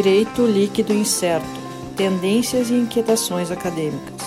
Direito 0.00 0.46
Líquido 0.46 0.94
Incerto 0.94 1.44
Tendências 1.96 2.70
e 2.70 2.74
Inquietações 2.74 3.50
Acadêmicas. 3.50 4.22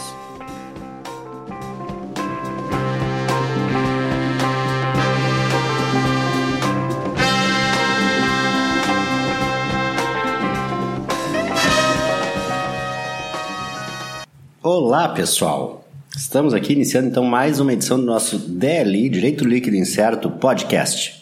Olá, 14.62 15.08
pessoal! 15.08 15.86
Estamos 16.14 16.54
aqui 16.54 16.74
iniciando 16.74 17.08
então 17.08 17.24
mais 17.24 17.62
uma 17.62 17.72
edição 17.72 17.98
do 17.98 18.06
nosso 18.06 18.38
DLI, 18.38 19.08
Direito 19.08 19.48
Líquido 19.48 19.78
Incerto 19.78 20.30
Podcast 20.30 21.21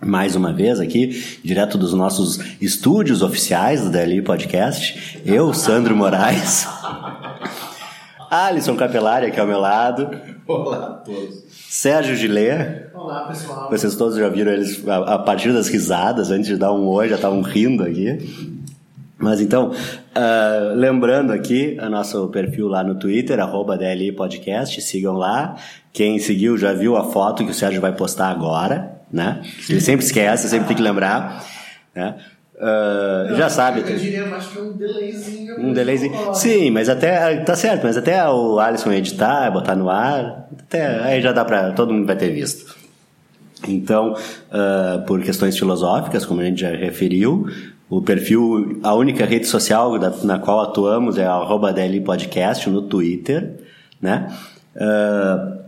mais 0.00 0.36
uma 0.36 0.52
vez 0.52 0.78
aqui, 0.78 1.40
direto 1.42 1.78
dos 1.78 1.94
nossos 1.94 2.38
estúdios 2.60 3.22
oficiais 3.22 3.82
do 3.82 3.90
DLI 3.90 4.22
Podcast. 4.22 5.20
Eu, 5.24 5.54
Sandro 5.54 5.96
Moraes. 5.96 6.66
Alisson 8.30 8.76
Capelari 8.76 9.26
aqui 9.26 9.40
ao 9.40 9.46
meu 9.46 9.58
lado. 9.58 10.10
Olá 10.46 10.86
a 10.86 10.90
todos. 10.92 11.44
Sérgio 11.50 12.14
Gilê. 12.14 12.88
Olá, 12.94 13.26
pessoal. 13.26 13.70
Vocês 13.70 13.94
todos 13.96 14.16
já 14.16 14.28
viram 14.28 14.52
eles 14.52 14.86
a, 14.86 15.14
a 15.14 15.18
partir 15.18 15.52
das 15.52 15.68
risadas, 15.68 16.30
antes 16.30 16.48
de 16.48 16.56
dar 16.56 16.72
um 16.72 16.86
oi, 16.86 17.08
já 17.08 17.16
estavam 17.16 17.40
rindo 17.40 17.82
aqui. 17.82 18.54
Mas 19.18 19.40
então, 19.40 19.70
uh, 19.70 20.74
lembrando 20.74 21.32
aqui 21.32 21.78
o 21.80 21.88
nosso 21.88 22.28
perfil 22.28 22.68
lá 22.68 22.84
no 22.84 22.96
Twitter, 22.96 23.40
arroba 23.40 23.78
DLI 23.78 24.12
Podcast, 24.12 24.80
sigam 24.82 25.14
lá. 25.14 25.56
Quem 25.90 26.18
seguiu 26.18 26.58
já 26.58 26.74
viu 26.74 26.96
a 26.96 27.04
foto 27.04 27.44
que 27.44 27.50
o 27.50 27.54
Sérgio 27.54 27.80
vai 27.80 27.92
postar 27.92 28.28
agora 28.28 28.95
né? 29.12 29.42
Ele 29.68 29.80
sempre 29.80 30.04
esquece, 30.04 30.48
sempre 30.48 30.68
tem 30.68 30.76
que 30.76 30.82
lembrar, 30.82 31.44
né? 31.94 32.16
Uh, 32.56 33.30
Não, 33.30 33.36
já 33.36 33.50
sabe. 33.50 33.80
Eu 33.80 33.98
diria 33.98 34.26
mais 34.26 34.46
que 34.46 34.58
um 34.58 34.72
delayzinho. 34.72 35.60
Um 35.60 35.72
delayzinho. 35.74 36.34
Sim, 36.34 36.70
mas 36.70 36.88
até. 36.88 37.36
Tá 37.40 37.54
certo, 37.54 37.84
mas 37.84 37.98
até 37.98 38.26
o 38.28 38.58
Alisson 38.58 38.92
editar, 38.92 39.50
botar 39.50 39.76
no 39.76 39.90
ar, 39.90 40.48
até 40.58 40.86
aí 41.02 41.20
já 41.20 41.32
dá 41.32 41.44
pra. 41.44 41.72
Todo 41.72 41.92
mundo 41.92 42.06
vai 42.06 42.16
ter 42.16 42.30
visto. 42.30 42.74
Então, 43.68 44.14
uh, 44.14 45.04
por 45.06 45.22
questões 45.22 45.58
filosóficas, 45.58 46.24
como 46.24 46.40
a 46.40 46.44
gente 46.44 46.60
já 46.60 46.70
referiu, 46.70 47.46
o 47.90 48.00
perfil, 48.00 48.80
a 48.82 48.94
única 48.94 49.24
rede 49.26 49.46
social 49.46 49.98
da, 49.98 50.10
na 50.24 50.38
qual 50.38 50.60
atuamos 50.60 51.18
é 51.18 51.26
a 51.26 51.72
DLI 51.72 52.00
Podcast 52.00 52.68
no 52.70 52.82
Twitter, 52.82 53.54
né? 54.00 54.34
Uh, 54.74 55.65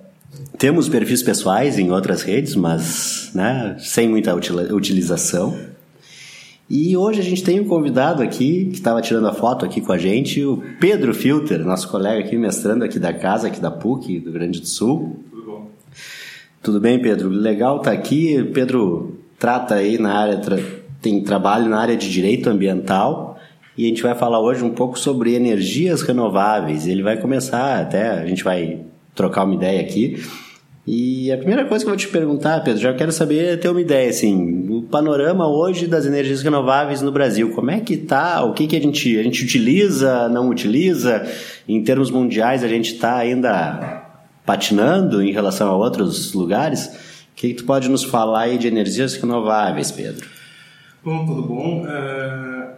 temos 0.59 0.89
perfis 0.89 1.23
pessoais 1.23 1.79
em 1.79 1.91
outras 1.91 2.23
redes, 2.23 2.55
mas 2.55 3.31
né, 3.35 3.77
sem 3.79 4.09
muita 4.09 4.35
utilização. 4.35 5.59
E 6.69 6.97
hoje 6.97 7.21
a 7.21 7.25
gente 7.25 7.43
tem 7.43 7.61
um 7.61 7.65
convidado 7.65 8.23
aqui, 8.23 8.67
que 8.67 8.75
estava 8.75 9.01
tirando 9.01 9.27
a 9.27 9.33
foto 9.33 9.65
aqui 9.65 9.81
com 9.81 9.91
a 9.91 9.97
gente, 9.97 10.45
o 10.45 10.63
Pedro 10.79 11.15
Filter, 11.15 11.65
nosso 11.65 11.89
colega 11.89 12.21
aqui, 12.21 12.37
mestrando 12.37 12.85
aqui 12.85 12.99
da 12.99 13.13
casa, 13.13 13.47
aqui 13.47 13.59
da 13.59 13.71
PUC, 13.71 14.19
do 14.19 14.25
Rio 14.25 14.33
Grande 14.33 14.61
do 14.61 14.67
Sul. 14.67 15.25
Tudo 15.31 15.47
bom? 15.47 15.71
Tudo 16.63 16.81
bem, 16.81 17.01
Pedro? 17.01 17.31
Legal 17.31 17.79
estar 17.79 17.93
tá 17.93 17.97
aqui. 17.97 18.45
Pedro 18.53 19.19
trata 19.39 19.77
aí 19.77 19.99
na 19.99 20.13
área, 20.13 20.37
tra 20.39 20.59
tem 21.01 21.23
trabalho 21.23 21.69
na 21.69 21.79
área 21.79 21.97
de 21.97 22.11
direito 22.11 22.51
ambiental 22.51 23.39
e 23.77 23.85
a 23.85 23.89
gente 23.89 24.03
vai 24.03 24.17
falar 24.17 24.41
hoje 24.41 24.65
um 24.65 24.75
pouco 24.75 24.99
sobre 24.99 25.35
energias 25.35 26.03
renováveis. 26.03 26.87
Ele 26.87 27.03
vai 27.03 27.17
começar, 27.17 27.81
até 27.81 28.11
a 28.11 28.27
gente 28.27 28.43
vai 28.43 28.81
trocar 29.19 29.45
uma 29.45 29.55
ideia 29.55 29.81
aqui. 29.81 30.25
E 30.87 31.31
a 31.31 31.37
primeira 31.37 31.67
coisa 31.67 31.85
que 31.85 31.91
eu 31.91 31.95
vou 31.95 31.99
te 31.99 32.09
perguntar, 32.09 32.61
Pedro, 32.65 32.81
já 32.81 32.95
quero 32.95 33.13
saber 33.13 33.61
ter 33.61 33.69
uma 33.69 33.81
ideia, 33.81 34.09
assim, 34.09 34.67
o 34.71 34.85
panorama 34.85 35.47
hoje 35.47 35.87
das 35.87 36.07
energias 36.07 36.41
renováveis 36.41 37.03
no 37.03 37.13
Brasil, 37.13 37.51
como 37.51 37.71
é 37.71 37.81
que 37.81 37.99
tá? 37.99 38.43
O 38.43 38.55
que 38.55 38.67
que 38.67 38.75
a 38.75 38.81
gente, 38.81 39.19
a 39.19 39.23
gente 39.23 39.45
utiliza, 39.45 40.31
não 40.31 40.49
utiliza? 40.49 41.27
Em 41.69 41.83
termos 41.85 42.11
mundiais, 42.11 42.65
a 42.65 42.69
gente 42.69 42.95
está 42.95 43.17
ainda 43.17 44.07
patinando 44.47 45.23
em 45.23 45.31
relação 45.31 45.69
a 45.69 45.77
outros 45.77 46.33
lugares? 46.33 46.87
O 46.87 47.35
que, 47.37 47.49
que 47.49 47.55
tu 47.55 47.65
pode 47.65 47.87
nos 47.91 48.05
falar 48.05 48.45
aí 48.45 48.57
de 48.57 48.67
energias 48.67 49.15
renováveis, 49.15 49.91
Pedro? 49.91 50.27
Bom, 51.05 51.27
tudo 51.27 51.43
bom? 51.43 51.85
É... 51.87 52.71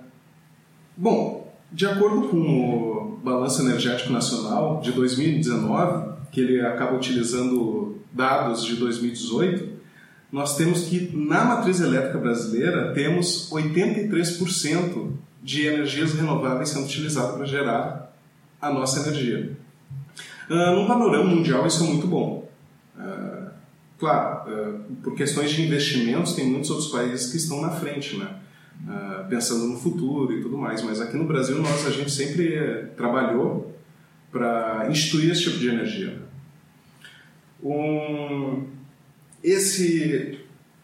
Bom, 0.97 1.49
de 1.71 1.87
acordo 1.87 2.29
com 2.29 2.39
o 2.39 3.21
Balanço 3.23 3.63
Energético 3.63 4.13
Nacional 4.13 4.81
de 4.81 4.91
2019, 4.91 6.10
que 6.31 6.41
ele 6.41 6.61
acaba 6.61 6.97
utilizando 6.97 7.99
dados 8.13 8.65
de 8.65 8.77
2018, 8.77 9.71
nós 10.31 10.57
temos 10.57 10.85
que 10.85 11.11
na 11.17 11.45
matriz 11.45 11.81
elétrica 11.81 12.19
brasileira 12.19 12.93
temos 12.93 13.51
83% 13.51 15.11
de 15.43 15.67
energias 15.67 16.13
renováveis 16.15 16.69
sendo 16.69 16.85
utilizadas 16.85 17.35
para 17.35 17.45
gerar 17.47 18.13
a 18.61 18.71
nossa 18.71 19.01
energia. 19.01 19.57
Uh, 20.49 20.77
num 20.77 20.87
panorama 20.87 21.25
mundial 21.25 21.67
isso 21.67 21.83
é 21.83 21.87
muito 21.87 22.07
bom. 22.07 22.49
Uh, 22.97 23.51
claro, 23.99 24.51
uh, 24.51 24.81
por 25.03 25.15
questões 25.15 25.51
de 25.51 25.63
investimentos 25.63 26.35
tem 26.35 26.47
muitos 26.47 26.71
outros 26.71 26.91
países 26.91 27.31
que 27.31 27.37
estão 27.37 27.61
na 27.61 27.71
frente, 27.71 28.17
né? 28.17 28.37
pensando 29.29 29.67
no 29.67 29.79
futuro 29.79 30.33
e 30.33 30.41
tudo 30.41 30.57
mais. 30.57 30.83
Mas 30.83 31.01
aqui 31.03 31.15
no 31.15 31.25
Brasil 31.25 31.59
nós 31.59 31.87
a 31.87 31.91
gente 31.91 32.11
sempre 32.11 32.87
trabalhou 32.97 33.77
para 34.31 34.87
instituir 34.91 35.31
esse 35.31 35.43
tipo 35.43 35.59
de 35.59 35.69
energia. 35.69 36.19
Um, 37.63 38.67
esse, 39.43 40.39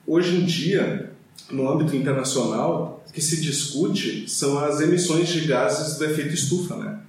hoje 0.07 0.37
em 0.37 0.45
dia, 0.45 1.12
no 1.51 1.71
âmbito 1.71 1.95
internacional, 1.95 3.05
que 3.12 3.23
se 3.23 3.41
discute 3.41 4.29
são 4.29 4.59
as 4.59 4.81
emissões 4.81 5.29
de 5.29 5.47
gases 5.47 5.97
do 5.97 6.05
efeito 6.05 6.34
estufa, 6.34 6.77
né? 6.77 7.01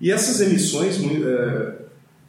E 0.00 0.10
essas 0.10 0.40
emissões, 0.40 0.96
é, 0.96 1.74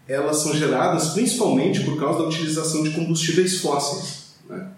elas 0.07 0.37
são 0.37 0.53
geradas 0.53 1.09
principalmente 1.09 1.81
por 1.81 1.97
causa 1.99 2.19
da 2.19 2.25
utilização 2.25 2.83
de 2.83 2.91
combustíveis 2.91 3.61
fósseis. 3.61 4.35
Né? 4.49 4.71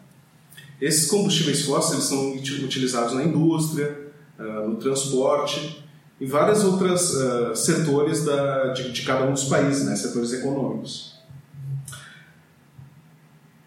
Esses 0.80 1.10
combustíveis 1.10 1.64
fósseis 1.64 2.04
são 2.04 2.34
utilizados 2.34 3.14
na 3.16 3.24
indústria, 3.24 4.12
ah, 4.38 4.68
no 4.68 4.76
transporte 4.76 5.83
e 6.20 6.26
vários 6.26 6.64
outros 6.64 7.16
uh, 7.16 7.56
setores 7.56 8.24
da, 8.24 8.68
de, 8.74 8.92
de, 8.92 9.02
cada 9.02 9.26
um 9.26 9.34
dos 9.34 9.46
países, 9.46 9.86
né, 9.86 9.96
setores 9.96 10.32
econômicos. 10.34 11.14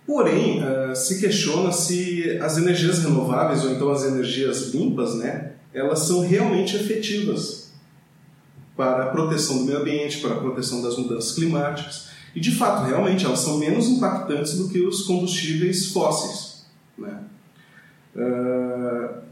Porém, 0.07 0.63
uh, 0.63 0.95
se 0.95 1.21
questiona 1.21 1.73
se 1.73 2.39
as 2.41 2.57
energias 2.57 3.01
renováveis 3.01 3.65
ou 3.65 3.73
então 3.73 3.91
as 3.91 4.05
energias 4.05 4.73
limpas, 4.73 5.17
né, 5.17 5.53
elas 5.75 6.01
são 6.01 6.21
realmente 6.21 6.77
efetivas 6.77 7.73
para 8.77 9.05
a 9.05 9.07
proteção 9.07 9.59
do 9.59 9.65
meio 9.65 9.81
ambiente, 9.81 10.19
para 10.19 10.35
a 10.35 10.39
proteção 10.39 10.83
das 10.83 10.97
mudanças 10.97 11.35
climáticas. 11.35 12.09
E 12.35 12.41
de 12.41 12.53
fato, 12.53 12.87
realmente, 12.87 13.25
elas 13.25 13.41
são 13.41 13.59
menos 13.59 13.87
impactantes 13.87 14.59
do 14.59 14.69
que 14.69 14.81
os 14.81 15.03
combustíveis 15.03 15.91
fósseis. 15.91 16.67
Né? 16.97 17.21
Uh, 18.15 19.26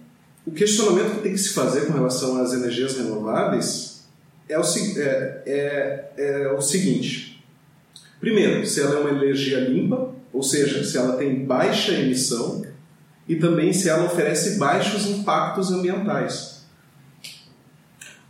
o 0.46 0.50
questionamento 0.50 1.16
que 1.16 1.22
tem 1.22 1.32
que 1.32 1.38
se 1.38 1.50
fazer 1.50 1.86
com 1.86 1.92
relação 1.94 2.40
às 2.40 2.52
energias 2.52 2.96
renováveis 2.96 4.04
é 4.48 4.58
o, 4.58 4.62
é, 4.62 5.42
é, 5.46 6.10
é 6.16 6.52
o 6.52 6.60
seguinte: 6.60 7.42
primeiro, 8.20 8.66
se 8.66 8.80
ela 8.80 8.96
é 8.96 9.00
uma 9.00 9.10
energia 9.10 9.60
limpa, 9.60 10.12
ou 10.32 10.42
seja, 10.42 10.84
se 10.84 10.98
ela 10.98 11.16
tem 11.16 11.44
baixa 11.44 11.92
emissão, 11.92 12.64
e 13.28 13.36
também 13.36 13.72
se 13.72 13.88
ela 13.88 14.04
oferece 14.04 14.58
baixos 14.58 15.06
impactos 15.06 15.70
ambientais. 15.70 16.54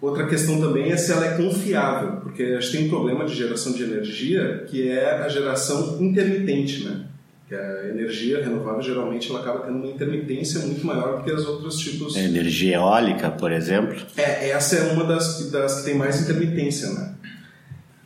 Outra 0.01 0.27
questão 0.27 0.61
também 0.61 0.93
é 0.93 0.97
se 0.97 1.11
ela 1.11 1.27
é 1.27 1.37
confiável, 1.37 2.21
porque 2.21 2.43
a 2.43 2.61
gente 2.61 2.73
tem 2.73 2.87
um 2.87 2.91
problema 2.91 3.25
de 3.25 3.35
geração 3.35 3.73
de 3.73 3.83
energia 3.83 4.65
que 4.69 4.89
é 4.89 5.23
a 5.23 5.29
geração 5.29 6.01
intermitente, 6.01 6.85
né? 6.85 7.07
A 7.55 7.89
energia 7.89 8.43
renovável 8.43 8.83
geralmente 8.83 9.31
ela 9.31 9.41
acaba 9.41 9.61
tendo 9.61 9.79
uma 9.79 9.87
intermitência 9.87 10.61
muito 10.61 10.87
maior 10.87 11.19
do 11.19 11.25
que 11.25 11.31
as 11.31 11.45
outros 11.47 11.79
tipos. 11.79 12.17
energia 12.17 12.77
eólica, 12.77 13.31
por 13.31 13.53
exemplo? 13.53 13.97
É, 14.17 14.51
essa 14.51 14.77
é 14.77 14.93
uma 14.93 15.05
das, 15.05 15.51
das 15.51 15.81
que 15.81 15.85
tem 15.87 15.95
mais 15.95 16.23
intermitência, 16.23 16.91
né? 16.91 17.15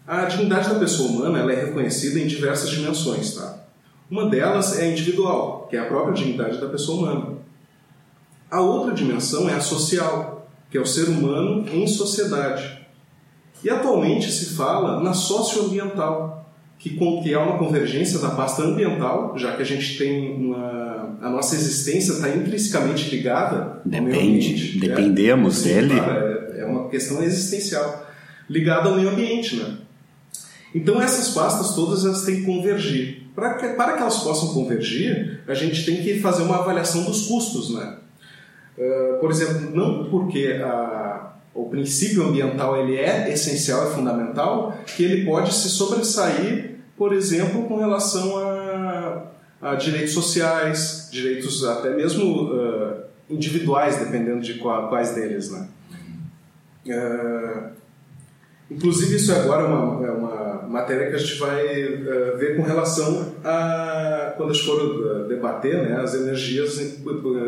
A 0.07 0.25
dignidade 0.25 0.71
da 0.71 0.79
pessoa 0.79 1.11
humana 1.11 1.39
ela 1.41 1.53
é 1.53 1.67
reconhecida 1.67 2.19
em 2.19 2.27
diversas 2.27 2.71
dimensões, 2.71 3.35
tá? 3.35 3.65
Uma 4.11 4.31
delas 4.31 4.79
é 4.79 4.91
individual, 4.91 5.67
que 5.69 5.77
é 5.77 5.81
a 5.81 5.85
própria 5.85 6.15
dignidade 6.15 6.59
da 6.59 6.69
pessoa 6.69 6.99
humana. 6.99 7.39
A 8.51 8.61
outra 8.61 8.95
dimensão 8.95 9.49
é 9.49 9.55
a 9.55 9.61
social, 9.61 10.49
que 10.71 10.79
é 10.79 10.81
o 10.81 10.87
ser 10.87 11.09
humano 11.09 11.69
em 11.69 11.87
sociedade. 11.87 12.79
E 13.63 13.69
atualmente 13.69 14.31
se 14.31 14.55
fala 14.55 15.01
na 15.03 15.13
socioambiental, 15.13 16.48
que, 16.79 16.91
que 16.91 17.35
há 17.35 17.43
uma 17.43 17.59
convergência 17.59 18.21
da 18.21 18.31
pasta 18.31 18.63
ambiental, 18.63 19.37
já 19.37 19.57
que 19.57 19.63
a 19.63 19.65
gente 19.65 19.99
tem 19.99 20.33
uma, 20.33 21.19
a 21.21 21.29
nossa 21.29 21.55
existência 21.57 22.13
está 22.13 22.29
intrinsecamente 22.29 23.11
ligada 23.11 23.81
Depende, 23.85 23.97
ao 23.97 24.03
meio 24.05 24.37
ambiente. 24.37 24.79
Dependemos 24.79 25.67
é, 25.67 25.75
dele. 25.75 25.95
é, 25.95 26.61
é 26.61 26.65
uma 26.65 26.89
questão 26.89 27.23
existencial 27.23 28.07
ligada 28.49 28.89
ao 28.89 28.97
meio 28.97 29.11
ambiente, 29.11 29.57
né? 29.57 29.79
Então 30.75 31.01
essas 31.01 31.35
pastas 31.35 31.75
todas 31.75 32.05
elas 32.05 32.25
têm 32.25 32.37
que 32.37 32.47
convergir. 32.47 33.23
Para 33.35 33.55
que, 33.55 33.69
para 33.69 33.93
que 33.93 34.03
elas 34.03 34.19
possam 34.19 34.53
convergir, 34.53 35.41
a 35.47 35.55
gente 35.55 35.85
tem 35.85 36.03
que 36.03 36.21
fazer 36.21 36.43
uma 36.43 36.59
avaliação 36.59 37.05
dos 37.05 37.27
custos, 37.27 37.75
né? 37.75 37.97
Uh, 38.77 39.19
por 39.21 39.31
exemplo, 39.31 39.75
não 39.75 40.09
porque 40.09 40.61
a, 40.63 41.18
o 41.59 41.69
princípio 41.69 42.23
ambiental 42.23 42.77
ele 42.77 42.97
é 42.97 43.33
essencial, 43.33 43.89
é 43.89 43.91
fundamental, 43.91 44.79
que 44.87 45.05
ele 45.05 45.25
pode 45.25 45.53
se 45.53 45.69
sobressair, 45.69 46.77
por 46.97 47.13
exemplo, 47.13 47.65
com 47.65 47.79
relação 47.79 48.39
a, 48.39 49.27
a 49.61 49.75
direitos 49.75 50.13
sociais, 50.13 51.09
direitos 51.11 51.65
até 51.65 51.91
mesmo 51.91 52.45
uh, 52.45 53.03
individuais, 53.29 53.97
dependendo 53.97 54.41
de 54.41 54.55
quais 54.55 55.17
deles, 55.17 55.51
né? 55.51 55.69
Uh, 56.87 57.71
inclusive 58.71 59.17
isso 59.17 59.33
agora 59.33 59.65
é 59.65 59.67
uma, 59.67 60.07
é 60.07 60.11
uma 60.13 60.63
matéria 60.69 61.11
que 61.11 61.17
a 61.17 61.19
gente 61.19 61.41
vai 61.41 61.65
uh, 61.65 62.39
ver 62.39 62.57
com 62.57 62.63
relação 62.63 63.35
a 63.43 64.33
quando 64.37 64.51
a 64.51 64.55
gente 64.55 64.65
for 64.65 65.27
debater 65.27 65.83
né, 65.83 66.01
as 66.01 66.15
energias 66.15 66.79
em, 66.81 67.03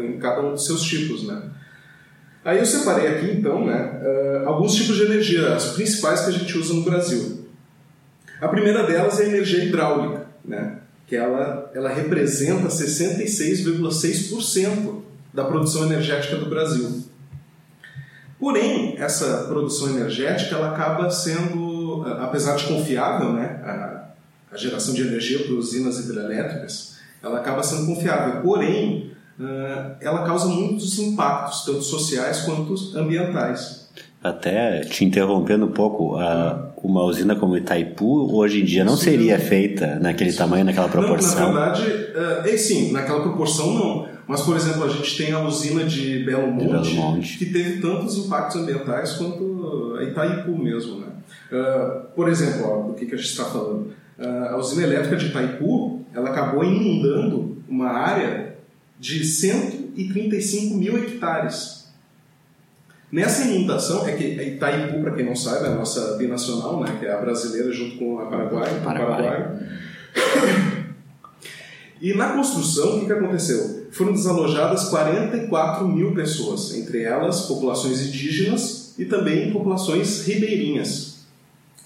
em, 0.04 0.18
cada 0.18 0.42
um 0.42 0.50
dos 0.52 0.66
seus 0.66 0.82
tipos, 0.82 1.28
né? 1.28 1.42
Aí 2.44 2.58
eu 2.58 2.66
separei 2.66 3.08
aqui 3.08 3.32
então, 3.32 3.66
né, 3.66 4.00
alguns 4.46 4.74
tipos 4.74 4.96
de 4.96 5.02
energia, 5.02 5.54
as 5.54 5.72
principais 5.72 6.22
que 6.22 6.30
a 6.30 6.32
gente 6.32 6.56
usa 6.56 6.72
no 6.74 6.82
Brasil. 6.82 7.44
A 8.40 8.48
primeira 8.48 8.84
delas 8.84 9.20
é 9.20 9.24
a 9.24 9.28
energia 9.28 9.62
hidráulica, 9.62 10.26
né? 10.44 10.78
Que 11.06 11.14
ela 11.16 11.70
ela 11.74 11.90
representa 11.90 12.68
66,6% 12.68 15.02
da 15.32 15.44
produção 15.44 15.84
energética 15.84 16.36
do 16.36 16.46
Brasil. 16.46 17.04
Porém, 18.38 18.96
essa 18.98 19.44
produção 19.44 19.90
energética 19.90 20.56
ela 20.56 20.72
acaba 20.72 21.10
sendo, 21.10 22.04
apesar 22.20 22.56
de 22.56 22.64
confiável, 22.64 23.34
né, 23.34 23.60
a, 23.62 24.06
a 24.50 24.56
geração 24.56 24.94
de 24.94 25.02
energia 25.02 25.40
por 25.40 25.58
usinas 25.58 25.98
hidrelétricas, 25.98 26.96
ela 27.22 27.40
acaba 27.40 27.62
sendo 27.62 27.84
confiável. 27.84 28.40
Porém, 28.40 29.09
ela 30.00 30.24
causa 30.24 30.46
muitos 30.46 30.98
impactos, 30.98 31.64
tanto 31.64 31.82
sociais 31.82 32.42
quanto 32.42 32.74
ambientais. 32.96 33.88
Até 34.22 34.80
te 34.80 35.02
interrompendo 35.02 35.64
um 35.64 35.72
pouco, 35.72 36.16
a, 36.16 36.72
uma 36.82 37.02
usina 37.04 37.34
como 37.34 37.56
Itaipu 37.56 38.36
hoje 38.36 38.60
em 38.60 38.64
dia 38.64 38.84
não 38.84 38.96
sim, 38.96 39.04
seria 39.04 39.38
feita 39.38 39.98
naquele 39.98 40.30
sim. 40.30 40.38
tamanho, 40.38 40.64
naquela 40.64 40.88
proporção. 40.88 41.52
Não, 41.52 41.54
na 41.54 41.72
verdade, 41.72 42.50
é, 42.50 42.56
sim, 42.58 42.92
naquela 42.92 43.20
proporção 43.20 43.72
não. 43.72 44.08
Mas, 44.26 44.42
por 44.42 44.56
exemplo, 44.56 44.84
a 44.84 44.88
gente 44.88 45.16
tem 45.16 45.32
a 45.32 45.40
usina 45.40 45.84
de 45.84 46.22
Belo 46.24 46.48
Monte, 46.48 46.64
de 46.64 46.94
Belo 46.94 46.94
Monte. 46.94 47.38
que 47.38 47.46
teve 47.46 47.80
tantos 47.80 48.16
impactos 48.18 48.56
ambientais 48.60 49.14
quanto 49.14 49.96
a 49.98 50.04
Itaipu 50.04 50.56
mesmo. 50.56 51.00
Né? 51.00 51.06
Uh, 51.50 52.14
por 52.14 52.28
exemplo, 52.28 52.64
ó, 52.64 52.88
do 52.88 52.94
que, 52.94 53.06
que 53.06 53.14
a 53.14 53.18
gente 53.18 53.30
está 53.30 53.46
falando. 53.46 53.92
Uh, 54.18 54.50
a 54.50 54.56
usina 54.58 54.86
elétrica 54.86 55.16
de 55.16 55.26
Itaipu 55.26 56.04
ela 56.14 56.28
acabou 56.28 56.62
inundando 56.62 57.56
uma 57.68 57.88
área 57.88 58.49
de 59.00 59.24
135 59.24 60.76
mil 60.76 60.98
hectares. 60.98 61.88
Nessa 63.10 63.48
inundação, 63.48 64.06
é 64.06 64.12
que 64.12 64.38
a 64.38 64.42
Itaipu, 64.44 65.00
para 65.00 65.12
quem 65.12 65.24
não 65.24 65.34
sabe, 65.34 65.64
é 65.64 65.68
a 65.68 65.74
nossa 65.74 66.16
binacional, 66.16 66.80
né, 66.80 66.96
que 67.00 67.06
é 67.06 67.12
a 67.12 67.16
brasileira 67.16 67.72
junto 67.72 67.96
com 67.96 68.20
a 68.20 68.26
Paraguai. 68.26 68.80
Paraguai. 68.84 69.22
Paraguai. 69.22 69.70
E 72.00 72.14
na 72.14 72.30
construção, 72.30 72.96
o 72.96 73.00
que, 73.00 73.06
que 73.06 73.12
aconteceu? 73.12 73.88
Foram 73.90 74.12
desalojadas 74.12 74.84
44 74.84 75.88
mil 75.88 76.14
pessoas, 76.14 76.74
entre 76.74 77.02
elas 77.02 77.42
populações 77.42 78.00
indígenas 78.00 78.94
e 78.98 79.04
também 79.04 79.52
populações 79.52 80.24
ribeirinhas. 80.24 81.26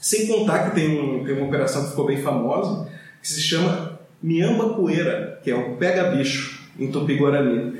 Sem 0.01 0.27
contar 0.27 0.69
que 0.69 0.75
tem, 0.75 1.01
um, 1.01 1.25
tem 1.25 1.37
uma 1.37 1.47
operação 1.47 1.83
que 1.85 1.91
ficou 1.91 2.07
bem 2.07 2.21
famosa, 2.23 2.89
que 3.21 3.27
se 3.29 3.41
chama 3.41 3.99
Miamba 4.23 4.75
Poeira, 4.75 5.41
que 5.43 5.51
é 5.51 5.57
o 5.57 5.77
pega-bicho, 5.77 6.54
em 6.79 6.91
Tupi-Guarani, 6.91 7.73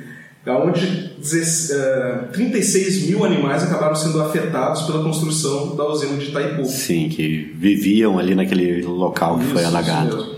onde 0.47 1.11
36 2.31 3.07
mil 3.07 3.25
animais 3.25 3.63
acabaram 3.63 3.95
sendo 3.95 4.21
afetados 4.21 4.83
pela 4.83 5.03
construção 5.03 5.75
da 5.75 5.85
usina 5.87 6.17
de 6.17 6.29
Itaipu. 6.29 6.65
Sim, 6.65 7.09
que 7.09 7.51
viviam 7.55 8.19
ali 8.19 8.35
naquele 8.35 8.83
local 8.83 9.37
que 9.37 9.45
isso, 9.45 9.53
foi 9.53 9.63
alagado. 9.63 10.35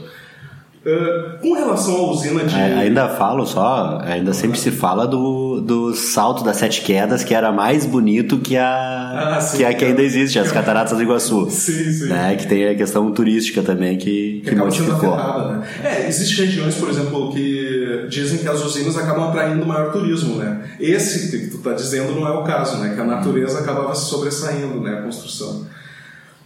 Uh, 0.87 1.37
com 1.41 1.53
relação 1.53 1.97
à 1.97 2.11
usina 2.11 2.45
de. 2.45 2.55
É, 2.55 2.75
ainda 2.75 3.09
falo 3.09 3.45
só, 3.45 3.99
ainda 4.01 4.33
sempre 4.33 4.57
se 4.57 4.71
fala 4.71 5.05
do, 5.05 5.59
do 5.59 5.93
salto 5.93 6.45
das 6.45 6.55
sete 6.55 6.81
quedas, 6.81 7.25
que 7.25 7.33
era 7.33 7.51
mais 7.51 7.85
bonito 7.85 8.37
que 8.37 8.55
a, 8.55 9.35
ah, 9.35 9.41
sim, 9.41 9.57
que, 9.57 9.65
a 9.65 9.73
que 9.73 9.83
ainda 9.83 10.01
existe, 10.01 10.39
as 10.39 10.49
cataratas 10.49 10.97
do 10.97 11.03
Iguaçu. 11.03 11.49
Sim, 11.49 11.91
sim. 11.91 12.07
Né? 12.07 12.37
Que 12.37 12.47
tem 12.47 12.69
a 12.69 12.75
questão 12.75 13.11
turística 13.11 13.61
também 13.61 13.97
que, 13.97 14.41
que, 14.45 14.51
que 14.51 14.55
modificou. 14.55 15.13
Afetada, 15.13 15.57
né? 15.57 15.67
É, 15.83 16.07
existem 16.07 16.45
regiões, 16.45 16.75
por 16.75 16.89
exemplo, 16.89 17.33
que 17.33 17.76
dizem 18.09 18.39
que 18.39 18.47
as 18.47 18.63
usinas 18.63 18.97
acabam 18.97 19.29
atraindo 19.29 19.65
maior 19.65 19.91
turismo, 19.91 20.35
né? 20.35 20.75
Esse 20.79 21.31
que 21.31 21.47
tu 21.47 21.57
está 21.57 21.73
dizendo 21.73 22.13
não 22.13 22.27
é 22.27 22.31
o 22.31 22.43
caso, 22.43 22.77
né? 22.77 22.93
Que 22.93 23.01
a 23.01 23.05
natureza 23.05 23.59
acabava 23.59 23.93
se 23.95 24.05
sobressaindo, 24.05 24.81
né? 24.81 24.99
A 24.99 25.01
construção. 25.01 25.65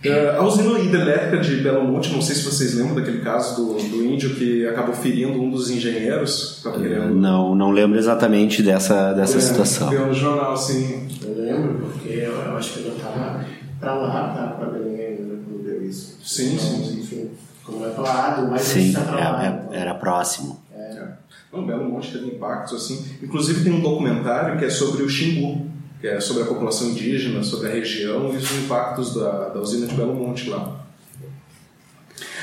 Uh, 0.03 0.39
a 0.39 0.43
usina 0.43 0.79
hidrelétrica 0.79 1.37
de 1.37 1.57
Belo 1.57 1.83
Monte, 1.83 2.11
não 2.11 2.23
sei 2.23 2.35
se 2.35 2.41
vocês 2.41 2.73
lembram 2.73 2.95
daquele 2.95 3.19
caso 3.19 3.55
do, 3.55 3.73
do 3.75 4.03
índio 4.03 4.33
que 4.33 4.65
acabou 4.65 4.95
ferindo 4.95 5.39
um 5.39 5.51
dos 5.51 5.69
engenheiros. 5.69 6.65
Uh, 6.65 7.13
não, 7.13 7.53
não 7.53 7.69
lembro 7.69 7.99
exatamente 7.99 8.63
dessa, 8.63 9.13
dessa 9.13 9.37
é, 9.37 9.41
situação. 9.41 9.89
Deu 9.91 10.07
no 10.07 10.13
jornal, 10.13 10.57
sim. 10.57 11.07
Eu 11.23 11.39
lembro, 11.39 11.91
porque 11.91 12.09
eu, 12.09 12.31
eu 12.31 12.57
acho 12.57 12.73
que 12.73 12.87
eu 12.87 12.93
estava 12.93 13.45
para 13.79 13.93
lá, 13.93 14.55
para 14.57 14.69
Belém, 14.71 15.17
quando 15.17 15.63
deu 15.63 15.83
isso. 15.83 16.17
Sim, 16.23 16.55
então, 16.55 16.65
sim. 16.65 16.99
Enfim, 16.99 17.29
como 17.63 17.85
é 17.85 17.91
falado, 17.91 18.49
mas 18.49 18.61
sim, 18.61 18.95
era, 18.95 19.69
é, 19.71 19.81
era 19.81 19.93
próximo. 19.93 20.60
Não, 21.51 21.65
Belo 21.65 21.89
Monte 21.89 22.11
teve 22.11 22.27
impactos 22.27 22.73
assim. 22.73 23.05
Inclusive 23.21 23.63
tem 23.63 23.73
um 23.73 23.81
documentário 23.81 24.57
que 24.57 24.65
é 24.65 24.69
sobre 24.69 25.03
o 25.03 25.09
Xingu 25.09 25.71
que 26.01 26.07
é 26.07 26.19
sobre 26.19 26.41
a 26.41 26.45
população 26.47 26.89
indígena, 26.89 27.43
sobre 27.43 27.69
a 27.69 27.71
região 27.71 28.33
e 28.33 28.37
os 28.37 28.51
impactos 28.57 29.13
da, 29.13 29.49
da 29.49 29.59
usina 29.59 29.85
de 29.85 29.93
Belo 29.93 30.15
Monte 30.15 30.49
lá. 30.49 30.81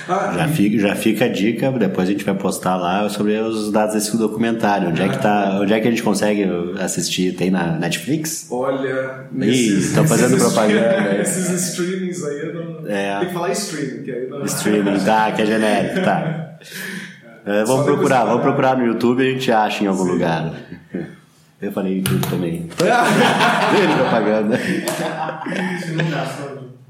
Ah, 0.08 0.32
já, 0.34 0.46
e... 0.46 0.52
fica, 0.52 0.78
já 0.78 0.94
fica 0.94 1.24
a 1.26 1.28
dica, 1.28 1.70
depois 1.72 2.08
a 2.08 2.12
gente 2.12 2.24
vai 2.24 2.34
postar 2.34 2.76
lá 2.76 3.06
sobre 3.10 3.36
os 3.36 3.70
dados 3.70 3.94
desse 3.94 4.16
documentário. 4.16 4.88
Onde, 4.88 5.02
ah, 5.02 5.06
é, 5.06 5.08
que 5.08 5.20
tá, 5.20 5.58
onde 5.60 5.72
é 5.74 5.80
que 5.80 5.88
a 5.88 5.90
gente 5.90 6.04
consegue 6.04 6.44
assistir? 6.78 7.34
Tem 7.34 7.50
na 7.50 7.76
Netflix? 7.76 8.46
Olha, 8.48 9.26
nesses, 9.32 9.88
estão 9.88 10.06
fazendo 10.06 10.38
propaganda. 10.38 11.18
esses 11.20 11.50
streamings 11.50 12.24
aí, 12.24 12.52
não... 12.54 12.88
é. 12.88 13.18
tem 13.18 13.28
que 13.28 13.34
falar 13.34 13.52
streaming, 13.52 14.02
que 14.04 14.10
aí 14.12 14.28
não... 14.28 14.44
Streaming, 14.44 15.00
tá, 15.00 15.32
que 15.32 15.42
é 15.42 15.46
genérico, 15.46 16.00
tá. 16.02 16.58
É, 17.48 17.64
vamos 17.64 17.86
procurar, 17.86 18.24
vamos 18.26 18.42
procurar 18.42 18.76
no 18.76 18.84
YouTube 18.84 19.24
e 19.24 19.30
a 19.30 19.32
gente 19.32 19.50
acha 19.50 19.82
em 19.82 19.86
algum 19.86 20.04
Sim. 20.04 20.10
lugar. 20.10 20.52
Eu 21.62 21.72
falei 21.72 22.02
tudo 22.02 22.26
também. 22.28 22.68
Ele 22.78 23.94
propaganda. 23.94 24.60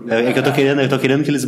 É, 0.08 0.28
é 0.28 0.32
que 0.32 0.38
eu 0.40 0.42
tô 0.42 0.52
querendo, 0.52 0.80
eu 0.80 0.88
tô 0.88 0.98
querendo 0.98 1.22
que 1.22 1.30
eles 1.30 1.46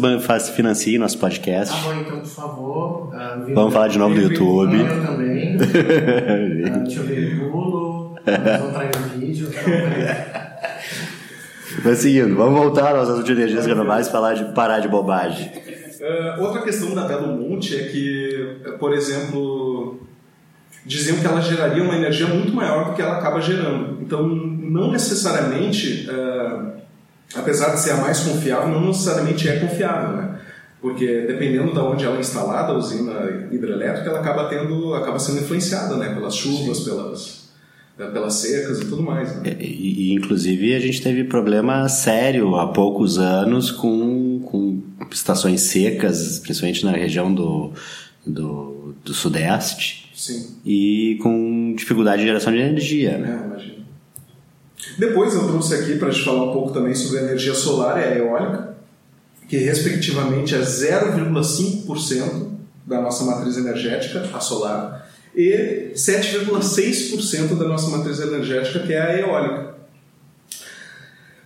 financiem 0.54 0.96
nosso 0.96 1.18
podcast. 1.18 1.74
Ah, 1.76 1.82
bom, 1.82 2.00
então, 2.00 2.20
por 2.20 2.28
favor. 2.28 3.08
Uh, 3.08 3.54
vamos 3.54 3.72
falar 3.74 3.88
de 3.88 3.98
novo 3.98 4.14
do 4.14 4.20
YouTube. 4.20 4.78
Eu 4.78 5.04
também. 5.04 5.56
uh, 5.56 5.58
deixa 6.86 7.00
eu 7.00 7.06
ver, 7.06 7.36
Google. 7.36 8.16
Vamos 8.24 8.68
entrar 8.68 8.90
no 9.00 9.08
vídeo. 9.18 9.50
Mas 11.84 11.98
seguindo, 11.98 12.36
vamos 12.36 12.58
voltar 12.58 12.94
aos 12.94 13.08
assuntos 13.08 13.24
de 13.24 13.32
energias 13.32 13.66
renováveis 13.66 14.06
e 14.06 14.12
falar 14.12 14.34
de 14.34 14.44
parar 14.54 14.78
de 14.78 14.88
bobagem. 14.88 15.50
Uh, 16.00 16.42
outra 16.42 16.62
questão 16.62 16.94
da 16.94 17.04
Belo 17.04 17.36
Monte 17.36 17.76
é 17.76 17.84
que, 17.84 18.56
por 18.78 18.94
exemplo, 18.94 20.00
diziam 20.86 21.18
que 21.18 21.26
ela 21.26 21.42
geraria 21.42 21.82
uma 21.82 21.94
energia 21.94 22.26
muito 22.26 22.52
maior 22.54 22.86
do 22.86 22.94
que 22.94 23.02
ela 23.02 23.18
acaba 23.18 23.40
gerando. 23.40 24.00
Então, 24.00 24.26
não 24.26 24.90
necessariamente, 24.90 26.08
uh, 26.08 26.72
apesar 27.34 27.74
de 27.74 27.80
ser 27.80 27.90
a 27.90 27.96
mais 27.98 28.20
confiável, 28.20 28.68
não 28.70 28.86
necessariamente 28.86 29.46
é 29.46 29.60
confiável, 29.60 30.16
né? 30.16 30.38
Porque 30.80 31.26
dependendo 31.26 31.72
de 31.72 31.78
onde 31.78 32.04
ela 32.06 32.16
é 32.16 32.20
instalada, 32.20 32.72
a 32.72 32.76
usina 32.76 33.48
hidrelétrica, 33.52 34.08
ela 34.08 34.20
acaba 34.20 34.48
tendo, 34.48 34.94
acaba 34.94 35.18
sendo 35.18 35.40
influenciada, 35.40 35.96
né? 35.96 36.14
Pelas 36.14 36.34
chuvas, 36.34 36.80
pelas 36.80 37.40
pelas 38.08 38.34
secas 38.34 38.80
e 38.80 38.86
tudo 38.86 39.02
mais. 39.02 39.36
Né? 39.36 39.56
E, 39.60 40.10
e, 40.10 40.14
inclusive 40.14 40.74
a 40.74 40.80
gente 40.80 41.02
teve 41.02 41.24
problema 41.24 41.86
sério 41.88 42.56
há 42.56 42.68
poucos 42.68 43.18
anos 43.18 43.70
com 43.70 44.29
estações 45.10 45.62
secas, 45.62 46.38
principalmente 46.38 46.84
na 46.84 46.92
região 46.92 47.32
do, 47.32 47.72
do, 48.26 48.94
do 49.04 49.14
sudeste, 49.14 50.00
Sim. 50.20 50.54
E 50.66 51.18
com 51.22 51.74
dificuldade 51.74 52.20
de 52.20 52.28
geração 52.28 52.52
de 52.52 52.58
energia, 52.58 53.16
né? 53.16 53.40
É, 53.40 53.46
imagino. 53.46 53.86
Depois 54.98 55.32
eu 55.32 55.48
trouxe 55.48 55.74
aqui 55.74 55.96
para 55.96 56.10
te 56.10 56.22
falar 56.22 56.50
um 56.50 56.52
pouco 56.52 56.72
também 56.72 56.94
sobre 56.94 57.20
a 57.20 57.22
energia 57.22 57.54
solar 57.54 57.98
e 57.98 58.04
a 58.04 58.18
eólica, 58.18 58.76
que 59.48 59.56
respectivamente 59.56 60.54
é 60.54 60.60
0,5% 60.60 62.50
da 62.86 63.00
nossa 63.00 63.24
matriz 63.24 63.56
energética, 63.56 64.28
a 64.34 64.40
solar, 64.40 65.10
e 65.34 65.92
7,6% 65.94 67.56
da 67.56 67.66
nossa 67.66 67.88
matriz 67.88 68.20
energética, 68.20 68.80
que 68.80 68.92
é 68.92 69.00
a 69.00 69.18
eólica. 69.20 69.69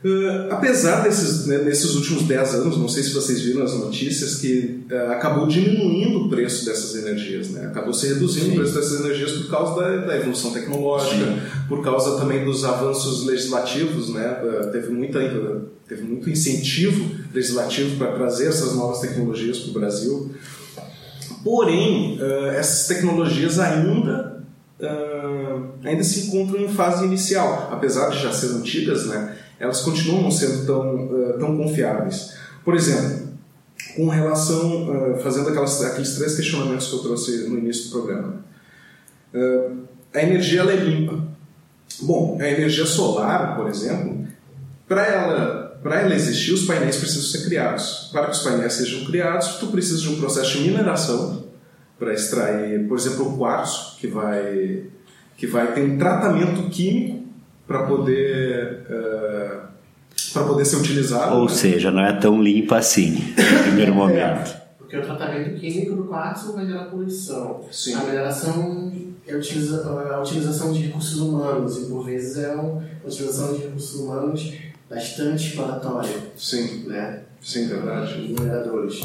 Uh, 0.05 0.53
apesar 0.53 1.03
desses, 1.03 1.47
né, 1.47 1.57
nesses 1.63 1.95
últimos 1.95 2.25
10 2.25 2.57
anos, 2.57 2.77
não 2.77 2.89
sei 2.89 3.03
se 3.03 3.15
vocês 3.15 3.41
viram 3.41 3.63
as 3.63 3.73
notícias, 3.73 4.35
que 4.35 4.85
uh, 4.91 5.13
acabou 5.13 5.47
diminuindo 5.47 6.27
o 6.27 6.29
preço 6.29 6.67
dessas 6.67 6.95
energias, 6.95 7.49
né? 7.49 7.69
acabou 7.69 7.95
se 7.95 8.09
reduzindo 8.09 8.45
Sim. 8.45 8.53
o 8.53 8.57
preço 8.57 8.75
dessas 8.75 9.01
energias 9.01 9.33
por 9.33 9.51
causa 9.51 9.81
da, 9.81 9.97
da 10.05 10.17
evolução 10.19 10.53
tecnológica, 10.53 11.25
Sim. 11.25 11.41
por 11.71 11.83
causa 11.83 12.21
também 12.21 12.45
dos 12.45 12.67
avanços 12.67 13.25
legislativos, 13.25 14.11
né? 14.11 14.43
Uh, 14.43 14.71
teve, 14.73 14.91
muita, 14.91 15.21
teve 15.89 16.03
muito 16.03 16.29
incentivo 16.29 17.11
legislativo 17.33 17.97
para 17.97 18.13
trazer 18.13 18.49
essas 18.49 18.75
novas 18.75 19.01
tecnologias 19.01 19.59
para 19.61 19.71
o 19.71 19.73
Brasil. 19.73 20.35
Porém, 21.43 22.19
essas 22.57 22.87
tecnologias 22.87 23.59
ainda 23.59 24.35
ainda 25.85 26.03
se 26.03 26.27
encontram 26.27 26.61
em 26.63 26.69
fase 26.69 27.05
inicial, 27.05 27.69
apesar 27.71 28.09
de 28.09 28.23
já 28.23 28.33
serem 28.33 28.57
antigas, 28.57 29.07
né? 29.07 29.37
Elas 29.65 29.81
continuam 29.81 30.31
sendo 30.31 30.67
tão, 30.67 31.07
uh, 31.07 31.39
tão 31.39 31.57
confiáveis. 31.57 32.35
Por 32.65 32.75
exemplo, 32.75 33.29
com 33.97 34.09
relação, 34.09 34.89
uh, 34.89 35.19
fazendo 35.23 35.49
aquelas, 35.49 35.83
aqueles 35.83 36.15
três 36.15 36.37
questionamentos 36.37 36.89
que 36.89 36.95
eu 36.95 37.01
trouxe 37.01 37.49
no 37.49 37.59
início 37.59 37.85
do 37.85 37.91
programa. 37.91 38.45
Uh, 39.33 39.85
a 40.13 40.23
energia 40.23 40.61
ela 40.61 40.73
é 40.73 40.77
limpa. 40.77 41.25
Bom, 42.03 42.39
a 42.41 42.49
energia 42.49 42.87
solar, 42.87 43.57
por 43.57 43.69
exemplo, 43.69 44.27
para 44.87 45.07
ela 45.07 45.65
para 45.85 46.01
ela 46.01 46.15
existir, 46.15 46.51
os 46.55 46.65
painéis 46.65 46.97
precisam 46.97 47.25
ser 47.25 47.45
criados. 47.45 48.09
Para 48.11 48.25
que 48.25 48.33
os 48.33 48.39
painéis 48.39 48.73
sejam 48.73 49.05
criados, 49.05 49.57
tu 49.59 49.67
precisa 49.67 50.01
de 50.01 50.09
um 50.09 50.19
processo 50.19 50.57
de 50.57 50.71
mineração 50.71 51.45
para 51.99 52.15
extrair, 52.15 52.89
por 52.89 52.97
exemplo, 52.97 53.35
o 53.35 53.37
quartzo, 53.37 53.99
que 53.99 54.07
vai, 54.07 54.85
que 55.37 55.47
vai 55.47 55.75
ter 55.75 55.83
um 55.83 55.99
tratamento 55.99 56.71
químico 56.71 57.24
para 57.67 57.87
poder 57.87 58.87
uh, 58.91 59.75
para 60.33 60.45
poder 60.45 60.65
ser 60.65 60.77
utilizado. 60.77 61.37
Ou 61.37 61.47
né? 61.47 61.53
seja, 61.53 61.91
não 61.91 62.05
é 62.05 62.13
tão 62.13 62.43
limpa 62.43 62.77
assim 62.77 63.35
no 63.37 63.63
primeiro 63.63 63.93
é. 63.93 63.95
momento. 63.95 64.51
É, 64.51 64.61
porque 64.79 64.97
o 64.97 65.03
tratamento 65.03 65.59
químico 65.59 65.95
do 65.95 66.05
quartzo 66.05 66.53
vai 66.53 66.67
gerar 66.67 66.85
poluição. 66.85 67.65
Sim. 67.71 67.95
A 67.95 68.01
mineração 68.01 68.93
é 69.27 69.35
utiliza, 69.35 69.89
a 69.89 70.21
utilização 70.21 70.73
de 70.73 70.87
recursos 70.87 71.19
humanos 71.19 71.79
e 71.79 71.87
por 71.87 72.05
vezes 72.05 72.39
é 72.39 72.55
uma 72.55 72.85
utilização 73.05 73.55
de 73.55 73.63
recursos 73.63 74.01
humanos 74.01 74.53
bastante 74.89 75.49
exploratória. 75.49 76.17
Sim. 76.37 76.85
Né? 76.87 77.21
Sim, 77.41 77.69
verdade. 77.69 78.19
Mineradores 78.19 79.03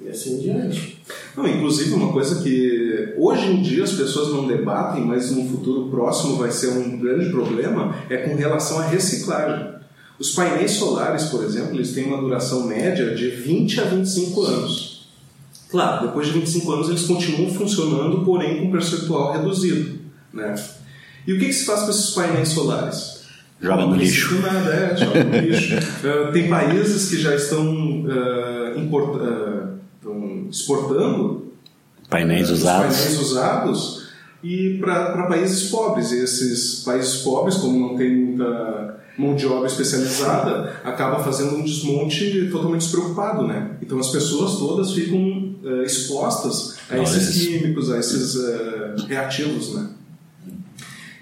e 0.00 0.08
assim 0.08 0.38
diante. 0.38 1.02
Não, 1.36 1.46
inclusive, 1.46 1.92
uma 1.94 2.12
coisa 2.12 2.42
que 2.42 3.14
hoje 3.16 3.46
em 3.46 3.62
dia 3.62 3.82
as 3.82 3.92
pessoas 3.92 4.32
não 4.32 4.46
debatem, 4.46 5.04
mas 5.04 5.32
no 5.32 5.48
futuro 5.48 5.88
próximo 5.88 6.36
vai 6.36 6.50
ser 6.50 6.68
um 6.68 6.98
grande 6.98 7.30
problema, 7.30 7.94
é 8.08 8.18
com 8.18 8.36
relação 8.36 8.78
à 8.78 8.86
reciclagem. 8.86 9.74
Os 10.18 10.30
painéis 10.30 10.72
solares, 10.72 11.24
por 11.24 11.42
exemplo, 11.42 11.74
eles 11.74 11.92
têm 11.92 12.06
uma 12.06 12.18
duração 12.18 12.66
média 12.66 13.14
de 13.14 13.30
20 13.30 13.80
a 13.80 13.84
25 13.84 14.42
anos. 14.42 15.08
Claro, 15.70 16.06
depois 16.06 16.28
de 16.28 16.34
25 16.34 16.72
anos 16.72 16.88
eles 16.88 17.02
continuam 17.02 17.52
funcionando, 17.52 18.24
porém 18.24 18.60
com 18.60 18.70
percentual 18.70 19.32
reduzido. 19.32 19.98
Né? 20.32 20.54
E 21.26 21.32
o 21.32 21.38
que, 21.38 21.46
que 21.46 21.52
se 21.52 21.64
faz 21.64 21.82
com 21.82 21.90
esses 21.90 22.10
painéis 22.10 22.50
solares? 22.50 23.24
Joga 23.60 23.86
no 23.86 23.96
lixo. 23.96 24.40
Nada, 24.40 24.70
é, 24.70 24.96
joga 24.96 25.24
no 25.24 25.38
lixo. 25.38 25.74
uh, 25.74 26.30
tem 26.32 26.48
países 26.48 27.08
que 27.08 27.20
já 27.20 27.34
estão 27.34 28.04
uh, 28.04 28.78
importando 28.78 29.24
uh, 29.24 29.53
exportando 30.50 31.52
painéis 32.08 32.50
usados, 32.50 32.96
painéis 32.96 33.20
usados 33.20 34.08
e 34.42 34.78
para 34.78 35.26
países 35.26 35.70
pobres. 35.70 36.12
E 36.12 36.18
esses 36.18 36.82
países 36.84 37.16
pobres, 37.22 37.56
como 37.56 37.78
não 37.78 37.96
tem 37.96 38.14
muita 38.14 39.00
mão 39.16 39.34
de 39.34 39.46
obra 39.46 39.66
especializada, 39.66 40.80
acaba 40.84 41.22
fazendo 41.22 41.56
um 41.56 41.62
desmonte 41.62 42.48
totalmente 42.50 42.82
despreocupado, 42.82 43.46
né? 43.46 43.76
Então 43.80 43.98
as 43.98 44.10
pessoas 44.10 44.58
todas 44.58 44.92
ficam 44.92 45.54
uh, 45.62 45.82
expostas 45.82 46.76
a 46.90 46.98
esses 46.98 47.46
químicos, 47.46 47.90
a 47.90 47.98
esses 47.98 48.34
uh, 48.34 49.06
reativos, 49.06 49.74
né? 49.74 49.90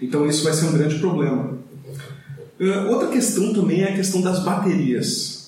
Então 0.01 0.27
isso 0.27 0.43
vai 0.43 0.53
ser 0.53 0.67
um 0.67 0.73
grande 0.73 0.99
problema. 0.99 1.59
Uh, 2.59 2.91
outra 2.91 3.09
questão 3.09 3.53
também 3.53 3.83
é 3.83 3.91
a 3.91 3.97
questão 3.97 4.21
das 4.21 4.43
baterias 4.43 5.42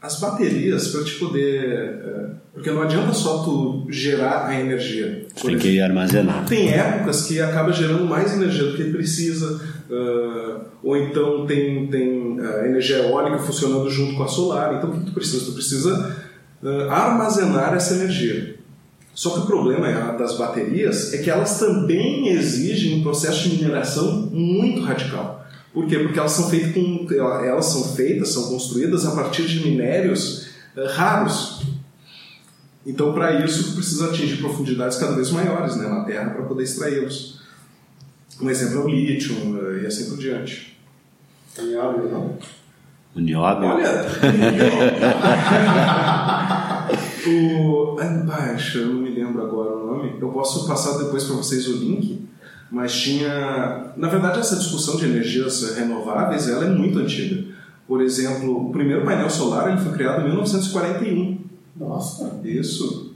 as 0.00 0.20
baterias 0.20 0.88
para 0.88 1.04
te 1.04 1.14
poder 1.16 1.64
é, 1.64 2.30
porque 2.58 2.70
não 2.70 2.82
adianta 2.82 3.12
só 3.12 3.44
tu 3.44 3.86
gerar 3.88 4.46
a 4.46 4.60
energia. 4.60 5.26
Tem 5.34 5.50
exemplo, 5.50 5.60
que 5.60 5.80
armazenar. 5.80 6.44
Tem 6.46 6.72
épocas 6.72 7.26
que 7.26 7.40
acaba 7.40 7.72
gerando 7.72 8.04
mais 8.04 8.34
energia 8.34 8.64
do 8.64 8.76
que 8.76 8.84
precisa 8.84 9.60
uh, 9.88 10.60
ou 10.82 10.96
então 10.96 11.46
tem 11.46 11.86
tem 11.86 12.36
a 12.40 12.66
energia 12.66 12.98
eólica 12.98 13.38
funcionando 13.38 13.88
junto 13.88 14.16
com 14.16 14.24
a 14.24 14.28
solar. 14.28 14.74
Então 14.76 14.90
o 14.90 14.92
que 14.94 15.06
tu 15.06 15.12
precisa? 15.12 15.44
Tu 15.44 15.52
precisa 15.52 16.16
uh, 16.62 16.90
armazenar 16.90 17.74
essa 17.74 17.94
energia. 17.94 18.56
Só 19.14 19.30
que 19.30 19.40
o 19.40 19.46
problema 19.46 20.12
das 20.12 20.36
baterias 20.36 21.12
é 21.12 21.18
que 21.18 21.30
elas 21.30 21.58
também 21.58 22.28
exigem 22.28 22.98
um 22.98 23.02
processo 23.02 23.48
de 23.48 23.56
mineração 23.56 24.28
muito 24.32 24.80
radical 24.82 25.38
por 25.72 25.86
quê? 25.86 25.98
Porque 25.98 26.18
elas 26.18 26.32
são 26.32 26.48
feitas 26.48 26.72
com, 26.72 27.06
elas 27.14 27.66
são 27.66 27.84
feitas, 27.94 28.32
são 28.32 28.48
construídas 28.48 29.06
a 29.06 29.14
partir 29.14 29.46
de 29.46 29.68
minérios 29.68 30.48
uh, 30.76 30.86
raros. 30.94 31.62
Então, 32.86 33.12
para 33.12 33.44
isso, 33.44 33.74
precisa 33.74 34.08
atingir 34.08 34.38
profundidades 34.38 34.96
cada 34.96 35.14
vez 35.14 35.30
maiores 35.30 35.76
né, 35.76 35.86
na 35.86 36.04
Terra 36.04 36.30
para 36.30 36.44
poder 36.44 36.62
extraí-los. 36.62 37.42
Um 38.40 38.48
exemplo 38.48 38.80
é 38.80 38.84
o 38.84 38.88
lítio 38.88 39.34
uh, 39.34 39.82
e 39.82 39.86
assim 39.86 40.08
por 40.08 40.18
diante. 40.18 40.78
O 41.58 41.62
nióbio, 41.62 42.10
não? 42.10 42.38
O 43.14 43.20
nióbio? 43.20 43.68
Olha! 43.68 44.06
o... 47.26 47.96
Ah, 48.00 48.56
eu 48.74 48.86
não 48.86 49.02
me 49.02 49.10
lembro 49.10 49.42
agora 49.42 49.70
o 49.70 49.86
nome. 49.86 50.16
Eu 50.20 50.28
posso 50.28 50.66
passar 50.66 50.98
depois 50.98 51.24
para 51.24 51.36
vocês 51.36 51.66
o 51.66 51.76
link 51.76 52.28
mas 52.70 52.92
tinha, 52.92 53.92
na 53.96 54.08
verdade, 54.08 54.40
essa 54.40 54.56
discussão 54.56 54.96
de 54.96 55.06
energias 55.06 55.74
renováveis, 55.74 56.48
ela 56.48 56.64
é 56.64 56.68
muito 56.68 56.98
antiga. 56.98 57.44
Por 57.86 58.02
exemplo, 58.02 58.68
o 58.68 58.70
primeiro 58.70 59.04
painel 59.04 59.30
solar 59.30 59.68
ele 59.68 59.80
foi 59.80 59.92
criado 59.92 60.20
em 60.20 60.24
1941. 60.24 61.38
Nossa. 61.76 62.40
Isso. 62.44 63.14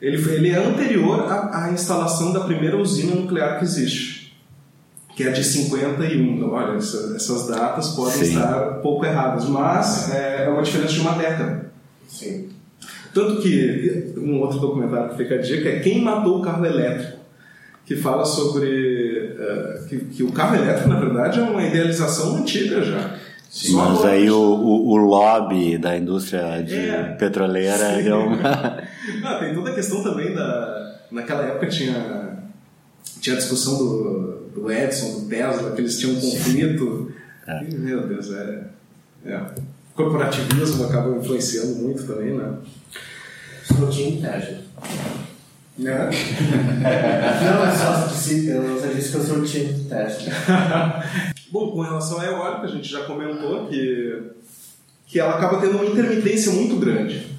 Ele, 0.00 0.16
foi, 0.16 0.34
ele 0.34 0.50
é 0.50 0.56
anterior 0.56 1.20
à, 1.30 1.66
à 1.66 1.72
instalação 1.72 2.32
da 2.32 2.40
primeira 2.40 2.76
usina 2.78 3.14
nuclear 3.14 3.58
que 3.58 3.64
existe, 3.64 4.34
que 5.14 5.22
é 5.22 5.30
de 5.30 5.44
51. 5.44 6.36
Então, 6.36 6.50
olha, 6.50 6.78
essa, 6.78 7.14
essas 7.14 7.46
datas 7.46 7.88
podem 7.90 8.24
Sim. 8.24 8.24
estar 8.24 8.78
um 8.78 8.80
pouco 8.80 9.04
erradas, 9.04 9.44
mas 9.46 10.10
é, 10.14 10.46
é 10.46 10.48
uma 10.48 10.62
diferença 10.62 10.94
de 10.94 11.00
uma 11.00 11.12
década. 11.12 11.70
Sim. 12.08 12.48
Tanto 13.12 13.42
que 13.42 14.14
um 14.16 14.40
outro 14.40 14.58
documentário 14.58 15.10
que 15.10 15.18
fica 15.18 15.34
a 15.34 15.38
dica 15.38 15.68
é 15.68 15.80
Quem 15.80 16.02
Matou 16.02 16.38
o 16.38 16.42
Carro 16.42 16.64
Elétrico 16.64 17.13
que 17.86 17.96
fala 17.96 18.24
sobre 18.24 19.36
uh, 19.38 19.86
que, 19.86 19.98
que, 19.98 20.22
o 20.22 20.32
carro 20.32 20.56
elétrico, 20.56 20.88
na 20.88 20.98
verdade, 20.98 21.38
é 21.38 21.42
uma 21.42 21.62
idealização 21.62 22.36
antiga 22.36 22.82
já. 22.82 23.16
Sim, 23.50 23.74
mas 23.74 24.04
aí 24.04 24.28
o, 24.30 24.36
o, 24.36 24.88
o, 24.90 24.96
lobby 24.96 25.78
da 25.78 25.96
indústria 25.96 26.60
de 26.60 26.74
é, 26.74 27.14
petroleira 27.16 28.02
deu 28.02 28.18
uma... 28.18 28.82
Não, 29.22 29.38
tem 29.38 29.54
toda 29.54 29.70
a 29.70 29.74
questão 29.74 30.02
também 30.02 30.34
da... 30.34 31.02
Naquela 31.10 31.44
época 31.44 31.68
tinha, 31.68 32.36
tinha 33.20 33.36
a 33.36 33.38
discussão 33.38 33.78
do, 33.78 34.50
do 34.52 34.72
Edison, 34.72 35.20
do 35.20 35.28
Tesla, 35.28 35.70
que 35.70 35.80
eles 35.82 35.96
tinham 35.98 36.16
um 36.16 36.20
conflito. 36.20 37.12
É. 37.46 37.62
E, 37.62 37.74
meu 37.76 38.08
Deus, 38.08 38.32
é, 38.32 38.64
é... 39.26 39.40
Corporativismo 39.94 40.86
acaba 40.86 41.16
influenciando 41.16 41.76
muito 41.76 42.04
também, 42.04 42.36
né? 42.36 42.54
Sou 43.62 43.88
Tesla. 45.76 46.06
Né? 46.06 46.10
Não, 47.42 47.64
é 47.64 47.76
só 47.76 48.08
se 48.08 48.50
você 48.52 48.94
disse 48.94 49.10
que 49.10 49.16
eu 49.16 49.24
sou 49.24 49.38
o 49.38 49.44
time 49.44 49.72
de 49.72 49.88
teste. 49.88 50.30
Bom, 51.50 51.70
com 51.72 51.82
relação 51.82 52.20
à 52.20 52.26
eólica, 52.26 52.66
a 52.66 52.70
gente 52.70 52.88
já 52.88 53.04
comentou 53.04 53.66
que, 53.66 54.22
que 55.06 55.20
ela 55.20 55.36
acaba 55.36 55.60
tendo 55.60 55.76
uma 55.76 55.86
intermitência 55.86 56.52
muito 56.52 56.76
grande. 56.76 57.34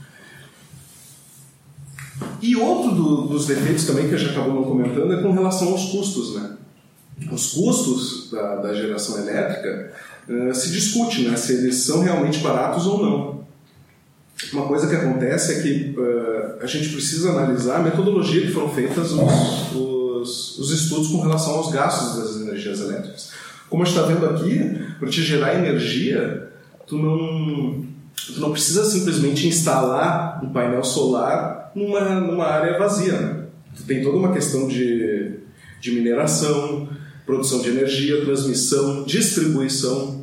E 2.41 2.55
outro 2.55 2.91
do, 2.91 3.27
dos 3.27 3.47
defeitos 3.47 3.85
também 3.85 4.07
que 4.07 4.15
a 4.15 4.17
gente 4.17 4.31
acabou 4.31 4.53
não 4.53 4.63
comentando 4.63 5.13
é 5.13 5.21
com 5.21 5.31
relação 5.31 5.69
aos 5.69 5.91
custos, 5.91 6.35
né? 6.35 6.51
Os 7.31 7.53
custos 7.53 8.29
da, 8.29 8.57
da 8.57 8.73
geração 8.73 9.17
elétrica 9.17 9.91
uh, 10.29 10.53
se 10.53 10.71
discute, 10.71 11.27
né? 11.27 11.35
Se 11.35 11.53
eles 11.53 11.77
são 11.77 12.01
realmente 12.01 12.39
baratos 12.39 12.85
ou 12.85 13.01
não. 13.01 13.34
Uma 14.51 14.67
coisa 14.67 14.87
que 14.87 14.95
acontece 14.95 15.53
é 15.53 15.61
que 15.61 15.95
uh, 15.97 16.61
a 16.61 16.65
gente 16.65 16.89
precisa 16.89 17.29
analisar 17.31 17.77
a 17.77 17.83
metodologia 17.83 18.41
que 18.41 18.51
foram 18.51 18.69
feitas 18.69 19.11
os, 19.11 19.71
os, 19.73 20.59
os 20.59 20.71
estudos 20.71 21.07
com 21.07 21.21
relação 21.21 21.53
aos 21.53 21.71
gastos 21.71 22.17
das 22.17 22.41
energias 22.41 22.81
elétricas. 22.81 23.31
Como 23.69 23.81
a 23.81 23.85
gente 23.85 23.97
está 23.97 24.07
vendo 24.07 24.25
aqui, 24.25 24.81
para 24.99 25.09
te 25.09 25.23
gerar 25.23 25.55
energia, 25.55 26.51
tu 26.85 26.97
não, 26.97 27.85
tu 28.33 28.39
não 28.39 28.51
precisa 28.51 28.83
simplesmente 28.83 29.47
instalar 29.47 30.43
um 30.43 30.49
painel 30.49 30.83
solar 30.83 31.71
numa, 31.73 32.19
numa 32.19 32.45
área 32.45 32.77
vazia. 32.77 33.13
Né? 33.13 33.45
Tu 33.75 33.83
tem 33.83 34.03
toda 34.03 34.17
uma 34.17 34.33
questão 34.33 34.67
de, 34.67 35.39
de 35.79 35.91
mineração, 35.91 36.89
produção 37.25 37.61
de 37.61 37.69
energia, 37.69 38.23
transmissão, 38.23 39.03
distribuição 39.03 40.14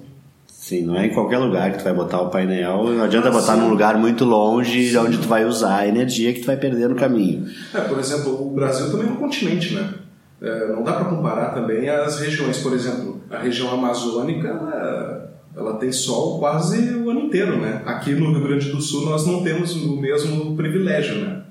Sim, 0.63 0.83
não 0.83 0.97
é 0.97 1.07
em 1.07 1.11
qualquer 1.11 1.39
lugar 1.39 1.73
que 1.73 1.79
tu 1.79 1.85
vai 1.85 1.93
botar 1.93 2.21
o 2.21 2.31
painel. 2.31 2.85
Não 2.85 3.03
adianta 3.03 3.31
ah, 3.31 3.33
botar 3.33 3.55
sim. 3.55 3.63
num 3.63 3.69
lugar 3.69 3.99
muito 3.99 4.25
longe 4.25 4.91
sim. 4.91 4.97
onde 4.97 5.19
tu 5.19 5.27
vai 5.27 5.45
usar 5.45 5.79
a 5.79 5.89
energia 5.89 6.33
que 6.33 6.39
tu 6.39 6.47
vai 6.47 6.57
perder 6.57 6.89
no 6.89 6.95
caminho. 6.95 7.51
É, 7.75 7.81
por 7.81 7.99
exemplo, 7.99 8.47
o 8.47 8.55
Brasil 8.55 8.89
também 8.89 9.09
é 9.09 9.11
um 9.11 9.17
continente, 9.17 9.75
né? 9.75 9.93
É, 10.41 10.69
não 10.69 10.85
dá 10.85 10.93
para 10.93 11.07
comparar 11.07 11.47
também 11.47 11.89
as 11.89 12.21
regiões. 12.21 12.59
Por 12.59 12.75
exemplo, 12.75 13.21
a 13.29 13.39
região 13.39 13.73
amazônica, 13.73 14.47
ela, 14.47 15.33
ela, 15.57 15.79
tem 15.79 15.91
sol 15.91 16.39
quase 16.39 16.95
o 16.95 17.11
ano 17.11 17.23
inteiro, 17.23 17.61
né? 17.61 17.83
Aqui 17.85 18.13
no 18.13 18.31
Rio 18.31 18.45
Grande 18.45 18.71
do 18.71 18.81
Sul 18.81 19.05
nós 19.05 19.27
não 19.27 19.43
temos 19.43 19.75
o 19.75 20.01
mesmo 20.01 20.55
privilégio, 20.55 21.25
né? 21.25 21.43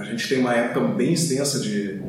A 0.00 0.02
gente 0.02 0.28
tem 0.28 0.40
uma 0.40 0.54
época 0.54 0.80
bem 0.88 1.12
extensa 1.12 1.60
de, 1.60 2.02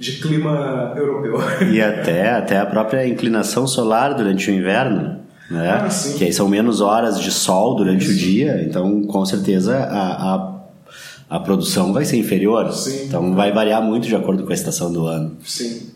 de 0.00 0.20
clima 0.20 0.94
europeu. 0.96 1.36
E 1.72 1.78
até, 1.80 2.30
até 2.32 2.58
a 2.58 2.66
própria 2.66 3.06
inclinação 3.06 3.68
solar 3.68 4.14
durante 4.14 4.50
o 4.50 4.52
inverno 4.52 5.22
né? 5.50 5.70
Ah, 5.70 5.88
que 6.16 6.24
aí 6.24 6.32
são 6.32 6.48
menos 6.48 6.80
horas 6.80 7.20
de 7.20 7.30
sol 7.30 7.76
durante 7.76 8.08
o 8.08 8.14
dia, 8.14 8.62
então 8.62 9.02
com 9.02 9.24
certeza 9.26 9.76
a, 9.76 10.34
a, 10.34 11.36
a 11.36 11.40
produção 11.40 11.92
vai 11.92 12.04
ser 12.04 12.16
inferior. 12.16 12.72
Sim. 12.72 13.04
Então 13.06 13.34
vai 13.34 13.52
variar 13.52 13.82
muito 13.82 14.06
de 14.06 14.16
acordo 14.16 14.44
com 14.44 14.50
a 14.50 14.54
estação 14.54 14.92
do 14.92 15.06
ano. 15.06 15.36
Sim. 15.44 15.90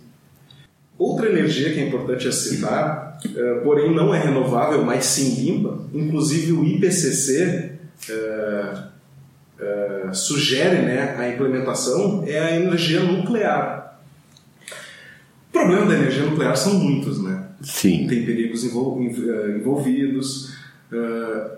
Outra 0.99 1.29
energia 1.29 1.73
que 1.73 1.81
é 1.81 1.87
importante 1.87 2.31
citar, 2.33 3.19
uh, 3.25 3.63
porém 3.63 3.95
não 3.95 4.13
é 4.13 4.21
renovável, 4.21 4.85
mas 4.85 5.05
sim 5.05 5.45
limpa, 5.45 5.79
inclusive 5.95 6.53
o 6.53 6.65
IPCC 6.65 7.73
uh, 8.11 8.79
uh, 10.11 10.15
sugere 10.15 10.83
né, 10.83 11.15
a 11.17 11.29
implementação, 11.29 12.25
é 12.27 12.41
a 12.41 12.57
energia 12.57 13.01
nuclear. 13.01 13.97
O 15.49 15.53
problema 15.53 15.87
da 15.87 15.95
energia 15.95 16.25
nuclear 16.25 16.57
são 16.57 16.75
muitos, 16.75 17.23
né? 17.23 17.48
Sim. 17.61 18.07
tem 18.07 18.25
perigos 18.25 18.65
eh, 18.65 19.57
envolvidos. 19.59 20.55
Eh, 20.93 21.51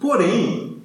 porém, 0.00 0.78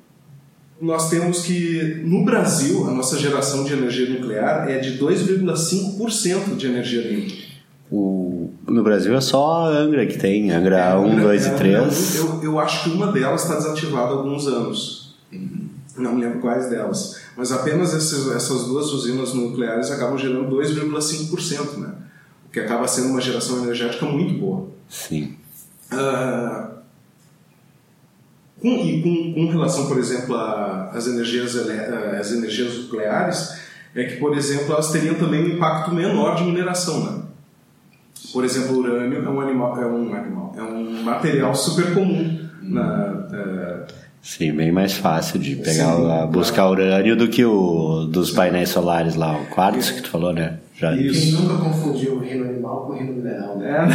nós 0.82 1.10
temos 1.10 1.44
que, 1.44 2.02
no 2.04 2.26
Brasil, 2.26 2.88
a 2.88 2.92
nossa 2.92 3.18
geração 3.18 3.64
de 3.64 3.74
energia 3.74 4.10
nuclear 4.10 4.70
é 4.70 4.80
de 4.80 4.98
2,5% 4.98 6.56
de 6.58 6.68
energia 6.68 7.02
limpa. 7.02 7.52
O, 7.92 8.50
no 8.68 8.84
Brasil 8.84 9.16
é 9.16 9.22
só 9.22 9.66
a 9.66 9.78
Angra 9.78 10.06
que 10.06 10.18
tem, 10.18 10.50
Angra 10.50 10.78
é, 10.78 10.96
1, 10.96 11.22
2 11.22 11.46
e 11.46 11.50
3. 11.56 12.16
Eu, 12.16 12.44
eu 12.44 12.60
acho 12.60 12.84
que 12.84 12.90
uma 12.90 13.12
delas 13.12 13.44
está 13.44 13.56
desativada 13.56 14.14
há 14.14 14.18
alguns 14.18 14.48
anos. 14.48 15.16
Não 15.98 16.16
me 16.16 16.22
lembro 16.22 16.40
quais 16.40 16.70
delas. 16.70 17.22
Mas 17.36 17.52
apenas 17.52 17.94
essas, 17.94 18.34
essas 18.34 18.66
duas 18.66 18.88
usinas 18.88 19.34
nucleares 19.34 19.92
acabam 19.92 20.18
gerando 20.18 20.56
2,5%, 20.56 21.78
né? 21.78 21.94
Que 22.52 22.60
acaba 22.60 22.88
sendo 22.88 23.10
uma 23.10 23.22
geração 23.22 23.64
energética 23.64 24.06
muito 24.06 24.34
boa. 24.40 24.68
Sim. 24.90 25.36
Uh, 25.92 26.72
com, 28.62 28.68
e 28.68 29.02
com, 29.02 29.34
com, 29.34 29.52
relação, 29.52 29.88
por 29.88 29.98
exemplo, 29.98 30.36
às 30.36 31.08
energias, 31.08 31.56
as 31.56 32.32
energias 32.32 32.78
nucleares, 32.78 33.60
é 33.96 34.04
que, 34.04 34.18
por 34.18 34.38
exemplo, 34.38 34.74
elas 34.74 34.92
teriam 34.92 35.16
também 35.16 35.44
um 35.44 35.56
impacto 35.56 35.94
menor 35.94 36.36
de 36.36 36.44
mineração, 36.44 37.04
né? 37.04 37.22
Por 38.32 38.46
exemplo, 38.46 38.76
o 38.76 38.80
urânio 38.80 39.26
é 39.26 39.30
um 39.30 39.42
animal, 39.42 39.82
é 39.82 39.86
um 39.86 40.14
animal, 40.14 40.56
é 40.58 40.62
um 40.62 41.04
material 41.04 41.56
super 41.56 41.94
comum 41.94 42.48
na, 42.62 43.12
uh, 43.12 44.02
Sim, 44.22 44.54
bem 44.54 44.72
mais 44.72 44.94
fácil 44.94 45.40
de 45.40 45.56
pegar 45.56 45.96
Sim, 45.96 46.28
buscar 46.32 46.70
urânio 46.70 47.16
do 47.16 47.28
que 47.28 47.44
o 47.44 48.06
dos 48.06 48.30
painéis 48.30 48.70
solares 48.70 49.16
lá, 49.16 49.36
o 49.36 49.48
quartzo 49.48 49.96
que 49.96 50.02
tu 50.04 50.10
falou, 50.10 50.32
né? 50.32 50.60
Já 50.82 50.96
Isso. 50.96 51.38
Quem 51.38 51.46
nunca 51.46 51.64
confundiu 51.64 52.16
o 52.16 52.20
reino 52.20 52.44
animal 52.44 52.88
com 52.88 52.94
o 52.94 52.96
reino 52.96 53.14
mineral, 53.14 53.56
né? 53.58 53.88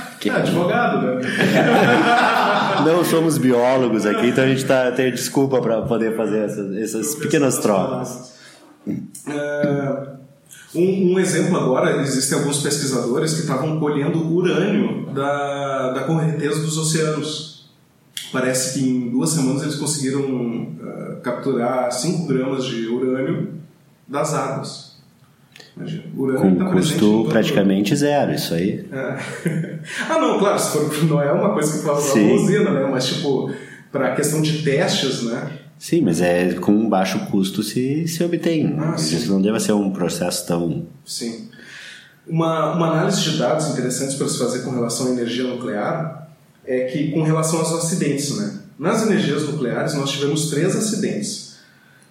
É. 0.00 0.04
Que... 0.24 0.30
É 0.30 0.36
advogado, 0.36 1.02
né? 1.02 1.20
Não 2.82 3.04
somos 3.04 3.36
biólogos 3.36 4.06
aqui, 4.06 4.28
então 4.28 4.42
a 4.42 4.46
gente 4.46 4.64
tá, 4.64 4.90
tem 4.90 5.10
desculpa 5.12 5.60
para 5.60 5.82
poder 5.82 6.16
fazer 6.16 6.46
essas, 6.46 6.76
essas 6.76 7.14
pequenas 7.16 7.58
trocas. 7.58 8.32
É, 9.28 10.06
um, 10.74 11.12
um, 11.12 11.18
exemplo 11.18 11.58
agora, 11.58 12.00
existem 12.00 12.38
alguns 12.38 12.62
pesquisadores 12.62 13.34
que 13.34 13.40
estavam 13.40 13.78
colhendo 13.78 14.34
urânio 14.34 15.12
da, 15.12 15.92
da 15.92 16.04
correnteza 16.04 16.58
dos 16.58 16.78
oceanos. 16.78 17.68
Parece 18.32 18.78
que 18.78 18.88
em 18.88 19.10
duas 19.10 19.28
semanas 19.28 19.62
eles 19.62 19.74
conseguiram 19.74 20.22
uh, 20.22 21.20
capturar 21.22 21.92
5 21.92 22.26
gramas 22.26 22.64
de 22.64 22.88
urânio 22.88 23.52
das 24.08 24.32
águas. 24.32 24.83
Imagina, 25.76 26.04
com 26.14 26.54
tá 26.54 26.70
custo 26.70 27.26
praticamente 27.28 27.96
zero, 27.96 28.32
isso 28.32 28.54
aí. 28.54 28.86
É. 28.92 29.18
ah, 30.08 30.18
não, 30.20 30.38
claro, 30.38 30.58
se 30.58 30.70
for, 30.70 31.04
não 31.04 31.20
é 31.20 31.32
uma 31.32 31.52
coisa 31.52 31.78
que 31.78 31.84
fala 31.84 32.00
uma 32.00 32.34
usina, 32.34 32.70
né? 32.70 32.88
Mas, 32.90 33.06
tipo, 33.06 33.50
para 33.90 34.12
a 34.12 34.14
questão 34.14 34.40
de 34.40 34.62
testes, 34.62 35.22
né? 35.24 35.50
Sim, 35.76 36.02
mas 36.02 36.20
é 36.20 36.54
com 36.54 36.88
baixo 36.88 37.18
custo 37.26 37.62
se, 37.62 38.06
se 38.06 38.22
obtém. 38.22 38.76
Ah, 38.78 38.94
Isso 38.96 39.30
não 39.30 39.42
deve 39.42 39.58
ser 39.58 39.72
um 39.72 39.90
processo 39.90 40.46
tão. 40.46 40.86
Sim. 41.04 41.48
Uma, 42.26 42.76
uma 42.76 42.92
análise 42.92 43.20
de 43.22 43.36
dados 43.36 43.68
interessantes 43.70 44.14
para 44.14 44.28
se 44.28 44.38
fazer 44.38 44.60
com 44.60 44.70
relação 44.70 45.08
à 45.08 45.10
energia 45.10 45.44
nuclear 45.44 46.28
é 46.64 46.84
que, 46.84 47.10
com 47.10 47.22
relação 47.22 47.58
aos 47.58 47.72
acidentes, 47.72 48.38
né? 48.38 48.60
Nas 48.78 49.02
energias 49.02 49.42
nucleares, 49.42 49.94
nós 49.94 50.10
tivemos 50.10 50.48
três 50.50 50.74
acidentes 50.74 51.43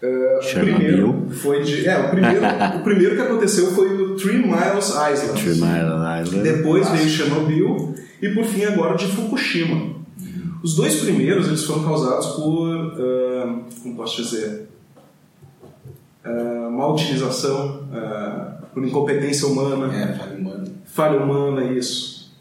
Uh, 0.03 0.37
o 0.37 0.59
primeiro 0.59 1.27
foi 1.31 1.63
de. 1.63 1.87
É, 1.87 1.97
o 1.97 2.09
primeiro, 2.09 2.41
o 2.75 2.83
primeiro 2.83 3.15
que 3.15 3.21
aconteceu 3.21 3.67
foi 3.67 3.97
no 3.97 4.17
Three 4.17 4.39
Miles 4.39 4.89
Island. 4.89 5.41
Three 5.41 5.55
Miles 5.55 6.27
Island. 6.27 6.43
Depois 6.43 6.89
veio 6.89 7.07
Chernobyl 7.07 7.95
e 8.21 8.29
por 8.31 8.43
fim 8.43 8.65
agora 8.65 8.97
de 8.97 9.07
Fukushima. 9.07 9.93
Os 10.61 10.75
dois 10.75 10.95
primeiros 10.97 11.47
eles 11.47 11.63
foram 11.63 11.85
causados 11.85 12.27
por. 12.35 12.67
Uh, 12.67 13.63
como 13.81 13.95
posso 13.95 14.21
dizer? 14.21 14.67
Uh, 16.25 16.69
mal 16.69 16.93
utilização, 16.93 17.87
por 18.73 18.85
incompetência 18.85 19.47
humana. 19.47 19.85
É, 19.95 20.17
falha 20.17 20.37
humana. 20.37 20.63
Falha 20.83 21.19
humana, 21.19 21.63
isso. 21.63 22.33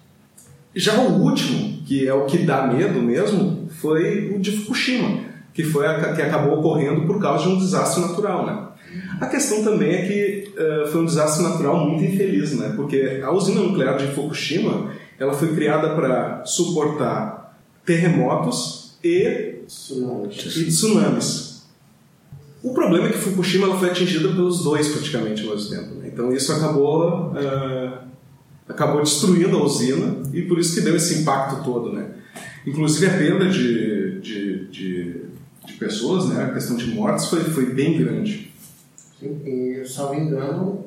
Já 0.74 0.98
o 0.98 1.22
último, 1.22 1.80
que 1.84 2.08
é 2.08 2.14
o 2.14 2.24
que 2.26 2.38
dá 2.38 2.66
medo 2.66 3.00
mesmo, 3.00 3.68
foi 3.70 4.34
o 4.34 4.40
de 4.40 4.50
Fukushima 4.50 5.31
que 5.52 5.62
foi 5.62 5.86
a, 5.86 6.12
que 6.14 6.22
acabou 6.22 6.58
ocorrendo 6.58 7.06
por 7.06 7.20
causa 7.20 7.44
de 7.44 7.50
um 7.50 7.58
desastre 7.58 8.00
natural, 8.00 8.46
né? 8.46 8.68
A 9.20 9.26
questão 9.26 9.62
também 9.62 9.92
é 9.92 10.06
que 10.06 10.52
uh, 10.54 10.90
foi 10.90 11.00
um 11.00 11.06
desastre 11.06 11.42
natural 11.42 11.88
muito 11.88 12.04
infeliz, 12.04 12.52
né? 12.58 12.72
Porque 12.76 13.20
a 13.22 13.30
usina 13.30 13.60
nuclear 13.60 13.96
de 13.96 14.08
Fukushima 14.08 14.90
ela 15.18 15.32
foi 15.32 15.54
criada 15.54 15.94
para 15.94 16.44
suportar 16.44 17.56
terremotos 17.84 18.96
e 19.02 19.60
tsunamis. 19.66 20.56
e 20.56 20.66
tsunamis. 20.66 21.62
O 22.62 22.72
problema 22.72 23.08
é 23.08 23.12
que 23.12 23.18
Fukushima 23.18 23.66
ela 23.66 23.78
foi 23.78 23.90
atingida 23.90 24.28
pelos 24.28 24.62
dois 24.62 24.88
praticamente 24.88 25.42
ao 25.46 25.54
mesmo 25.54 25.70
tempo. 25.70 25.94
Né? 25.94 26.10
Então 26.12 26.32
isso 26.32 26.52
acabou 26.52 27.32
uh, 27.32 27.98
acabou 28.68 29.02
destruindo 29.02 29.56
a 29.56 29.64
usina 29.64 30.22
e 30.32 30.42
por 30.42 30.58
isso 30.58 30.74
que 30.74 30.80
deu 30.80 30.96
esse 30.96 31.20
impacto 31.20 31.64
todo, 31.64 31.92
né? 31.92 32.08
Inclusive 32.66 33.06
a 33.06 33.18
perda 33.18 33.48
de, 33.48 34.20
de, 34.20 34.66
de 34.68 35.20
de 35.66 35.74
pessoas, 35.74 36.28
né? 36.28 36.44
A 36.44 36.52
questão 36.52 36.76
de 36.76 36.86
mortes 36.86 37.26
foi, 37.26 37.44
foi 37.44 37.72
bem 37.72 37.98
grande. 37.98 38.50
Sim, 39.18 39.40
e, 39.44 39.84
salvo 39.86 40.14
engano, 40.14 40.86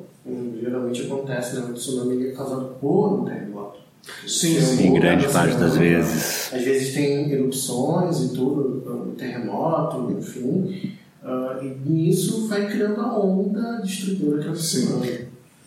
geralmente 0.60 1.02
acontece, 1.02 1.56
né? 1.56 1.66
O 1.68 1.72
tsunami 1.72 2.28
é 2.28 2.32
causado 2.32 2.76
por 2.80 3.20
um 3.20 3.24
terremoto. 3.24 3.80
Sim, 4.26 4.60
sim. 4.60 4.88
Em 4.88 4.94
grande 4.94 5.26
parte 5.28 5.56
das 5.56 5.76
vezes. 5.76 6.52
Às 6.52 6.62
vezes 6.62 6.94
tem 6.94 7.30
erupções 7.30 8.20
e 8.20 8.34
tudo, 8.34 9.14
terremoto, 9.16 10.12
enfim. 10.12 10.92
Uh, 11.22 11.64
e 11.64 11.90
nisso 11.90 12.46
vai 12.46 12.66
criando 12.68 13.00
a 13.00 13.18
onda 13.18 13.80
destruidora 13.82 14.42
que 14.42 14.48
é 14.48 14.50
o 14.50 14.54
tsunami. 14.54 15.18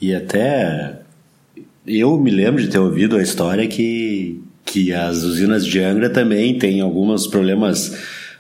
E 0.02 0.16
até 0.16 1.02
eu 1.86 2.18
me 2.18 2.32
lembro 2.32 2.62
de 2.62 2.70
ter 2.70 2.80
ouvido 2.80 3.18
a 3.18 3.22
história 3.22 3.68
que, 3.68 4.42
que 4.64 4.94
as 4.94 5.24
usinas 5.24 5.66
de 5.66 5.80
Angra 5.80 6.10
também 6.10 6.58
têm 6.58 6.80
alguns 6.80 7.28
problemas 7.28 7.98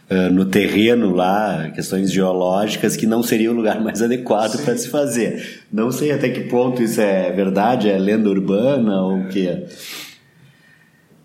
uh, 0.09 0.33
no 0.33 0.45
terreno 0.45 1.13
lá, 1.13 1.69
questões 1.71 2.11
geológicas, 2.11 2.95
que 2.95 3.05
não 3.05 3.23
seria 3.23 3.51
o 3.51 3.55
lugar 3.55 3.79
mais 3.83 4.01
adequado 4.01 4.63
para 4.63 4.77
se 4.77 4.89
fazer. 4.89 5.61
Não 5.71 5.91
sei 5.91 6.11
até 6.11 6.29
que 6.29 6.41
ponto 6.41 6.81
isso 6.81 7.01
é 7.01 7.31
verdade, 7.31 7.89
é 7.89 7.97
lenda 7.97 8.29
urbana 8.29 9.01
ou 9.01 9.19
o 9.19 9.27
que 9.27 9.65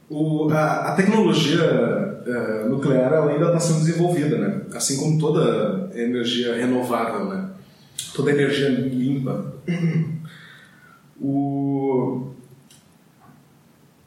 o, 0.09 0.49
a, 0.51 0.93
a, 0.93 0.95
tecnologia 0.95 1.65
uh, 1.65 2.69
nuclear 2.69 3.13
ainda 3.29 3.47
está 3.47 3.59
sendo 3.59 3.81
desenvolvida, 3.81 4.39
né? 4.39 4.61
assim 4.75 4.97
como 4.97 5.19
toda 5.19 5.91
energia 5.95 6.55
renovável, 6.55 7.27
né? 7.27 7.51
toda 8.15 8.31
energia 8.31 8.69
limpa. 8.69 9.55
O, 11.21 12.34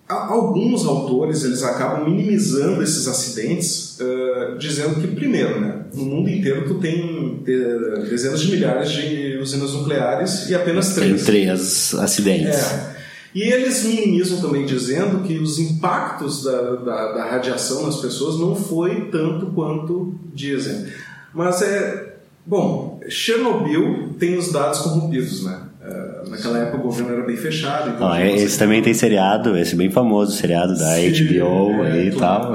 alguns 0.07 0.85
autores 0.85 1.43
eles 1.43 1.63
acabam 1.63 2.05
minimizando 2.05 2.81
esses 2.81 3.07
acidentes, 3.07 3.97
uh, 3.99 4.57
dizendo 4.57 5.01
que 5.01 5.07
primeiro, 5.07 5.59
né, 5.59 5.85
no 5.93 6.05
mundo 6.05 6.29
inteiro 6.29 6.65
tu 6.65 6.75
tem 6.75 7.43
dezenas 8.09 8.41
de 8.41 8.51
milhares 8.51 8.91
de 8.91 9.37
usinas 9.41 9.73
nucleares 9.73 10.49
e 10.49 10.55
apenas 10.55 10.93
três. 10.93 11.25
Tem 11.25 11.25
três 11.25 11.93
acidentes. 11.95 12.55
É. 12.55 12.97
E 13.35 13.43
eles 13.43 13.83
minimizam 13.83 14.41
também 14.41 14.65
dizendo 14.65 15.23
que 15.23 15.37
os 15.37 15.59
impactos 15.59 16.43
da, 16.43 16.75
da, 16.75 17.11
da 17.11 17.25
radiação 17.29 17.85
nas 17.85 17.97
pessoas 17.97 18.39
não 18.39 18.55
foi 18.55 19.11
tanto 19.11 19.47
quanto 19.47 20.15
dizem. 20.33 20.87
Mas 21.33 21.61
é. 21.61 22.15
Bom, 22.45 23.01
Chernobyl 23.09 24.15
tem 24.17 24.37
os 24.37 24.53
dados 24.53 24.79
corrompidos, 24.79 25.43
né? 25.43 25.66
Uh, 25.87 26.29
naquela 26.29 26.59
época 26.59 26.77
o 26.77 26.81
governo 26.81 27.13
era 27.13 27.23
bem 27.23 27.37
fechado. 27.37 27.91
Então 27.91 28.11
ah, 28.11 28.25
esse 28.25 28.59
também 28.59 28.81
tem 28.81 28.93
seriado, 28.93 29.57
esse 29.57 29.75
bem 29.75 29.89
famoso, 29.89 30.33
seriado 30.33 30.77
da 30.77 30.95
Sim, 30.95 31.11
HBO 31.11 31.85
é, 31.85 32.05
e 32.05 32.11
tal. 32.11 32.53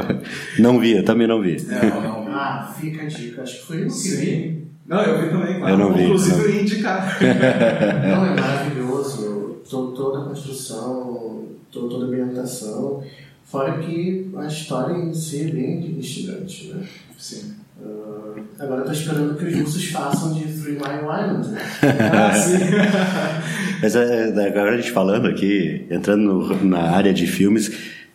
Não 0.58 0.78
vi, 0.78 0.98
eu 0.98 1.04
também 1.04 1.26
não 1.26 1.40
vi. 1.40 1.56
É, 1.70 1.86
não, 1.86 2.02
não. 2.02 2.28
Ah, 2.28 2.74
fica 2.78 3.02
a 3.02 3.06
dica, 3.06 3.42
acho 3.42 3.60
que 3.60 3.66
foi 3.66 3.84
no 3.84 3.90
que 3.90 4.08
vi. 4.16 4.66
Não, 4.86 5.02
eu 5.02 5.22
vi 5.22 5.30
também, 5.30 5.58
claro. 5.58 5.72
Eu 5.72 5.78
não 5.78 5.94
vi. 5.94 6.02
Inclusive 6.04 6.36
não. 6.36 6.44
eu 6.44 6.54
ia 6.54 6.62
indicar. 6.62 7.18
não, 7.22 8.26
é 8.26 8.40
maravilhoso. 8.40 9.62
Toda 9.70 10.18
a 10.18 10.24
construção, 10.28 11.46
toda 11.70 12.04
a 12.04 12.06
ambientação. 12.06 13.02
Fora 13.44 13.78
que 13.78 14.30
a 14.36 14.46
história 14.46 14.94
em 14.94 15.14
si 15.14 15.48
é 15.48 15.50
bem 15.50 15.96
instigante, 15.98 16.68
né? 16.68 16.86
Sim. 17.16 17.54
Uh, 17.84 18.40
agora 18.58 18.82
eu 18.82 18.84
tô 18.86 18.92
esperando 18.92 19.36
que 19.36 19.44
os 19.44 19.60
russos 19.60 19.90
façam 19.90 20.34
de 20.34 20.44
Three 20.44 20.72
Mile 20.72 21.02
Island, 21.02 21.48
né? 21.48 21.60
ah, 22.12 22.32
sim. 22.32 22.58
Mas 23.82 23.96
é, 23.96 24.28
agora 24.46 24.74
a 24.74 24.76
gente 24.76 24.92
falando 24.92 25.26
aqui, 25.26 25.86
entrando 25.90 26.22
no, 26.22 26.64
na 26.64 26.82
área 26.92 27.12
de 27.12 27.26
filmes, 27.26 27.72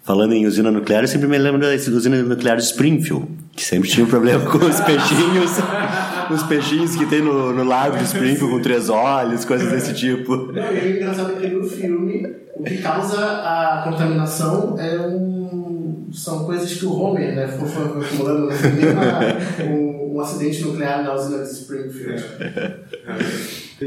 falando 0.07 0.33
em 0.33 0.47
usina 0.47 0.71
nuclear, 0.71 1.03
eu 1.03 1.07
sempre 1.09 1.27
me 1.27 1.37
lembro 1.37 1.59
da 1.59 1.67
usina 1.67 2.23
nuclear 2.23 2.55
de 2.55 2.63
Springfield, 2.63 3.27
que 3.51 3.65
sempre 3.65 3.89
tinha 3.89 4.05
um 4.05 4.09
problema 4.09 4.49
com 4.49 4.57
os 4.57 4.79
peixinhos, 4.79 5.51
os 6.31 6.43
peixinhos 6.43 6.95
que 6.95 7.05
tem 7.07 7.21
no, 7.21 7.51
no 7.51 7.65
lago 7.65 7.97
de 7.97 8.05
Springfield 8.05 8.53
com 8.53 8.61
três 8.61 8.87
olhos, 8.87 9.43
coisas 9.43 9.69
desse 9.69 9.93
tipo. 9.93 10.53
Não, 10.53 10.73
e 10.73 10.79
o 10.79 10.95
engraçado 10.95 11.33
é 11.33 11.35
que 11.35 11.53
no 11.53 11.65
filme, 11.65 12.25
o 12.55 12.63
que 12.63 12.77
causa 12.77 13.19
a 13.19 13.81
contaminação 13.83 14.79
é 14.79 14.97
um, 14.97 15.36
são 16.11 16.45
coisas 16.45 16.73
que 16.73 16.85
o 16.85 16.93
Homer, 16.93 17.35
né, 17.35 17.47
foi 17.47 17.67
acumulando 17.67 18.47
no 18.47 18.51
um, 19.69 20.15
um 20.15 20.21
acidente 20.21 20.61
nuclear 20.61 21.03
na 21.03 21.13
usina 21.13 21.43
de 21.43 21.51
Springfield. 21.51 22.23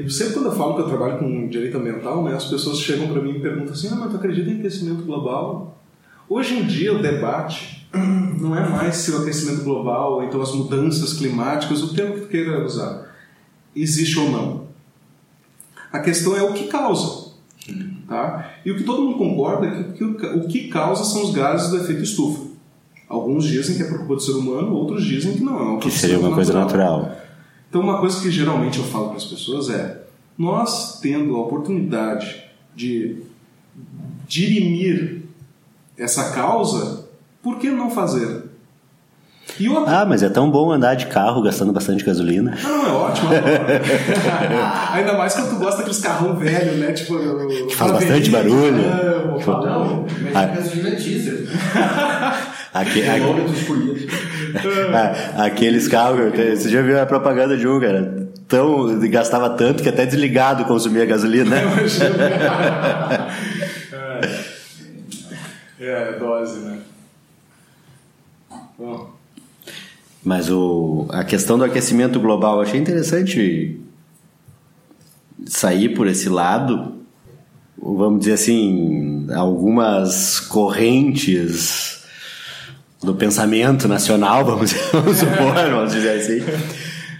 Sempre 0.09 0.35
quando 0.35 0.47
eu 0.47 0.53
falo 0.53 0.75
que 0.75 0.83
eu 0.83 0.89
trabalho 0.89 1.19
com 1.19 1.49
direito 1.49 1.79
ambiental, 1.79 2.23
né, 2.25 2.35
as 2.35 2.45
pessoas 2.45 2.79
chegam 2.79 3.09
para 3.09 3.23
mim 3.23 3.37
e 3.37 3.41
perguntam 3.41 3.73
assim: 3.73 3.89
ah, 3.91 3.97
mas 3.97 4.11
tu 4.11 4.17
acredita 4.17 4.51
em 4.51 4.59
aquecimento 4.59 5.03
global? 5.03 5.79
Hoje 6.29 6.59
em 6.59 6.67
dia, 6.67 6.95
o 6.95 7.03
debate 7.03 7.89
não 7.93 8.57
é 8.57 8.69
mais 8.69 8.97
se 8.97 9.11
o 9.11 9.23
aquecimento 9.23 9.65
global, 9.65 10.15
ou 10.15 10.23
então 10.23 10.41
as 10.41 10.53
mudanças 10.53 11.15
climáticas, 11.15 11.83
o 11.83 11.95
termo 11.95 12.15
que 12.15 12.21
tu 12.21 12.29
queira 12.29 12.65
usar, 12.65 13.11
existe 13.75 14.19
ou 14.19 14.31
não. 14.31 14.71
A 15.93 15.99
questão 15.99 16.37
é 16.37 16.43
o 16.43 16.53
que 16.53 16.69
causa. 16.69 17.20
Tá? 18.11 18.55
E 18.67 18.73
o 18.73 18.77
que 18.77 18.83
todo 18.83 19.03
mundo 19.03 19.19
concorda 19.19 19.69
é 19.69 19.85
que, 19.93 20.03
o 20.03 20.49
que 20.49 20.67
causa 20.67 21.05
são 21.05 21.23
os 21.23 21.31
gases 21.31 21.71
do 21.71 21.77
efeito 21.77 22.03
estufa. 22.03 22.43
Alguns 23.09 23.45
dizem 23.45 23.77
que 23.77 23.85
é 23.85 23.87
por 23.87 23.99
culpa 23.99 24.17
do 24.17 24.21
ser 24.21 24.33
humano, 24.33 24.75
outros 24.75 25.05
dizem 25.05 25.35
que 25.35 25.45
não 25.45 25.77
é. 25.77 25.79
Que 25.79 25.93
seria 25.93 26.19
uma 26.19 26.35
coisa 26.35 26.53
natural. 26.53 27.17
Então, 27.69 27.81
uma 27.81 28.01
coisa 28.01 28.21
que 28.21 28.29
geralmente 28.29 28.81
eu 28.81 28.85
falo 28.85 29.11
para 29.11 29.17
as 29.19 29.25
pessoas 29.25 29.71
é: 29.71 30.03
nós 30.37 30.99
tendo 30.99 31.37
a 31.37 31.41
oportunidade 31.41 32.43
de 32.75 33.23
dirimir 34.27 35.23
essa 35.97 36.33
causa, 36.33 37.07
por 37.41 37.59
que 37.59 37.71
não 37.71 37.93
fazer? 37.93 38.40
Ah, 39.87 40.05
mas 40.07 40.23
é 40.23 40.29
tão 40.29 40.51
bom 40.51 40.73
andar 40.73 40.95
de 40.95 41.07
carro 41.07 41.43
gastando 41.43 41.73
bastante 41.73 42.05
gasolina. 42.05 42.57
Não, 42.63 42.83
não, 42.83 42.87
é 42.87 42.93
ótimo. 42.93 43.31
Ainda 44.93 45.15
mais 45.15 45.35
quando 45.35 45.51
tu 45.51 45.57
gosta 45.57 45.79
daqueles 45.79 46.01
carrão 46.01 46.37
velho, 46.37 46.79
né? 46.79 46.93
Tipo, 46.93 47.19
que 47.67 47.77
faz 47.77 47.93
bastante 47.93 48.31
barulho. 48.31 48.73
Não, 48.73 49.39
tipo, 49.39 49.51
não, 49.51 50.07
mas 50.23 50.37
a... 50.37 50.47
gasolina 50.47 50.89
é 50.89 50.95
diesel. 50.95 51.47
Aque, 52.73 53.03
aqueles 55.37 55.89
carros, 55.89 56.31
você 56.33 56.69
já 56.69 56.83
viu 56.83 57.01
a 57.01 57.07
propaganda 57.07 57.57
de 57.57 57.67
um, 57.67 57.81
cara? 57.81 58.29
Tão, 58.47 58.97
gastava 59.09 59.51
tanto 59.51 59.83
que 59.83 59.89
até 59.89 60.07
desligado 60.07 60.65
consumia 60.65 61.05
gasolina. 61.05 61.57
É, 65.81 66.13
dose, 66.19 66.61
né? 66.61 66.79
Bom. 68.79 69.20
Mas 70.23 70.51
o, 70.51 71.07
a 71.11 71.25
questão 71.25 71.57
do 71.57 71.65
aquecimento 71.65 72.21
global, 72.21 72.57
eu 72.57 72.63
achei 72.63 72.79
interessante 72.79 73.81
sair 75.47 75.91
por 75.91 76.07
esse 76.07 76.29
lado. 76.29 76.97
Vamos 77.83 78.21
dizer 78.21 78.35
assim, 78.35 79.27
algumas 79.33 80.39
correntes 80.39 82.01
do 83.03 83.15
pensamento 83.15 83.89
nacional, 83.89 84.45
vamos, 84.47 84.73
vamos 84.93 85.17
supor, 85.17 85.55
vamos 85.55 85.93
dizer 85.93 86.21
assim. 86.21 86.41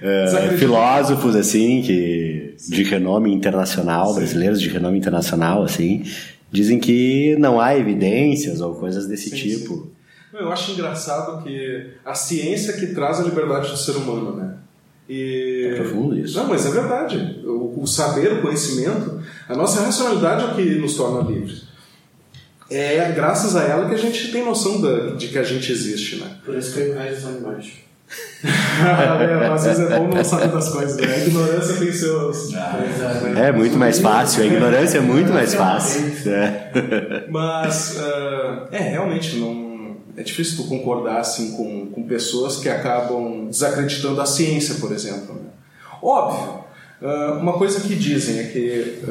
Uh, 0.01 0.57
filósofos 0.57 1.37
assim 1.37 1.83
que 1.83 2.55
de 2.69 2.83
renome 2.83 3.33
internacional, 3.33 4.09
Sim. 4.09 4.15
brasileiros 4.21 4.61
de 4.61 4.69
renome 4.69 4.99
internacional 4.99 5.63
assim, 5.63 6.05
dizem 6.51 6.79
que 6.79 7.37
não 7.39 7.61
há 7.61 7.77
evidências 7.77 8.61
ou 8.61 8.75
coisas 8.75 9.07
desse 9.07 9.31
sim, 9.31 9.37
tipo. 9.37 9.75
Sim. 9.75 10.00
Eu 10.33 10.53
acho 10.53 10.73
engraçado 10.73 11.43
que 11.43 11.91
a 12.05 12.15
ciência 12.15 12.75
que 12.75 12.89
traz 12.89 13.21
a 13.21 13.25
liberdade 13.25 13.71
do 13.71 13.77
ser 13.77 13.97
humano, 13.97 14.37
né? 14.37 14.55
E... 15.09 15.71
É 15.73 15.77
profundo 15.77 16.17
isso. 16.17 16.39
Não, 16.39 16.47
mas 16.47 16.65
é 16.67 16.71
verdade. 16.71 17.41
O, 17.45 17.83
o 17.83 17.87
saber, 17.87 18.35
o 18.35 18.43
conhecimento, 18.43 19.21
a 19.49 19.57
nossa 19.57 19.83
racionalidade 19.83 20.45
é 20.45 20.47
o 20.47 20.55
que 20.55 20.77
nos 20.77 20.95
torna 20.95 21.29
livres. 21.29 21.65
É 22.71 23.11
graças 23.11 23.57
a 23.57 23.65
ela 23.65 23.89
que 23.89 23.95
a 23.97 23.99
gente 23.99 24.31
tem 24.31 24.45
noção 24.45 24.81
da, 24.81 25.17
de 25.17 25.27
que 25.27 25.39
a 25.39 25.43
gente 25.43 25.73
existe, 25.73 26.17
né? 26.17 26.31
Por 26.45 26.57
isso 26.57 26.73
que 26.73 26.79
eu 26.79 26.93
invejo 26.93 27.17
os 27.17 27.27
animais. 27.27 27.73
é, 28.43 29.47
às 29.47 29.65
vezes 29.65 29.91
é 29.91 29.99
bom 29.99 30.09
não 30.09 30.25
saber 30.25 30.49
das 30.49 30.69
coisas, 30.69 30.97
né? 30.97 31.13
A 31.13 31.19
ignorância 31.19 31.77
tem 31.77 31.93
seus. 31.93 32.55
Ah, 32.55 32.79
é 33.37 33.53
muito 33.53 33.77
mais 33.77 33.99
fácil, 33.99 34.43
a 34.45 34.47
ignorância 34.47 34.99
é 34.99 35.01
muito 35.01 35.33
mais 35.33 35.55
fácil. 35.55 36.13
É. 36.27 37.27
Mas, 37.29 37.97
uh, 37.99 38.69
é, 38.71 38.79
realmente, 38.79 39.37
não, 39.37 39.70
é 40.21 40.23
difícil 40.23 40.59
tu 40.59 40.69
concordar 40.69 41.19
assim, 41.19 41.53
com, 41.53 41.87
com 41.87 42.03
pessoas 42.03 42.59
que 42.59 42.69
acabam 42.69 43.47
desacreditando 43.49 44.21
a 44.21 44.27
ciência, 44.27 44.75
por 44.75 44.93
exemplo. 44.93 45.35
Né? 45.35 45.49
Óbvio, 46.03 46.61
uma 47.41 47.55
coisa 47.55 47.81
que 47.81 47.97
dizem 47.97 48.39
é 48.39 48.45
que 48.45 49.03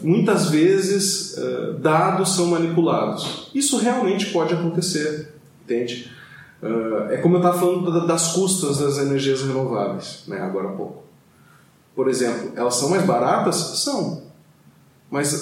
muitas 0.00 0.48
vezes 0.48 1.34
dados 1.80 2.36
são 2.36 2.46
manipulados. 2.46 3.50
Isso 3.52 3.76
realmente 3.78 4.26
pode 4.26 4.54
acontecer, 4.54 5.34
entende? 5.64 6.12
É 7.10 7.16
como 7.16 7.34
eu 7.34 7.40
estava 7.40 7.58
falando 7.58 8.06
das 8.06 8.32
custas 8.32 8.78
das 8.78 8.98
energias 8.98 9.42
renováveis, 9.42 10.22
né, 10.28 10.40
agora 10.40 10.68
há 10.68 10.72
pouco. 10.72 11.02
Por 11.96 12.08
exemplo, 12.08 12.52
elas 12.54 12.76
são 12.76 12.90
mais 12.90 13.04
baratas? 13.04 13.56
São. 13.56 14.22
Mas 15.10 15.40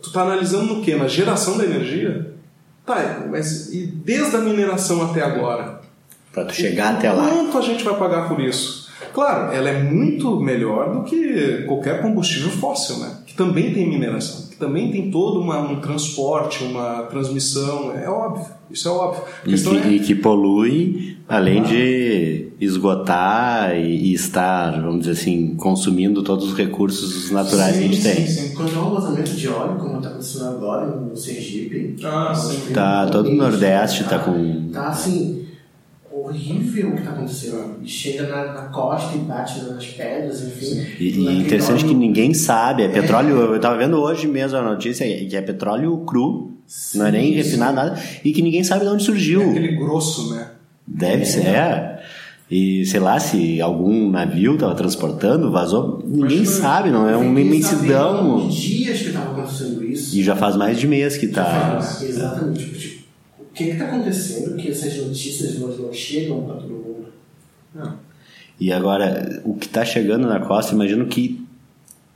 tu 0.00 0.06
está 0.06 0.22
analisando 0.22 0.72
no 0.72 0.82
que? 0.82 0.94
Na 0.94 1.08
geração 1.08 1.58
da 1.58 1.64
energia? 1.64 2.37
Tá, 2.88 3.26
mas 3.30 3.72
e 3.72 3.86
desde 3.86 4.34
a 4.34 4.40
mineração 4.40 5.10
até 5.10 5.22
agora? 5.22 5.80
Para 6.32 6.46
tu 6.46 6.54
chegar 6.54 6.94
até 6.94 7.12
lá. 7.12 7.28
Quanto 7.28 7.58
a 7.58 7.60
gente 7.60 7.84
vai 7.84 7.98
pagar 7.98 8.28
por 8.28 8.40
isso? 8.40 8.88
Claro, 9.12 9.52
ela 9.52 9.68
é 9.68 9.82
muito 9.82 10.40
melhor 10.40 10.92
do 10.94 11.04
que 11.04 11.64
qualquer 11.66 12.00
combustível 12.00 12.50
fóssil, 12.50 12.98
né? 12.98 13.18
Que 13.26 13.34
também 13.34 13.74
tem 13.74 13.88
mineração, 13.88 14.47
também 14.58 14.90
tem 14.90 15.10
todo 15.10 15.40
uma, 15.40 15.60
um 15.60 15.80
transporte, 15.80 16.64
uma 16.64 17.02
transmissão, 17.04 17.92
é 17.92 18.08
óbvio. 18.08 18.46
Isso 18.70 18.88
é 18.88 18.90
óbvio. 18.90 19.22
E 19.46 19.54
que, 19.54 19.76
é... 19.76 19.88
e 19.88 20.00
que, 20.00 20.14
polui, 20.14 21.16
além 21.26 21.60
ah. 21.60 21.64
de 21.64 22.48
esgotar 22.60 23.74
e, 23.76 24.10
e, 24.10 24.14
estar, 24.14 24.72
vamos 24.82 25.00
dizer 25.00 25.12
assim, 25.12 25.54
consumindo 25.56 26.22
todos 26.22 26.50
os 26.50 26.56
recursos 26.56 27.30
naturais 27.30 27.76
sim, 27.76 27.80
que 27.80 27.86
a 27.86 27.92
gente 27.92 28.02
sim, 28.02 28.14
tem. 28.14 28.26
Sim. 28.26 28.54
Quando 28.54 28.78
há 28.78 28.86
um 28.86 28.94
vazamento 28.94 29.30
de 29.30 29.48
óleo, 29.48 29.76
como 29.76 29.96
está 29.96 30.10
acontecendo 30.10 30.48
agora 30.48 30.86
no 30.86 31.16
Sergipe, 31.16 31.96
ah, 32.04 32.34
sim. 32.34 32.72
Tá, 32.74 33.06
todo 33.06 33.30
o 33.30 33.34
Nordeste 33.34 34.02
está 34.02 34.18
tá 34.18 34.24
com. 34.24 34.70
Tá 34.70 34.88
assim, 34.88 35.47
horrível 36.28 36.88
o 36.88 36.92
que 36.92 36.98
está 37.00 37.10
acontecendo. 37.10 37.76
Chega 37.84 38.26
na, 38.28 38.52
na, 38.52 38.62
costa 38.68 39.16
e 39.16 39.20
bate 39.20 39.60
nas 39.64 39.86
pedras, 39.86 40.42
enfim. 40.42 40.86
E, 40.98 41.20
e 41.20 41.28
é 41.28 41.32
interessante 41.32 41.84
que 41.84 41.94
ninguém 41.94 42.32
sabe. 42.34 42.82
É 42.82 42.88
petróleo. 42.88 43.36
Eu 43.36 43.56
estava 43.56 43.76
vendo 43.76 43.98
hoje 43.98 44.26
mesmo 44.26 44.58
a 44.58 44.62
notícia 44.62 45.06
que 45.06 45.36
é 45.36 45.40
petróleo 45.42 45.98
cru 46.06 46.58
Sim, 46.68 46.98
não 46.98 47.06
é 47.06 47.12
nem 47.12 47.32
refinado 47.32 47.74
nada, 47.74 47.98
e 48.22 48.30
que 48.30 48.42
ninguém 48.42 48.62
sabe 48.62 48.84
de 48.84 48.90
onde 48.90 49.02
surgiu. 49.02 49.40
É 49.40 49.50
aquele 49.50 49.74
grosso, 49.76 50.34
né? 50.34 50.50
Deve 50.86 51.22
é. 51.22 51.24
ser, 51.24 51.46
é. 51.46 52.02
E 52.50 52.84
sei 52.84 53.00
lá, 53.00 53.18
se 53.18 53.60
algum 53.60 54.10
navio 54.10 54.54
estava 54.54 54.74
transportando, 54.74 55.50
vazou, 55.50 56.02
ninguém 56.06 56.44
sabe, 56.44 56.90
não 56.90 57.08
é 57.08 57.16
uma 57.16 57.40
imensidão. 57.40 58.48
dias 58.48 59.00
que 59.00 59.08
estava 59.08 59.32
acontecendo 59.32 59.82
isso. 59.82 60.16
E 60.16 60.22
já 60.22 60.36
faz 60.36 60.56
mais 60.56 60.78
de 60.78 60.86
mês 60.86 61.16
que 61.16 61.26
está. 61.26 61.78
Exatamente. 62.02 62.97
O 63.64 63.66
que 63.66 63.72
está 63.72 63.84
acontecendo 63.86 64.56
que 64.56 64.70
essas 64.70 64.96
notícias 64.96 65.58
não 65.58 65.92
chegam 65.92 66.44
para 66.44 66.56
todo 66.56 66.70
mundo? 66.70 67.08
Não. 67.74 67.98
E 68.60 68.72
agora, 68.72 69.40
o 69.44 69.54
que 69.54 69.66
está 69.66 69.84
chegando 69.84 70.26
na 70.28 70.40
costa, 70.40 70.74
imagino 70.74 71.06
que 71.06 71.44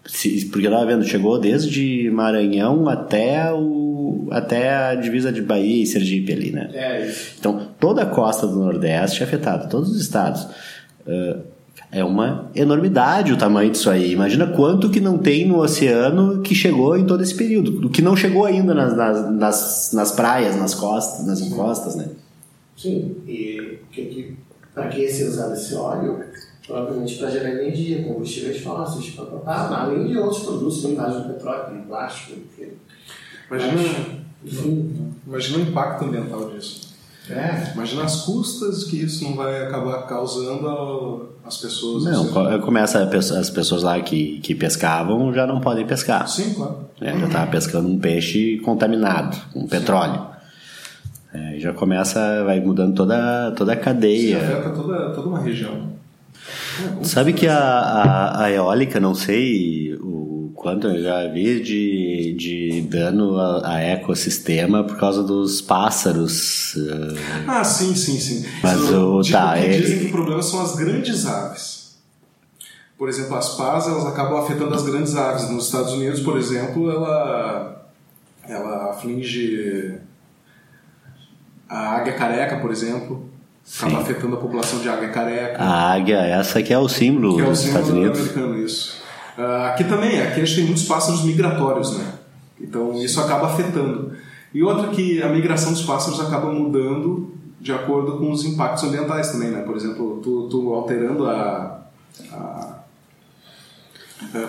Se, 0.04 0.46
porque 0.46 0.66
eu 0.66 0.70
estava 0.72 0.86
vendo, 0.86 1.04
chegou 1.04 1.38
desde 1.38 2.10
Maranhão 2.10 2.88
até, 2.88 3.52
o, 3.52 4.26
até 4.32 4.74
a 4.74 4.94
divisa 4.96 5.30
de 5.32 5.40
Bahia 5.40 5.82
e 5.82 5.86
Sergipe 5.86 6.32
ali, 6.32 6.50
né? 6.50 6.70
É 6.74 7.06
isso. 7.06 7.36
Então, 7.38 7.68
toda 7.78 8.02
a 8.02 8.06
costa 8.06 8.46
do 8.46 8.58
Nordeste 8.58 9.22
é 9.22 9.26
afetada, 9.26 9.68
todos 9.68 9.90
os 9.90 10.00
estados. 10.00 10.42
Uh, 11.06 11.51
é 11.92 12.02
uma 12.02 12.50
enormidade 12.54 13.34
o 13.34 13.36
tamanho 13.36 13.70
disso 13.70 13.90
aí. 13.90 14.12
Imagina 14.12 14.46
quanto 14.46 14.88
que 14.88 14.98
não 14.98 15.18
tem 15.18 15.46
no 15.46 15.58
oceano 15.58 16.40
que 16.40 16.54
chegou 16.54 16.96
em 16.96 17.04
todo 17.04 17.22
esse 17.22 17.34
período. 17.34 17.86
O 17.86 17.90
que 17.90 18.00
não 18.00 18.16
chegou 18.16 18.46
ainda 18.46 18.72
nas, 18.72 18.96
nas, 18.96 19.30
nas, 19.30 19.90
nas 19.92 20.12
praias, 20.12 20.56
nas 20.56 20.74
costas, 20.74 21.26
nas 21.26 21.42
encostas, 21.42 21.94
né? 21.94 22.08
Sim, 22.74 23.16
e 23.28 23.78
para 24.74 24.88
que 24.88 25.06
ser 25.06 25.28
usado 25.28 25.52
esse 25.52 25.74
óleo? 25.74 26.24
Provavelmente 26.66 27.18
para 27.18 27.30
gerar 27.30 27.50
energia, 27.50 28.02
combustíveis 28.04 28.62
fósseis, 28.62 29.10
pá, 29.10 29.26
pá, 29.26 29.38
pá, 29.40 29.82
além 29.82 30.06
de 30.06 30.16
outros 30.16 30.44
produtos 30.44 30.82
derivados 30.82 31.22
do 31.22 31.34
petróleo, 31.34 31.64
como 31.66 31.82
plástico, 31.84 32.40
enfim. 32.40 32.72
Imagina, 33.50 33.72
Mas, 34.42 34.52
enfim, 34.52 35.12
imagina 35.26 35.58
o 35.58 35.68
impacto 35.68 36.04
ambiental 36.06 36.48
disso. 36.48 36.91
É, 37.30 37.72
Imagina 37.74 38.04
as 38.04 38.22
custas 38.22 38.84
que 38.84 38.96
isso 38.96 39.22
não 39.24 39.34
vai 39.36 39.64
acabar 39.66 40.02
causando 40.06 40.66
ao- 40.68 41.28
às 41.44 41.56
pessoas. 41.56 42.04
Não, 42.04 42.24
Você- 42.24 42.32
co- 42.32 42.58
começa 42.66 43.02
as 43.38 43.48
pessoas 43.50 43.82
lá 43.82 43.98
que, 44.00 44.38
que 44.40 44.54
pescavam 44.54 45.32
já 45.32 45.46
não 45.46 45.60
podem 45.60 45.86
pescar. 45.86 46.28
Sim, 46.28 46.54
claro. 46.54 46.78
né? 47.00 47.16
Já 47.20 47.26
estava 47.26 47.50
pescando 47.50 47.88
um 47.88 47.98
peixe 47.98 48.58
contaminado, 48.58 49.36
com 49.52 49.66
petróleo. 49.66 50.26
É, 51.34 51.58
já 51.58 51.72
começa, 51.72 52.44
vai 52.44 52.60
mudando 52.60 52.94
toda, 52.94 53.52
toda 53.56 53.72
a 53.72 53.74
Isso 53.74 53.84
cadeia. 53.84 54.36
afeta 54.38 54.70
toda, 54.70 55.10
toda 55.10 55.28
uma 55.28 55.40
região. 55.40 55.90
É, 57.00 57.04
Sabe 57.04 57.32
que 57.32 57.46
a, 57.46 57.56
a, 57.58 58.44
a 58.44 58.50
eólica, 58.50 58.98
não 59.00 59.14
sei 59.14 59.91
quanto 60.62 60.86
eu 60.86 61.02
já 61.02 61.26
vi 61.28 61.60
de, 61.60 62.34
de 62.38 62.80
dano 62.82 63.36
a, 63.38 63.68
a 63.74 63.80
ecossistema 63.80 64.84
por 64.84 64.96
causa 64.96 65.22
dos 65.24 65.60
pássaros. 65.60 66.76
eh, 66.76 67.42
Ah, 67.48 67.64
sim, 67.64 67.94
sim, 67.96 68.18
sim. 68.18 68.46
Mas 68.62 68.80
Eu 68.90 69.14
o- 69.16 69.22
tá, 69.28 69.58
é- 69.58 69.68
dizem 69.80 69.98
que 69.98 70.04
o 70.06 70.10
problema 70.12 70.40
são 70.42 70.62
as 70.62 70.76
grandes 70.76 71.26
aves. 71.26 71.96
Por 72.96 73.08
exemplo, 73.08 73.34
as 73.36 73.56
pás 73.56 73.88
elas 73.88 74.06
acabam 74.06 74.38
afetando 74.38 74.72
as 74.74 74.82
grandes 74.84 75.16
aves. 75.16 75.50
Nos 75.50 75.66
Estados 75.66 75.92
Unidos, 75.94 76.20
por 76.20 76.38
exemplo, 76.38 76.88
ela, 76.88 77.84
ela 78.48 78.90
aflige 78.90 79.96
a 81.68 81.96
águia 81.96 82.12
careca, 82.12 82.58
por 82.58 82.70
exemplo. 82.70 83.28
Acaba 83.76 83.90
Sim. 83.90 83.96
afetando 84.02 84.36
a 84.36 84.38
população 84.38 84.78
de 84.80 84.88
águia 84.88 85.08
careca. 85.08 85.60
A 85.60 85.92
águia, 85.92 86.18
essa 86.18 86.62
que 86.62 86.72
é 86.72 86.78
o 86.78 86.88
símbolo 86.88 87.36
que 87.36 87.42
é 87.42 87.46
o 87.46 87.50
dos 87.50 87.64
Estados 87.64 87.90
Unidos. 87.90 88.20
americano, 88.20 88.58
isso. 88.64 89.01
Ah, 89.38 89.68
aqui 89.70 89.84
também, 89.84 90.20
aqui 90.20 90.40
a 90.40 90.44
gente 90.44 90.56
tem 90.56 90.64
muitos 90.64 90.84
pássaros 90.84 91.24
migratórios, 91.24 91.96
né? 91.96 92.12
Então 92.60 92.92
isso 92.94 93.20
acaba 93.20 93.46
afetando. 93.46 94.12
E 94.54 94.62
outra 94.62 94.88
que 94.88 95.22
a 95.22 95.28
migração 95.28 95.72
dos 95.72 95.82
pássaros 95.82 96.20
acaba 96.20 96.52
mudando 96.52 97.32
de 97.60 97.72
acordo 97.72 98.18
com 98.18 98.30
os 98.30 98.44
impactos 98.44 98.84
ambientais 98.84 99.30
também, 99.32 99.50
né? 99.50 99.62
Por 99.62 99.76
exemplo, 99.76 100.20
tu, 100.22 100.48
tu 100.48 100.72
alterando 100.74 101.26
a, 101.28 101.80
a- 102.32 102.78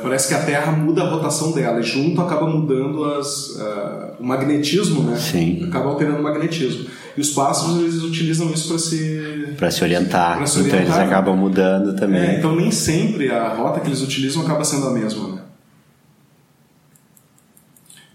Parece 0.02 0.30
que 0.30 0.34
a 0.34 0.44
Terra 0.46 0.72
muda 0.72 1.04
a 1.04 1.10
rotação 1.10 1.52
dela 1.52 1.80
e 1.80 1.84
junto 1.84 2.22
acaba 2.22 2.48
mudando 2.48 3.04
as, 3.04 3.58
ah, 3.60 4.14
o 4.20 4.24
magnetismo, 4.26 5.04
né? 5.04 5.18
Sim. 5.18 5.66
Acaba 5.68 5.90
alterando 5.90 6.20
o 6.20 6.24
magnetismo. 6.24 6.86
E 7.18 7.22
os 7.22 7.32
pássaros 7.32 7.78
eles 7.80 8.02
utilizam 8.02 8.50
isso 8.52 8.70
para 8.70 8.78
se 8.80 9.54
Para 9.58 9.70
se 9.72 9.84
orientar. 9.84 10.38
Pra 10.38 10.48
se 10.48 10.60
Então 10.62 10.78
eles 10.80 10.90
orientar. 10.90 11.08
acabam 11.08 11.36
mudando 11.38 11.96
também. 11.96 12.22
é, 12.22 12.38
então 12.40 12.56
nem 12.56 12.72
sempre 12.72 13.30
a 13.30 13.54
rota 13.54 13.82
que 13.82 13.88
eles 13.88 14.02
utilizam 14.02 14.42
acaba 14.44 14.64
sendo 14.64 14.88
a 14.88 14.92
mesma, 14.92 15.28
né? 15.36 15.42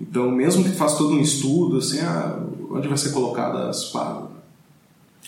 Então, 0.00 0.30
mesmo 0.30 0.62
que 0.62 0.70
faça 0.70 0.96
todo 0.96 1.12
um 1.14 1.20
estudo, 1.20 1.78
assim, 1.78 2.00
ah, 2.00 2.38
onde 2.70 2.86
vai 2.88 2.96
ser 2.96 3.10
colocada 3.10 3.68
as 3.68 3.84
pá, 3.86 4.22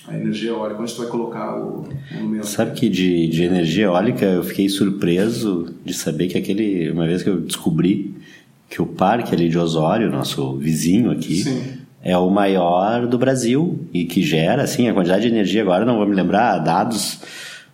a 0.09 0.17
energia 0.17 0.51
eólica, 0.51 0.81
onde 0.81 0.95
tu 0.95 1.03
vai 1.03 1.11
colocar 1.11 1.57
o 1.57 1.87
monumento? 2.13 2.47
Sabe 2.47 2.73
que 2.73 2.89
de, 2.89 3.29
de 3.29 3.45
energia 3.45 3.85
eólica 3.85 4.25
eu 4.25 4.43
fiquei 4.43 4.69
surpreso 4.69 5.75
de 5.85 5.93
saber 5.95 6.29
que 6.29 6.39
aquele. 6.39 6.91
Uma 6.91 7.07
vez 7.07 7.23
que 7.23 7.29
eu 7.29 7.41
descobri 7.41 8.15
que 8.69 8.81
o 8.81 8.87
parque 8.87 9.35
ali 9.35 9.49
de 9.49 9.59
Osório, 9.59 10.11
nosso 10.11 10.57
vizinho 10.57 11.11
aqui, 11.11 11.43
Sim. 11.43 11.63
é 12.03 12.17
o 12.17 12.31
maior 12.31 13.07
do 13.07 13.19
Brasil 13.19 13.81
e 13.93 14.05
que 14.05 14.23
gera, 14.23 14.63
assim, 14.63 14.89
a 14.89 14.95
quantidade 14.95 15.23
de 15.23 15.29
energia 15.29 15.63
agora, 15.63 15.85
não 15.85 15.97
vou 15.97 16.07
me 16.07 16.15
lembrar 16.15 16.59
dados, 16.59 17.21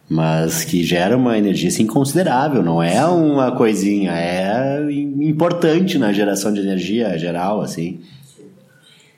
mas 0.09 0.65
que 0.65 0.83
gera 0.83 1.17
uma 1.17 1.37
energia 1.37 1.69
assim 1.69 1.87
considerável, 1.87 2.62
não 2.62 2.83
é 2.83 3.05
uma 3.07 3.53
coisinha, 3.53 4.12
é 4.12 4.91
importante 4.91 5.99
na 5.99 6.12
geração 6.12 6.53
de 6.53 6.61
energia 6.61 7.19
geral, 7.19 7.61
assim. 7.61 8.01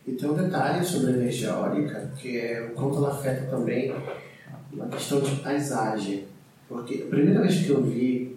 E 0.09 0.13
tem 0.13 0.31
um 0.31 0.35
detalhe 0.35 0.85
sobre 0.85 1.13
a 1.13 1.17
energia 1.17 1.49
eólica, 1.51 2.11
que 2.17 2.39
é 2.39 2.67
o 2.71 2.75
quanto 2.75 2.97
ela 2.97 3.11
afeta 3.11 3.47
também 3.51 3.95
na 4.73 4.87
questão 4.87 5.21
de 5.21 5.37
paisagem. 5.37 6.25
Porque 6.69 7.03
a 7.07 7.11
primeira 7.11 7.41
vez 7.43 7.59
que 7.65 7.71
eu 7.71 7.83
vi, 7.83 8.37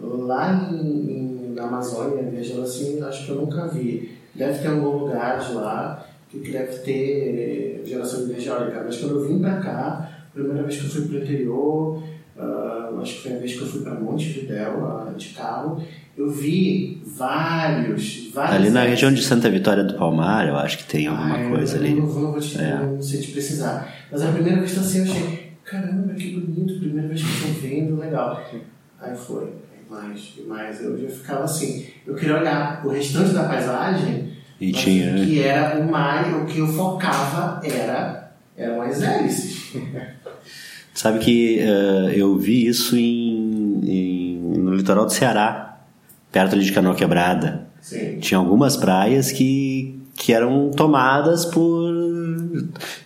lá 0.00 0.68
em, 0.72 0.76
em- 0.76 1.54
na 1.54 1.64
Amazônia, 1.64 2.22
viajando 2.24 2.62
assim, 2.62 3.02
acho 3.02 3.24
que 3.24 3.30
eu 3.32 3.36
nunca 3.36 3.66
vi. 3.68 4.16
Deve 4.34 4.58
ter 4.60 4.68
algum 4.68 4.90
lugar 4.98 5.38
de 5.40 5.54
lá 5.54 6.06
que 6.30 6.38
deve 6.50 6.78
ter 6.80 7.82
geração 7.86 8.24
de 8.24 8.30
energia 8.32 8.52
eólica. 8.52 8.82
Mas 8.84 8.98
quando 8.98 9.12
eu 9.20 9.28
vim 9.28 9.38
pra 9.40 9.56
cá, 9.56 10.26
primeira 10.34 10.62
vez 10.64 10.76
que 10.78 10.84
eu 10.84 10.90
fui 10.90 11.02
pro 11.08 11.18
interior, 11.22 12.02
ah, 12.38 12.90
acho 13.00 13.14
que 13.16 13.22
foi 13.22 13.36
a 13.36 13.38
vez 13.38 13.54
que 13.54 13.62
eu 13.62 13.66
fui 13.66 13.80
para 13.82 13.94
Montevidéu 13.94 14.84
ah, 14.86 15.12
de 15.16 15.28
carro, 15.30 15.82
eu 16.16 16.30
vi 16.30 17.02
vários, 17.06 18.30
vários... 18.32 18.54
Ali 18.56 18.70
na 18.70 18.82
região 18.84 19.12
de 19.12 19.22
Santa 19.22 19.50
Vitória 19.50 19.84
do 19.84 19.94
Palmar, 19.94 20.48
eu 20.48 20.56
acho 20.56 20.78
que 20.78 20.84
tem 20.84 21.06
alguma 21.06 21.36
Ah, 21.36 21.48
coisa 21.48 21.76
ali. 21.76 21.90
Não, 21.94 22.06
não 22.06 22.32
vou 22.32 22.40
te, 22.40 22.58
É. 22.58 22.74
não 22.76 23.02
sei 23.02 23.20
te 23.20 23.32
precisar. 23.32 23.92
Mas 24.10 24.22
a 24.22 24.32
primeira 24.32 24.58
vez 24.58 24.72
que 24.72 24.78
eu 24.78 24.82
assim, 24.82 24.98
eu 24.98 25.04
achei, 25.04 25.52
caramba, 25.64 26.14
que 26.14 26.30
bonito, 26.40 26.78
primeira 26.80 27.08
vez 27.08 27.22
que 27.22 27.28
eu 27.28 27.54
tô 27.54 27.60
vendo, 27.60 27.96
legal. 27.98 28.42
Aí 29.00 29.14
foi, 29.16 29.52
mais, 29.90 30.34
e 30.38 30.42
mais. 30.42 30.82
Eu 30.82 30.98
já 31.00 31.08
ficava 31.08 31.44
assim, 31.44 31.86
eu 32.06 32.14
queria 32.14 32.38
olhar 32.38 32.84
o 32.84 32.88
restante 32.90 33.30
da 33.34 33.44
paisagem, 33.44 34.30
E 34.60 34.72
tinha- 34.72 35.12
o 35.16 35.26
que 35.26 35.42
era 35.42 35.78
o 35.80 35.90
mais, 35.90 36.34
o 36.34 36.46
que 36.46 36.58
eu 36.60 36.66
focava 36.66 37.60
era, 37.64 38.32
eram 38.56 38.80
as 38.80 39.02
hélices. 39.02 39.74
Sabe 40.94 41.18
que 41.18 41.58
eh, 41.60 42.14
eu 42.16 42.38
vi 42.38 42.66
isso 42.66 42.96
em, 42.96 43.80
em- 43.84 44.38
no 44.58 44.74
litoral 44.74 45.04
do 45.04 45.12
Ceará, 45.12 45.75
perto 46.36 46.54
ali 46.54 46.64
de 46.66 46.72
Canoa 46.72 46.94
Quebrada. 46.94 47.66
Sim. 47.80 48.18
Tinha 48.20 48.36
algumas 48.36 48.76
praias 48.76 49.32
que, 49.32 49.98
que 50.14 50.34
eram 50.34 50.70
tomadas 50.70 51.46
por. 51.46 51.94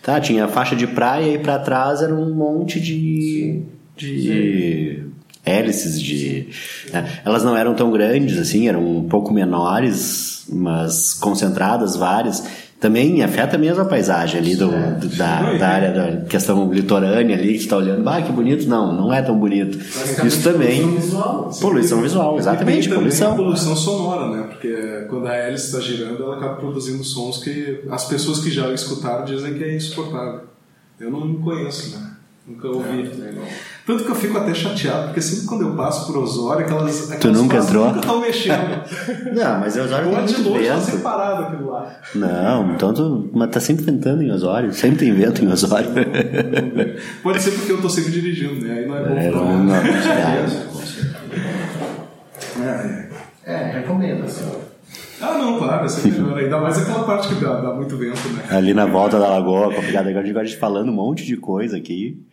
Tá, 0.01 0.19
tinha 0.19 0.49
faixa 0.49 0.75
de 0.75 0.85
praia 0.85 1.35
e 1.35 1.39
para 1.39 1.57
trás 1.59 2.01
era 2.01 2.13
um 2.13 2.35
monte 2.35 2.77
de. 2.77 3.61
de 3.95 5.05
hélices 5.45 6.01
de. 6.01 6.49
né? 6.91 7.21
Elas 7.23 7.41
não 7.41 7.55
eram 7.55 7.73
tão 7.73 7.89
grandes 7.89 8.37
assim, 8.37 8.67
eram 8.67 8.85
um 8.97 9.07
pouco 9.07 9.33
menores, 9.33 10.45
mas 10.49 11.13
concentradas 11.13 11.95
várias. 11.95 12.43
Também 12.81 13.21
afeta 13.23 13.59
mesmo 13.59 13.83
a 13.83 13.85
paisagem 13.85 14.39
ali 14.41 14.55
do, 14.55 14.67
do- 14.99 15.15
da, 15.15 15.53
da 15.53 15.67
área 15.69 15.91
da 15.93 16.25
questão 16.25 16.73
litorânea 16.73 17.37
ali, 17.37 17.49
que 17.53 17.59
você 17.59 17.63
está 17.65 17.77
olhando, 17.77 18.09
ah, 18.09 18.19
que 18.23 18.31
bonito. 18.31 18.67
Não, 18.67 18.91
não 18.91 19.13
é 19.13 19.21
tão 19.21 19.37
bonito. 19.39 19.77
Isso 20.25 20.41
também. 20.41 20.81
poluição 20.81 20.95
visual. 20.99 21.51
Poluição 21.61 22.01
visual, 22.01 22.37
exatamente, 22.39 22.85
também 22.89 22.97
poluição. 23.03 23.35
poluição 23.35 23.75
sonora, 23.75 24.35
né? 24.35 24.47
Porque 24.49 25.05
quando 25.09 25.27
a 25.27 25.35
hélice 25.35 25.67
está 25.67 25.79
girando, 25.79 26.23
ela 26.23 26.37
acaba 26.37 26.55
produzindo 26.55 27.03
sons 27.03 27.37
que 27.43 27.81
as 27.91 28.05
pessoas 28.05 28.39
que 28.39 28.49
já 28.49 28.67
escutaram 28.73 29.25
dizem 29.25 29.53
que 29.53 29.63
é 29.63 29.75
insuportável. 29.75 30.41
Eu 30.99 31.11
não 31.11 31.35
conheço, 31.35 31.95
né? 31.97 32.07
Nunca 32.47 32.67
ouvi. 32.67 33.11
Tanto 33.91 34.05
que 34.05 34.11
eu 34.11 34.15
fico 34.15 34.37
até 34.37 34.53
chateado, 34.53 35.07
porque 35.07 35.21
sempre 35.21 35.47
quando 35.47 35.63
eu 35.63 35.75
passo 35.75 36.07
por 36.07 36.23
Osório, 36.23 36.63
aquelas, 36.63 37.11
aquelas 37.11 37.37
nunca 37.37 37.55
frases 37.55 37.69
entrou? 37.69 37.87
nunca 37.87 37.99
estão 37.99 38.21
mexendo. 38.21 38.83
Não, 39.35 39.59
mas 39.59 39.75
Osório 39.75 40.09
tem 40.09 40.25
de 40.27 40.33
muito 40.33 40.49
longe 40.49 40.65
tá 40.65 40.75
vento. 40.75 40.85
separado 40.85 41.43
aquilo 41.43 41.71
lá. 41.71 41.99
Não, 42.15 42.71
então 42.73 42.93
tu, 42.93 43.29
mas 43.33 43.49
tá 43.49 43.59
sempre 43.59 43.83
ventando 43.83 44.23
em 44.23 44.31
Osório. 44.31 44.73
Sempre 44.73 44.99
tem 44.99 45.13
vento 45.13 45.43
em 45.43 45.51
Osório. 45.51 45.89
Pode 47.21 47.41
ser 47.41 47.51
porque 47.51 47.69
eu 47.69 47.81
tô 47.81 47.89
sempre 47.89 48.13
dirigindo, 48.13 48.65
né? 48.65 48.79
Aí 48.79 48.87
não 48.87 48.95
é 48.95 49.03
bom 49.03 49.17
É, 49.17 49.29
não, 49.29 49.63
não, 49.65 49.75
é. 49.75 49.81
É, 52.63 53.09
é. 53.43 53.53
É, 53.53 53.71
recomendo, 53.79 54.23
assim. 54.23 54.45
Ah, 55.19 55.37
não, 55.37 55.57
claro, 55.57 55.83
é 55.83 55.89
sempre 55.89 56.21
melhor. 56.21 56.37
Ainda 56.37 56.61
mais 56.61 56.77
aquela 56.77 57.03
parte 57.03 57.27
que 57.27 57.35
dá, 57.43 57.59
dá 57.59 57.73
muito 57.73 57.97
vento, 57.97 58.25
né? 58.29 58.45
Ali 58.49 58.73
na 58.73 58.85
volta 58.85 59.19
da 59.19 59.27
lagoa, 59.27 59.73
complicado. 59.73 60.07
Agora 60.07 60.39
a 60.39 60.43
gente 60.45 60.57
falando 60.57 60.87
um 60.87 60.95
monte 60.95 61.25
de 61.25 61.35
coisa 61.35 61.75
aqui. 61.75 62.25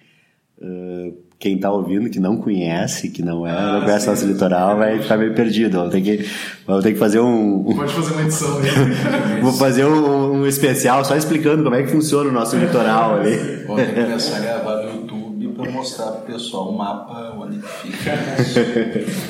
Uh, 0.60 1.27
quem 1.38 1.56
tá 1.56 1.70
ouvindo 1.70 2.10
que 2.10 2.18
não 2.18 2.36
conhece, 2.36 3.10
que 3.10 3.22
não 3.22 3.46
é, 3.46 3.50
Ah, 3.52 3.72
não 3.74 3.82
conhece 3.82 4.04
sim. 4.04 4.10
nosso 4.10 4.26
litoral, 4.26 4.76
vai 4.76 5.00
ficar 5.00 5.16
meio 5.16 5.32
perdido. 5.34 5.78
Vamos 5.78 5.92
ter 5.92 6.00
que, 6.00 6.28
vamos 6.66 6.82
ter 6.82 6.92
que 6.94 6.98
fazer 6.98 7.20
um. 7.20 7.62
Pode 7.62 7.92
fazer 7.92 8.12
uma 8.12 8.22
edição 8.22 8.58
aí. 8.58 8.66
Vou 9.40 9.52
fazer 9.52 9.84
um, 9.84 10.32
um 10.40 10.46
especial 10.46 11.04
só 11.04 11.16
explicando 11.16 11.62
como 11.62 11.76
é 11.76 11.82
que 11.84 11.90
funciona 11.92 12.28
o 12.28 12.32
nosso 12.32 12.56
litoral 12.56 13.20
ali. 13.20 13.36
Vamos 13.66 13.82
ter 13.82 13.94
que 13.94 14.02
começar 14.02 14.36
a 14.36 14.40
gravar 14.40 14.76
no 14.82 14.90
YouTube 14.90 15.48
para 15.56 15.70
mostrar 15.70 16.06
pro 16.06 16.32
pessoal 16.32 16.70
o 16.70 16.76
mapa 16.76 17.36
onde 17.38 17.60
fica. 17.60 18.14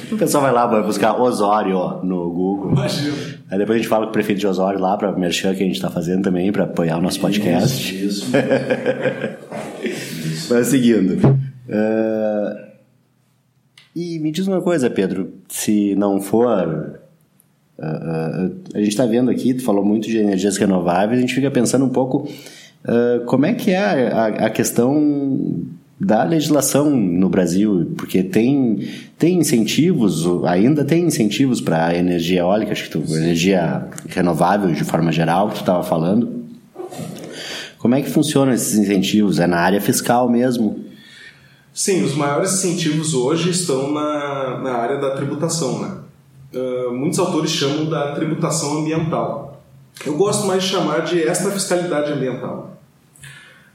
o 0.11 0.17
pessoal 0.17 0.45
vai 0.45 0.53
lá, 0.53 0.67
vai 0.67 0.83
buscar 0.83 1.21
Osório 1.21 2.01
no 2.03 2.31
Google. 2.31 2.73
Imagina. 2.73 3.15
Aí 3.51 3.59
depois 3.59 3.77
a 3.77 3.83
gente 3.83 3.89
fala 3.89 4.05
com 4.07 4.11
o 4.11 4.13
prefeito 4.15 4.39
de 4.39 4.47
Osório 4.47 4.81
lá 4.81 4.97
para 4.97 5.13
merchan 5.13 5.55
que 5.55 5.63
a 5.63 5.67
gente 5.67 5.77
está 5.77 5.91
fazendo 5.91 6.23
também, 6.23 6.51
para 6.53 6.65
apoiar 6.65 6.97
o 6.97 7.03
nosso 7.03 7.21
podcast. 7.21 7.95
Isso, 7.95 8.25
isso. 8.25 8.33
Mas 10.49 10.69
seguindo. 10.69 11.39
Uh, 11.69 12.69
e 13.95 14.19
me 14.19 14.33
diz 14.33 14.47
uma 14.47 14.63
coisa, 14.63 14.89
Pedro, 14.89 15.33
se 15.49 15.95
não 15.97 16.21
for. 16.21 16.99
Uh, 17.79 17.83
uh, 17.83 18.61
a 18.75 18.79
gente 18.79 18.89
está 18.89 19.05
vendo 19.05 19.31
aqui, 19.31 19.55
tu 19.55 19.63
falou 19.63 19.85
muito 19.85 20.09
de 20.09 20.19
energias 20.19 20.57
renováveis, 20.57 21.19
a 21.19 21.21
gente 21.21 21.35
fica 21.35 21.51
pensando 21.51 21.85
um 21.85 21.91
pouco 21.91 22.29
como 23.27 23.45
é 23.45 23.53
que 23.53 23.73
é 23.73 24.11
a, 24.11 24.27
a 24.47 24.51
questão 24.51 25.67
da 26.01 26.23
legislação 26.23 26.89
no 26.91 27.29
Brasil, 27.29 27.93
porque 27.99 28.23
tem, 28.23 28.89
tem 29.19 29.41
incentivos, 29.41 30.25
ainda 30.45 30.85
tem 30.85 31.05
incentivos 31.05 31.61
para 31.61 31.95
energia 31.95 32.41
eólica, 32.41 32.73
acho 32.73 32.85
que 32.85 32.91
tu, 32.91 33.03
energia 33.15 33.89
renovável 34.09 34.73
de 34.73 34.85
forma 34.85 35.11
geral, 35.11 35.49
que 35.49 35.57
tu 35.57 35.61
estava 35.61 35.83
falando. 35.83 36.45
Como 37.79 37.95
é 37.95 38.01
que 38.01 38.09
funcionam 38.09 38.53
esses 38.53 38.79
incentivos? 38.79 39.41
É 39.41 39.47
na 39.47 39.59
área 39.59 39.81
fiscal 39.81 40.31
mesmo? 40.31 40.88
Sim, 41.79 42.03
os 42.03 42.13
maiores 42.13 42.55
incentivos 42.55 43.15
hoje 43.15 43.51
estão 43.51 43.93
na, 43.93 44.59
na 44.59 44.73
área 44.79 44.97
da 44.97 45.15
tributação. 45.15 45.79
Né? 45.81 45.99
Uh, 46.53 46.93
muitos 46.93 47.21
autores 47.21 47.53
chamam 47.53 47.89
da 47.89 48.17
tributação 48.17 48.79
ambiental. 48.79 49.63
Eu 50.05 50.17
gosto 50.17 50.45
mais 50.45 50.65
de 50.65 50.71
chamar 50.71 51.03
de 51.03 51.23
extra 51.23 51.53
fiscalidade 51.53 52.11
ambiental. 52.11 52.77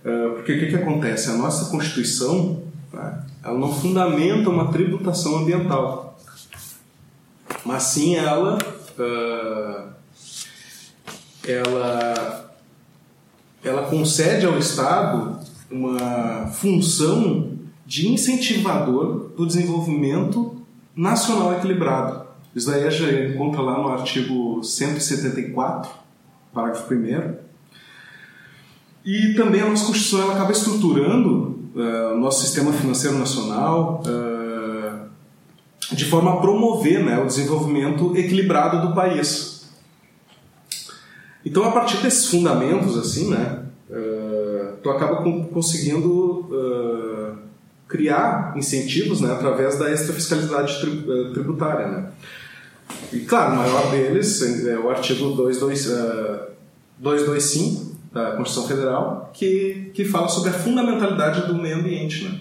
Uh, 0.03 0.33
porque 0.33 0.51
o 0.51 0.59
que, 0.59 0.67
que 0.67 0.75
acontece? 0.75 1.29
A 1.29 1.37
nossa 1.37 1.71
Constituição 1.71 2.63
tá, 2.91 3.23
ela 3.41 3.57
não 3.57 3.73
fundamenta 3.73 4.49
uma 4.49 4.69
tributação 4.69 5.37
ambiental, 5.37 6.19
mas 7.63 7.83
sim 7.83 8.17
ela, 8.17 8.57
uh, 8.99 9.87
ela, 11.47 12.53
ela 13.63 13.83
concede 13.83 14.45
ao 14.45 14.57
Estado 14.59 15.39
uma 15.71 16.47
função 16.47 17.52
de 17.85 18.07
incentivador 18.07 19.31
do 19.35 19.45
desenvolvimento 19.45 20.61
nacional 20.95 21.53
equilibrado. 21.53 22.23
Isso 22.55 22.69
daí 22.69 22.89
gente 22.89 23.33
encontra 23.33 23.61
lá 23.61 23.77
no 23.79 23.89
artigo 23.89 24.63
174, 24.63 25.89
parágrafo 26.53 26.93
1 26.93 27.43
e 29.05 29.33
também 29.33 29.61
a 29.61 29.65
nossa 29.65 29.85
Constituição 29.85 30.21
ela 30.21 30.33
acaba 30.33 30.51
estruturando 30.51 31.59
uh, 31.75 32.13
o 32.13 32.17
nosso 32.17 32.41
sistema 32.41 32.71
financeiro 32.71 33.17
nacional 33.17 34.01
uh, 34.05 35.09
de 35.93 36.05
forma 36.05 36.33
a 36.33 36.37
promover 36.37 37.03
né, 37.03 37.19
o 37.19 37.25
desenvolvimento 37.25 38.15
equilibrado 38.15 38.87
do 38.87 38.95
país. 38.95 39.67
Então, 41.45 41.65
a 41.65 41.71
partir 41.71 41.97
desses 41.97 42.27
fundamentos, 42.27 42.97
assim, 42.97 43.29
né, 43.29 43.63
uh, 43.89 44.77
tu 44.81 44.89
acaba 44.89 45.21
conseguindo 45.51 46.49
criar 47.93 48.53
incentivos 48.57 49.21
né, 49.21 49.31
através 49.31 49.77
da 49.77 49.89
extrafiscalidade 49.91 50.81
tributária. 51.31 51.87
Né? 51.87 52.05
E, 53.13 53.19
claro, 53.19 53.53
o 53.53 53.57
maior 53.57 53.91
deles 53.91 54.41
é 54.65 54.79
o 54.79 54.89
artigo 54.89 55.29
225 55.29 57.93
da 58.11 58.31
Constituição 58.31 58.67
Federal 58.67 59.29
que, 59.31 59.91
que 59.93 60.05
fala 60.05 60.27
sobre 60.27 60.49
a 60.49 60.53
fundamentalidade 60.53 61.45
do 61.45 61.53
meio 61.53 61.77
ambiente. 61.77 62.23
Né? 62.23 62.39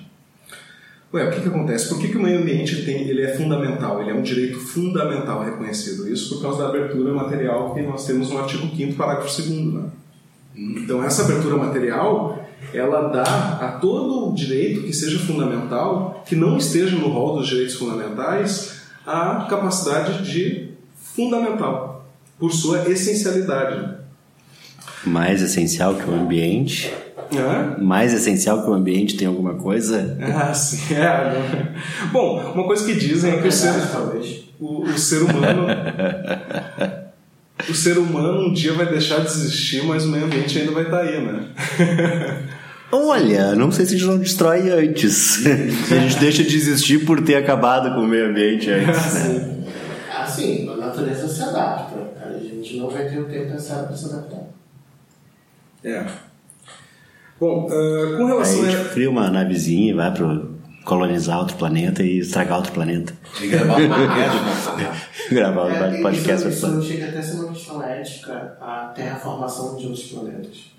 Ué, 1.13 1.29
o 1.29 1.31
que, 1.31 1.43
que 1.43 1.49
acontece? 1.49 1.91
Por 1.91 2.01
que, 2.01 2.09
que 2.09 2.17
o 2.17 2.23
meio 2.23 2.41
ambiente 2.41 2.87
tem, 2.87 3.07
ele 3.07 3.21
é 3.21 3.37
fundamental? 3.37 4.01
Ele 4.01 4.11
é 4.11 4.15
um 4.15 4.23
direito 4.23 4.59
fundamental 4.59 5.45
reconhecido. 5.45 6.11
Isso 6.11 6.37
por 6.37 6.45
causa 6.45 6.63
da 6.63 6.71
abertura 6.71 7.13
material 7.13 7.75
que 7.75 7.83
nós 7.83 8.07
temos 8.07 8.31
no 8.31 8.39
artigo 8.39 8.75
5 8.75 8.95
parágrafo 8.95 9.37
2 9.37 9.51
né? 9.75 9.85
Então, 10.55 11.05
essa 11.05 11.25
abertura 11.25 11.59
material 11.59 12.42
ela 12.73 13.09
dá 13.09 13.59
a 13.61 13.79
todo 13.81 14.31
o 14.31 14.35
direito 14.35 14.83
que 14.83 14.93
seja 14.93 15.19
fundamental, 15.19 16.23
que 16.27 16.37
não 16.37 16.57
esteja 16.57 16.97
no 16.97 17.09
rol 17.09 17.39
dos 17.39 17.49
direitos 17.49 17.75
fundamentais, 17.75 18.83
a 19.07 19.47
capacidade 19.49 20.23
de 20.25 20.71
fundamental, 21.15 22.07
por 22.39 22.53
sua 22.53 22.89
essencialidade. 22.89 23.97
Mais 25.05 25.43
essencial 25.43 25.95
que 25.95 26.09
o 26.09 26.15
ambiente? 26.15 26.93
Mais 27.81 28.13
essencial 28.13 28.63
que 28.63 28.71
o 28.71 28.75
ambiente 28.75 29.17
tem 29.17 29.27
alguma 29.27 29.55
coisa? 29.55 30.17
Ah, 30.23 30.55
sim. 30.55 30.95
É. 30.95 31.73
Bom, 32.13 32.53
uma 32.55 32.65
coisa 32.65 32.85
que 32.85 32.95
dizem 32.95 33.33
é 33.33 33.39
que 33.43 33.49
o 33.49 33.53
ser, 33.53 33.73
o, 34.61 34.83
o 34.83 34.99
ser 34.99 35.23
humano 35.23 35.67
o 37.73 37.77
ser 37.77 37.99
humano 37.99 38.49
um 38.49 38.53
dia 38.53 38.73
vai 38.73 38.87
deixar 38.87 39.21
de 39.21 39.27
existir, 39.27 39.85
mas 39.85 40.05
o 40.05 40.09
meio 40.09 40.25
ambiente 40.25 40.59
ainda 40.59 40.73
vai 40.73 40.85
estar 40.85 41.01
aí, 41.01 41.21
né? 41.25 41.49
Olha, 42.95 43.55
não 43.55 43.73
sei 43.73 43.87
se 43.87 43.95
a 43.95 43.99
gente 43.99 44.07
não 44.07 44.19
destrói 44.19 44.71
antes. 44.71 45.15
se 45.15 45.49
a 45.95 45.99
gente 45.99 46.19
deixa 46.19 46.45
de 46.45 46.55
existir 46.55 47.07
por 47.07 47.23
ter 47.23 47.37
acabado 47.37 47.95
com 47.95 48.03
o 48.03 48.07
meio 48.07 48.29
ambiente 48.29 48.71
antes. 48.71 49.15
Né? 49.25 49.65
Assim, 50.15 50.69
a 50.69 50.77
natureza 50.77 51.27
se 51.27 51.43
adapta. 51.43 51.99
A 52.25 52.39
gente 52.39 52.77
não 52.77 52.89
vai 52.89 53.09
ter 53.09 53.19
o 53.19 53.25
tempo 53.25 53.51
necessário 53.51 53.87
para 53.87 53.97
se 53.97 54.07
adaptar. 54.07 54.45
É. 55.85 56.07
Bom, 57.41 57.67
uh, 57.67 58.17
com 58.19 58.27
relação 58.27 58.63
Aí 58.63 58.69
a 58.69 58.71
gente 58.71 58.91
cria 58.91 59.11
uma 59.11 59.31
navezinha 59.31 59.91
e 59.91 59.95
vai 59.95 60.13
pro 60.13 60.52
colonizar 60.85 61.39
outro 61.39 61.57
planeta 61.57 62.03
e 62.03 62.19
estragar 62.19 62.59
outro 62.59 62.73
planeta. 62.73 63.15
E 63.41 63.47
gravar 63.47 63.81
um 63.81 63.89
podcast. 63.89 65.31
gravar 65.35 65.65
um 65.65 65.71
é, 65.71 66.03
podcast. 66.03 66.49
Isso, 66.49 66.67
isso 66.67 66.83
chega 66.83 67.09
até 67.09 67.19
a 67.19 67.23
ser 67.23 67.37
uma 67.37 67.53
questão 67.53 67.83
ética, 67.83 68.57
a 68.61 68.93
terraformação 68.95 69.77
de 69.77 69.87
outros 69.87 70.05
planetas. 70.05 70.73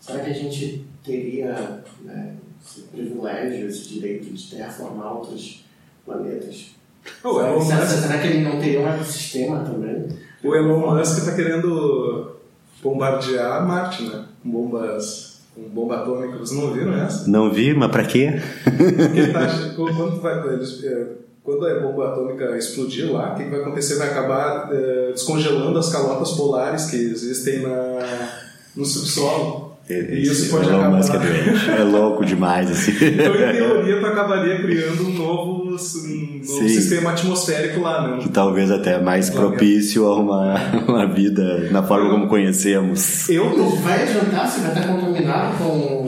Será 0.00 0.20
que 0.20 0.30
a 0.30 0.34
gente 0.34 0.84
teria 1.04 1.82
né, 2.02 2.34
esse 2.64 2.82
privilégio, 2.82 3.68
esse 3.68 3.88
direito 3.88 4.32
de 4.32 4.50
terraformar 4.50 5.16
outros 5.16 5.64
planetas? 6.04 6.74
Oh, 7.22 7.60
será, 7.60 7.86
será, 7.86 7.86
será 7.86 8.18
que 8.18 8.26
ele 8.28 8.44
não 8.44 8.58
teria 8.58 8.80
um 8.80 8.88
ecossistema 8.88 9.60
também? 9.60 10.08
O 10.42 10.54
Elon 10.54 10.94
Musk 10.94 11.18
está 11.18 11.34
querendo 11.34 12.36
bombardear 12.82 13.66
Marte, 13.66 14.04
né? 14.04 14.24
Com 14.42 14.50
bombas, 14.50 15.29
com 15.54 15.62
bomba 15.68 15.96
atômica. 15.96 16.38
Vocês 16.38 16.58
não 16.60 16.72
viram 16.72 16.94
essa? 16.94 17.28
Não 17.28 17.50
vi, 17.50 17.74
mas 17.74 17.90
para 17.90 18.04
quê? 18.04 18.40
tá, 19.32 19.74
quando, 19.76 20.20
vai, 20.20 20.38
é, 20.38 21.06
quando 21.42 21.66
a 21.66 21.80
bomba 21.80 22.08
atômica 22.08 22.56
explodir 22.56 23.12
lá, 23.12 23.32
o 23.32 23.36
que 23.36 23.44
vai 23.44 23.60
acontecer? 23.60 23.96
Vai 23.96 24.10
acabar 24.10 24.68
é, 24.72 25.12
descongelando 25.12 25.78
as 25.78 25.90
calotas 25.90 26.32
polares 26.32 26.86
que 26.86 26.96
existem 26.96 27.60
na, 27.60 28.28
no 28.76 28.84
subsolo. 28.84 29.70
E 29.88 30.22
isso 30.22 30.50
pode 30.50 30.68
Elon 30.68 30.90
Musk 30.92 31.14
é 31.14 31.18
doente. 31.18 31.70
É 31.70 31.82
louco 31.82 32.24
demais, 32.24 32.70
assim. 32.70 32.92
Então, 33.10 33.34
em 33.34 33.52
teoria, 33.52 33.98
tu 33.98 34.06
acabaria 34.06 34.62
criando 34.62 35.04
um 35.04 35.12
novo, 35.12 35.59
um 35.74 36.38
novo 36.38 36.68
sistema 36.68 37.10
atmosférico 37.10 37.80
lá, 37.80 38.08
né? 38.08 38.18
Que 38.22 38.28
talvez 38.28 38.70
até 38.70 39.00
mais 39.00 39.30
propício 39.30 40.06
a 40.06 40.18
uma, 40.18 40.54
uma 40.88 41.06
vida 41.06 41.68
na 41.70 41.82
forma 41.82 42.10
como 42.10 42.28
conhecemos. 42.28 43.28
Eu 43.28 43.50
tô... 43.50 43.70
Vai 43.76 44.02
adiantar 44.02 44.48
se 44.48 44.60
vai 44.60 44.72
estar 44.72 44.86
contaminado 44.86 45.56
com 45.58 46.06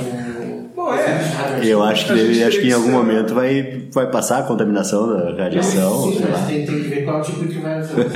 Bom, 0.74 0.92
é. 0.94 1.20
Eu 1.62 1.82
acho 1.82 2.06
que, 2.06 2.12
ele, 2.12 2.42
acho 2.42 2.60
que 2.60 2.68
em 2.68 2.72
algum 2.72 2.90
momento 2.90 3.34
vai, 3.34 3.84
vai 3.92 4.10
passar 4.10 4.38
a 4.38 4.42
contaminação 4.42 5.06
da 5.06 5.44
radiação. 5.44 6.10
Sim, 6.10 6.22
mas 6.28 6.46
tem, 6.46 6.66
tem 6.66 6.82
que 6.82 6.88
ver 6.88 7.04
qual 7.04 7.22
tipo 7.22 7.46
que 7.46 7.58
vai 7.60 7.80
ser. 7.82 8.10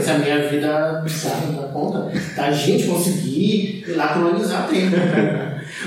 se 0.00 0.10
a 0.10 0.18
minha 0.18 0.48
vida 0.48 1.02
não 1.02 1.62
dá 1.62 1.68
conta, 1.68 2.12
a 2.36 2.52
gente 2.52 2.86
conseguir 2.86 3.84
ir 3.88 3.96
lá 3.96 4.08
colonizar 4.08 4.68
tempo. 4.68 4.96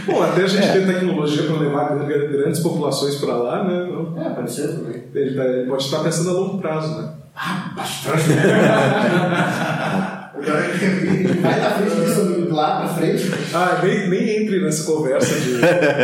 Bom, 0.06 0.24
até 0.24 0.44
a 0.44 0.48
gente 0.48 0.68
é. 0.68 0.72
tem 0.74 0.86
tecnologia 0.86 1.44
para 1.44 1.60
levar 1.60 1.96
grandes 2.08 2.60
populações 2.62 3.16
para 3.16 3.36
lá, 3.36 3.64
né? 3.64 3.90
É, 4.26 4.30
pode 4.30 4.52
ser 4.52 4.68
também. 4.70 5.04
Ele, 5.14 5.36
tá, 5.36 5.46
ele 5.46 5.70
pode 5.70 5.84
estar 5.84 6.00
pensando 6.00 6.30
a 6.30 6.34
longo 6.34 6.60
prazo, 6.60 7.02
né? 7.02 7.14
Ah, 7.36 7.74
bastante. 7.76 8.24
Vai 11.42 11.60
da 11.60 11.72
frente 11.72 11.96
disso 11.96 12.54
lá 12.54 12.80
pra 12.80 12.88
frente. 12.96 13.24
Ah, 13.54 13.80
nem, 13.84 14.10
nem 14.10 14.44
entre 14.44 14.62
nessa 14.62 14.92
conversa 14.92 15.40
de. 15.40 15.60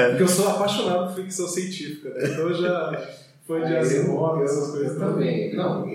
Porque 0.09 0.23
eu 0.23 0.27
sou 0.27 0.49
apaixonado 0.49 1.13
por 1.13 1.23
ficção 1.23 1.47
científica, 1.47 2.09
né? 2.09 2.29
Então 2.29 2.53
já 2.53 3.01
foi 3.47 3.65
de 3.65 3.75
Asimov, 3.75 4.43
essas 4.43 4.71
coisas 4.71 4.93
eu 4.93 4.99
também. 4.99 5.55
Não, 5.55 5.87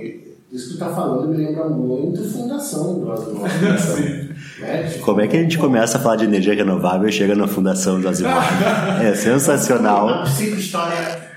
isso 0.53 0.69
que 0.69 0.75
tu 0.75 0.79
tá 0.79 0.91
falando 0.91 1.29
me 1.29 1.37
lembra 1.39 1.67
muito 1.69 2.23
Fundação. 2.31 3.03
Sim. 3.79 4.29
Né? 4.61 4.99
Como 5.03 5.21
é 5.23 5.27
que 5.27 5.37
a 5.37 5.41
gente 5.41 5.57
começa 5.57 5.97
a 5.97 6.01
falar 6.01 6.17
de 6.17 6.25
energia 6.25 6.55
renovável 6.55 7.09
e 7.09 7.13
chega 7.13 7.35
na 7.35 7.49
Fundação 7.49 7.99
do 7.99 8.07
Asimov? 8.07 8.45
É 9.03 9.15
sensacional. 9.15 10.07
Uma 10.07 10.25
história 10.25 11.32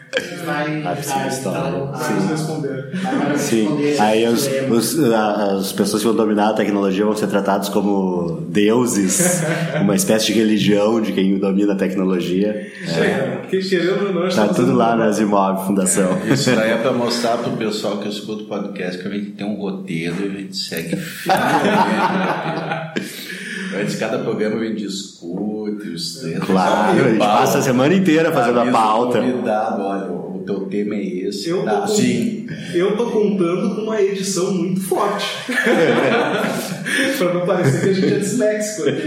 vai, 0.45 0.95
sim, 1.01 1.09
vai, 1.13 1.27
história. 1.27 1.69
então, 1.69 1.91
Vamos 1.91 1.99
vai- 1.99 2.27
responder. 2.27 2.89
vai 2.93 3.37
Sim, 3.37 3.67
aí 3.99 4.27
os, 4.27 4.47
os- 4.69 4.99
as 5.03 5.71
pessoas 5.71 6.01
que 6.01 6.07
vão 6.07 6.15
dominar 6.15 6.49
a 6.49 6.53
tecnologia 6.53 7.05
vão 7.05 7.15
ser 7.15 7.27
tratados 7.27 7.69
como 7.69 8.41
deuses, 8.49 9.43
uma 9.81 9.95
espécie 9.95 10.27
de 10.27 10.33
religião 10.33 11.01
de 11.01 11.11
quem 11.11 11.37
domina 11.39 11.73
a 11.73 11.75
tecnologia. 11.75 12.71
É, 12.97 13.37
porque 13.41 13.59
querendo 13.59 14.07
ou 14.07 14.13
não, 14.13 14.21
Tá 14.23 14.27
estamos 14.29 14.55
tudo 14.55 14.73
lá 14.75 14.95
na 14.95 15.11
Zimov 15.11 15.65
Fundação. 15.65 16.17
Isso 16.31 16.51
daí 16.55 16.71
é 16.71 16.77
pra 16.77 16.91
mostrar 16.93 17.37
pro 17.37 17.51
pessoal 17.51 17.97
que 17.97 18.09
escuta 18.09 18.43
o 18.43 18.45
podcast 18.45 19.01
que 19.01 19.07
a 19.07 19.11
gente 19.11 19.31
tem 19.31 19.45
um 19.45 19.55
roteiro 19.55 20.15
e 20.21 20.25
a 20.25 20.29
gente 20.41 20.55
segue. 20.57 20.95
Antes 23.79 23.93
de 23.93 23.99
cada 23.99 24.19
programa 24.19 24.63
gente 24.65 24.83
discute 24.85 25.89
os 25.89 26.15
temas. 26.19 26.43
Claro, 26.45 26.99
a 26.99 27.03
gente 27.09 27.17
passa 27.19 27.57
a 27.57 27.61
semana 27.61 27.93
inteira 27.93 28.31
fazendo 28.31 28.59
a 28.59 28.65
pauta. 28.71 29.19
Convidado, 29.21 29.81
olha, 29.81 30.11
o 30.11 30.43
teu 30.45 30.61
tema 30.67 30.95
é 30.95 31.03
esse. 31.03 31.49
Eu 31.49 31.59
tô, 31.59 31.65
Tá, 31.65 31.81
com- 31.81 31.87
sim. 31.87 32.47
eu 32.73 32.95
tô 32.95 33.05
contando 33.11 33.75
com 33.75 33.81
uma 33.81 34.01
edição 34.01 34.53
muito 34.53 34.81
forte. 34.81 35.25
pra 37.17 37.33
não 37.33 37.45
parecer 37.45 37.81
que 37.81 37.89
a 37.89 37.93
gente 37.93 38.13
é 38.13 38.19
disléxico 38.19 38.89
aqui. 38.89 39.01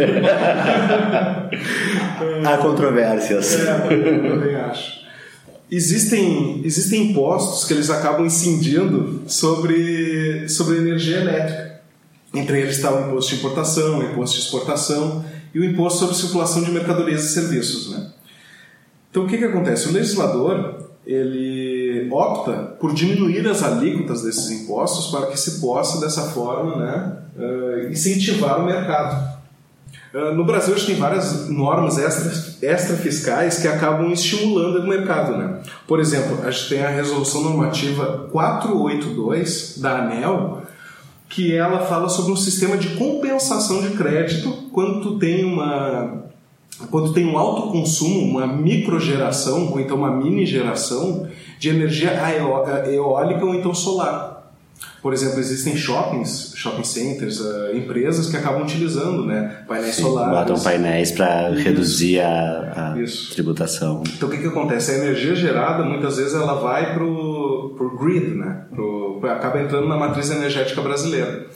Há 2.45 2.57
controvérsias. 2.59 3.61
É, 3.61 3.87
eu 3.93 4.31
também 4.41 4.55
acho. 4.57 4.99
Existem, 5.71 6.63
existem 6.65 7.11
impostos 7.11 7.67
que 7.67 7.75
eles 7.75 7.91
acabam 7.91 8.25
incidindo 8.25 9.23
sobre, 9.27 10.49
sobre 10.49 10.79
energia 10.79 11.19
elétrica. 11.19 11.68
Entre 12.35 12.61
eles 12.61 12.77
está 12.77 12.93
o 12.93 13.09
imposto 13.09 13.35
de 13.35 13.39
importação, 13.39 13.99
o 13.99 14.03
imposto 14.03 14.37
de 14.37 14.43
exportação 14.43 15.25
e 15.55 15.59
o 15.59 15.65
imposto 15.65 16.01
sobre 16.01 16.15
circulação 16.15 16.63
de 16.63 16.71
mercadorias 16.71 17.25
e 17.25 17.29
serviços. 17.33 17.91
Né? 17.91 18.11
Então, 19.11 19.25
o 19.25 19.27
que, 19.27 19.39
que 19.39 19.45
acontece? 19.45 19.89
O 19.89 19.93
legislador 19.93 20.89
ele 21.07 22.07
opta 22.11 22.53
por 22.79 22.93
diminuir 22.93 23.49
as 23.49 23.63
alíquotas 23.63 24.23
desses 24.23 24.51
impostos 24.51 25.11
para 25.11 25.27
que 25.29 25.41
se 25.41 25.59
possa, 25.59 26.01
dessa 26.01 26.25
forma, 26.31 26.77
né, 26.77 27.17
eh, 27.39 27.89
incentivar 27.91 28.61
o 28.61 28.67
mercado. 28.67 29.39
Uh, 30.13 30.35
No 30.35 30.45
Brasil, 30.45 30.75
a 30.75 30.77
gente 30.77 30.87
tem 30.87 30.97
várias 30.97 31.49
normas 31.49 31.99
extra, 31.99 32.67
extra 32.67 32.97
que 33.61 33.69
acabam 33.69 34.11
estimulando 34.11 34.81
o 34.81 34.89
mercado. 34.89 35.37
Né? 35.37 35.61
Por 35.87 36.01
exemplo, 36.01 36.47
a 36.47 36.51
gente 36.51 36.69
tem 36.69 36.85
a 36.85 36.91
resolução 36.91 37.43
normativa 37.43 38.29
482 38.31 39.79
da 39.79 39.99
ANEL, 39.99 40.63
que 41.29 41.55
ela 41.55 41.81
fala 41.81 42.09
sobre 42.09 42.33
um 42.33 42.37
sistema 42.37 42.77
de 42.77 42.97
compensação 42.97 43.83
de 43.83 43.91
crédito 43.91 44.51
quando 44.73 45.01
tu 45.03 45.19
tem 45.19 45.45
uma 45.45 46.25
quando 46.91 47.13
tem 47.13 47.27
um 47.27 47.37
alto 47.37 47.73
consumo, 47.73 48.21
uma 48.21 48.47
microgeração 48.47 49.69
ou 49.71 49.81
então 49.81 49.97
uma 49.97 50.13
mini 50.13 50.47
geração 50.47 51.29
de 51.59 51.71
energia 51.71 52.13
eólica 52.87 53.45
ou 53.45 53.55
então 53.55 53.75
solar. 53.75 54.39
Por 55.03 55.13
exemplo, 55.13 55.39
existem 55.39 55.77
shoppings, 55.77 56.53
shopping 56.57 56.83
centers, 56.83 57.41
eh, 57.41 57.77
empresas 57.77 58.29
que 58.29 58.37
acabam 58.37 58.63
utilizando 58.63 59.25
né, 59.25 59.63
painéis 59.67 59.95
solares. 59.95 60.39
Botam 60.39 60.63
painéis 60.63 61.13
para 61.13 61.51
reduzir 61.51 62.21
a, 62.21 62.95
a 62.95 62.95
tributação. 63.33 64.03
Então 64.17 64.29
o 64.29 64.33
que, 64.33 64.39
que 64.39 64.49
acontece? 64.49 64.91
A 64.91 64.95
energia 64.97 65.37
gerada 65.37 65.85
muitas 65.85 66.17
vezes 66.17 66.35
ela 66.35 66.55
vai 66.55 66.95
pro, 66.95 67.75
pro 67.77 67.97
grid, 67.97 68.35
né? 68.35 68.67
Pro, 68.71 68.98
acaba 69.27 69.61
entrando 69.61 69.87
na 69.89 69.97
matriz 69.97 70.31
energética 70.31 70.81
brasileira. 70.81 71.47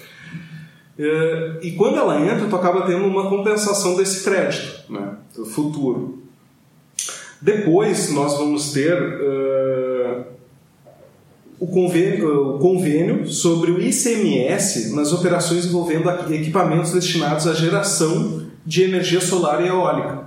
É, 0.98 1.58
E 1.62 1.72
quando 1.72 1.96
ela 1.98 2.20
entra, 2.20 2.46
tu 2.46 2.56
acaba 2.56 2.82
tendo 2.82 3.04
uma 3.06 3.28
compensação 3.28 3.96
desse 3.96 4.22
crédito, 4.24 4.90
né? 4.92 5.14
Futuro. 5.54 6.22
Depois 7.40 8.12
nós 8.12 8.36
vamos 8.38 8.72
ter 8.72 8.92
eh, 8.96 10.18
o, 11.58 11.66
convênio, 11.66 12.54
o 12.54 12.58
convênio 12.58 13.26
sobre 13.26 13.70
o 13.72 13.80
ICMS 13.80 14.94
nas 14.94 15.12
operações 15.12 15.66
envolvendo 15.66 16.08
equipamentos 16.32 16.92
destinados 16.92 17.46
à 17.48 17.54
geração 17.54 18.46
de 18.64 18.84
energia 18.84 19.20
solar 19.20 19.60
e 19.64 19.66
eólica. 19.68 20.22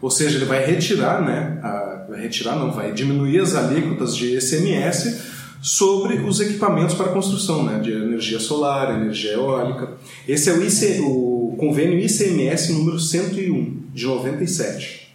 Ou 0.00 0.10
seja, 0.10 0.36
ele 0.36 0.44
vai 0.44 0.62
retirar, 0.64 1.22
né? 1.22 1.58
a- 1.62 2.04
vai 2.10 2.20
retirar, 2.20 2.56
não, 2.56 2.70
vai 2.72 2.92
diminuir 2.92 3.38
as 3.40 3.54
alíquotas 3.54 4.14
de 4.14 4.36
ICMS 4.36 5.22
sobre 5.62 6.16
os 6.16 6.40
equipamentos 6.40 6.96
para 6.96 7.10
construção, 7.10 7.62
né? 7.62 7.78
De 7.78 7.92
energia 7.92 8.40
solar, 8.40 9.00
energia 9.00 9.34
eólica. 9.34 9.92
Esse 10.26 10.50
é 10.50 10.52
o, 10.52 10.62
IC, 10.62 11.00
o 11.02 11.54
convênio 11.56 11.96
ICMS 12.00 12.72
número 12.72 12.98
101, 12.98 13.82
de 13.94 14.04
97. 14.04 15.14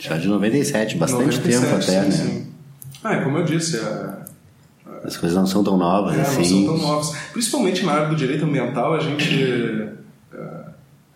Já 0.00 0.18
de 0.18 0.26
97, 0.26 0.96
bastante 0.96 1.36
97, 1.38 1.60
tempo 1.60 1.74
até, 1.76 2.02
sim, 2.02 2.08
né? 2.08 2.10
sim. 2.10 2.46
Ah, 3.02 3.14
é 3.14 3.20
como 3.22 3.38
eu 3.38 3.44
disse, 3.44 3.78
a, 3.78 4.26
As 5.04 5.16
coisas 5.16 5.38
não 5.38 5.46
são 5.46 5.62
tão 5.62 5.76
novas 5.76 6.14
É, 6.14 6.16
não 6.16 6.24
assim. 6.24 6.66
são 6.66 6.76
tão 6.76 6.78
novos. 6.78 7.16
Principalmente 7.32 7.84
na 7.84 7.92
área 7.92 8.08
do 8.08 8.16
direito 8.16 8.44
ambiental, 8.44 8.92
a 8.92 8.98
gente, 8.98 9.44
eh, 10.34 10.64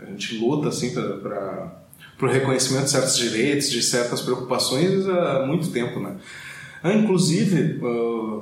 a 0.00 0.04
gente 0.04 0.38
luta 0.38 0.68
assim, 0.68 0.92
para 0.92 1.82
o 2.22 2.26
reconhecimento 2.26 2.84
de 2.84 2.90
certos 2.90 3.16
direitos, 3.16 3.68
de 3.68 3.82
certas 3.82 4.20
preocupações 4.20 5.08
há 5.08 5.44
muito 5.44 5.70
tempo. 5.70 5.98
Né? 5.98 6.14
Ah, 6.82 6.92
inclusive, 6.92 7.80
ah, 7.82 8.40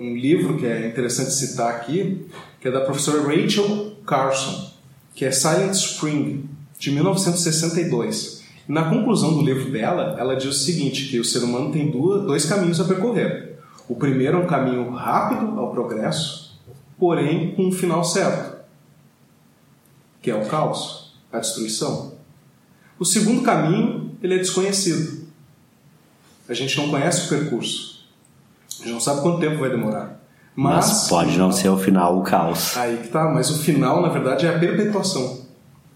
um 0.00 0.16
livro 0.16 0.56
que 0.58 0.66
é 0.66 0.88
interessante 0.88 1.32
citar 1.32 1.74
aqui, 1.74 2.26
que 2.60 2.68
é 2.68 2.70
da 2.70 2.80
professora 2.80 3.22
Rachel 3.22 3.92
Carson, 4.06 4.72
que 5.14 5.24
é 5.24 5.30
Silent 5.30 5.72
Spring, 5.72 6.48
de 6.78 6.90
1962. 6.90 8.44
Na 8.68 8.90
conclusão 8.90 9.34
do 9.34 9.42
livro 9.42 9.70
dela, 9.70 10.16
ela 10.18 10.34
diz 10.34 10.46
o 10.46 10.52
seguinte, 10.52 11.08
que 11.08 11.20
o 11.20 11.24
ser 11.24 11.38
humano 11.38 11.72
tem 11.72 11.90
dois 11.90 12.44
caminhos 12.44 12.80
a 12.80 12.84
percorrer. 12.84 13.56
O 13.88 13.94
primeiro 13.94 14.38
é 14.38 14.40
um 14.40 14.46
caminho 14.46 14.90
rápido 14.90 15.58
ao 15.58 15.70
progresso, 15.70 16.58
porém 16.98 17.54
com 17.54 17.66
um 17.66 17.72
final 17.72 18.02
certo, 18.02 18.56
que 20.20 20.30
é 20.30 20.34
o 20.34 20.46
caos, 20.48 21.14
a 21.32 21.38
destruição. 21.38 22.14
O 22.98 23.04
segundo 23.04 23.42
caminho, 23.42 24.10
ele 24.20 24.34
é 24.34 24.38
desconhecido. 24.38 25.15
A 26.48 26.54
gente 26.54 26.76
não 26.76 26.90
conhece 26.90 27.26
o 27.26 27.28
percurso. 27.28 28.06
A 28.80 28.84
gente 28.84 28.92
não 28.92 29.00
sabe 29.00 29.22
quanto 29.22 29.40
tempo 29.40 29.58
vai 29.58 29.70
demorar. 29.70 30.20
Mas, 30.54 30.88
Mas, 30.88 31.08
pode 31.08 31.38
não 31.38 31.52
ser 31.52 31.68
o 31.68 31.78
final 31.78 32.18
o 32.18 32.22
caos. 32.22 32.76
Aí 32.76 32.98
que 32.98 33.08
tá, 33.08 33.24
mas 33.28 33.50
o 33.50 33.58
final, 33.58 34.00
na 34.00 34.08
verdade, 34.08 34.46
é 34.46 34.54
a 34.54 34.58
perpetuação. 34.58 35.40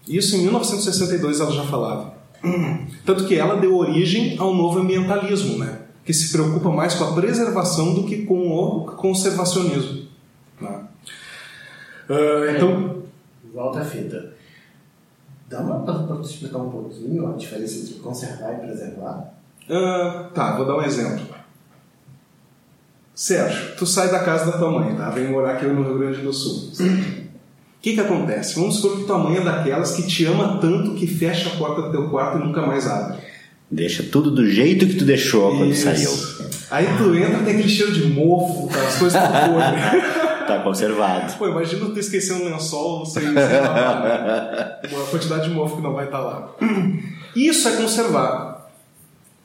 Isso 0.07 0.35
em 0.35 0.41
1962 0.43 1.39
ela 1.39 1.51
já 1.51 1.63
falava. 1.63 2.13
Tanto 3.05 3.25
que 3.25 3.35
ela 3.35 3.55
deu 3.55 3.75
origem 3.75 4.37
ao 4.37 4.53
novo 4.53 4.79
ambientalismo, 4.79 5.57
né? 5.57 5.79
que 6.03 6.13
se 6.13 6.31
preocupa 6.31 6.69
mais 6.69 6.95
com 6.95 7.03
a 7.03 7.13
preservação 7.13 7.93
do 7.93 8.05
que 8.05 8.25
com 8.25 8.49
o 8.49 8.85
conservacionismo. 8.85 10.07
né? 10.59 10.85
Ah, 12.09 12.53
então, 12.55 13.01
Volta 13.53 13.81
a 13.81 13.85
fita. 13.85 14.33
Dá 15.49 15.59
uma 15.59 15.81
para 15.81 16.21
explicar 16.21 16.59
um 16.59 16.69
pouquinho 16.69 17.27
a 17.27 17.33
diferença 17.33 17.79
entre 17.79 17.95
conservar 17.95 18.53
e 18.53 18.65
preservar? 18.65 19.33
Ah, 19.69 20.29
tá, 20.33 20.55
vou 20.57 20.65
dar 20.65 20.77
um 20.77 20.83
exemplo. 20.83 21.25
Sérgio, 23.13 23.75
tu 23.77 23.85
sai 23.85 24.09
da 24.09 24.19
casa 24.19 24.51
da 24.51 24.57
tua 24.57 24.71
mãe, 24.71 24.95
tá? 24.95 25.09
Vem 25.09 25.27
morar 25.27 25.53
aqui 25.53 25.65
no 25.65 25.83
Rio 25.83 25.99
Grande 25.99 26.21
do 26.21 26.33
Sul. 26.33 26.71
O 26.79 27.81
que 27.81 27.93
que 27.93 27.99
acontece? 27.99 28.55
Vamos 28.55 28.75
supor 28.75 28.97
que 28.97 29.05
tua 29.05 29.17
mãe 29.17 29.37
é 29.37 29.41
daquelas 29.41 29.95
que 29.95 30.07
te 30.07 30.25
ama 30.25 30.59
tanto 30.59 30.95
que 30.95 31.07
fecha 31.07 31.49
a 31.49 31.55
porta 31.57 31.83
do 31.83 31.91
teu 31.91 32.09
quarto 32.09 32.37
e 32.37 32.43
nunca 32.43 32.65
mais 32.65 32.87
abre. 32.87 33.17
Deixa 33.69 34.03
tudo 34.03 34.31
do 34.31 34.49
jeito 34.49 34.85
que 34.85 34.95
tu 34.95 35.05
deixou 35.05 35.55
quando 35.57 35.71
Isso. 35.71 35.83
saiu. 35.83 36.11
Aí 36.69 36.85
tu 36.97 37.15
entra, 37.15 37.39
tem 37.39 37.53
aquele 37.53 37.69
cheiro 37.69 37.91
de 37.91 38.05
mofo, 38.07 38.67
tá? 38.67 38.81
as 38.81 38.97
coisas 38.97 39.21
tudo 39.21 39.53
podre. 39.53 40.21
Tá 40.41 40.59
conservado. 40.59 41.33
Pô, 41.37 41.47
imagina 41.47 41.85
tu 41.85 41.99
esquecer 41.99 42.33
um 42.33 42.45
lençol 42.45 43.05
sem, 43.05 43.21
sem 43.21 43.33
lavar, 43.33 44.03
né? 44.03 44.79
Uma 44.91 45.05
quantidade 45.05 45.47
de 45.47 45.53
mofo 45.53 45.77
que 45.77 45.83
não 45.83 45.93
vai 45.93 46.05
estar 46.05 46.19
lá. 46.19 46.49
Isso 47.35 47.69
é 47.69 47.77
conservar. 47.77 48.50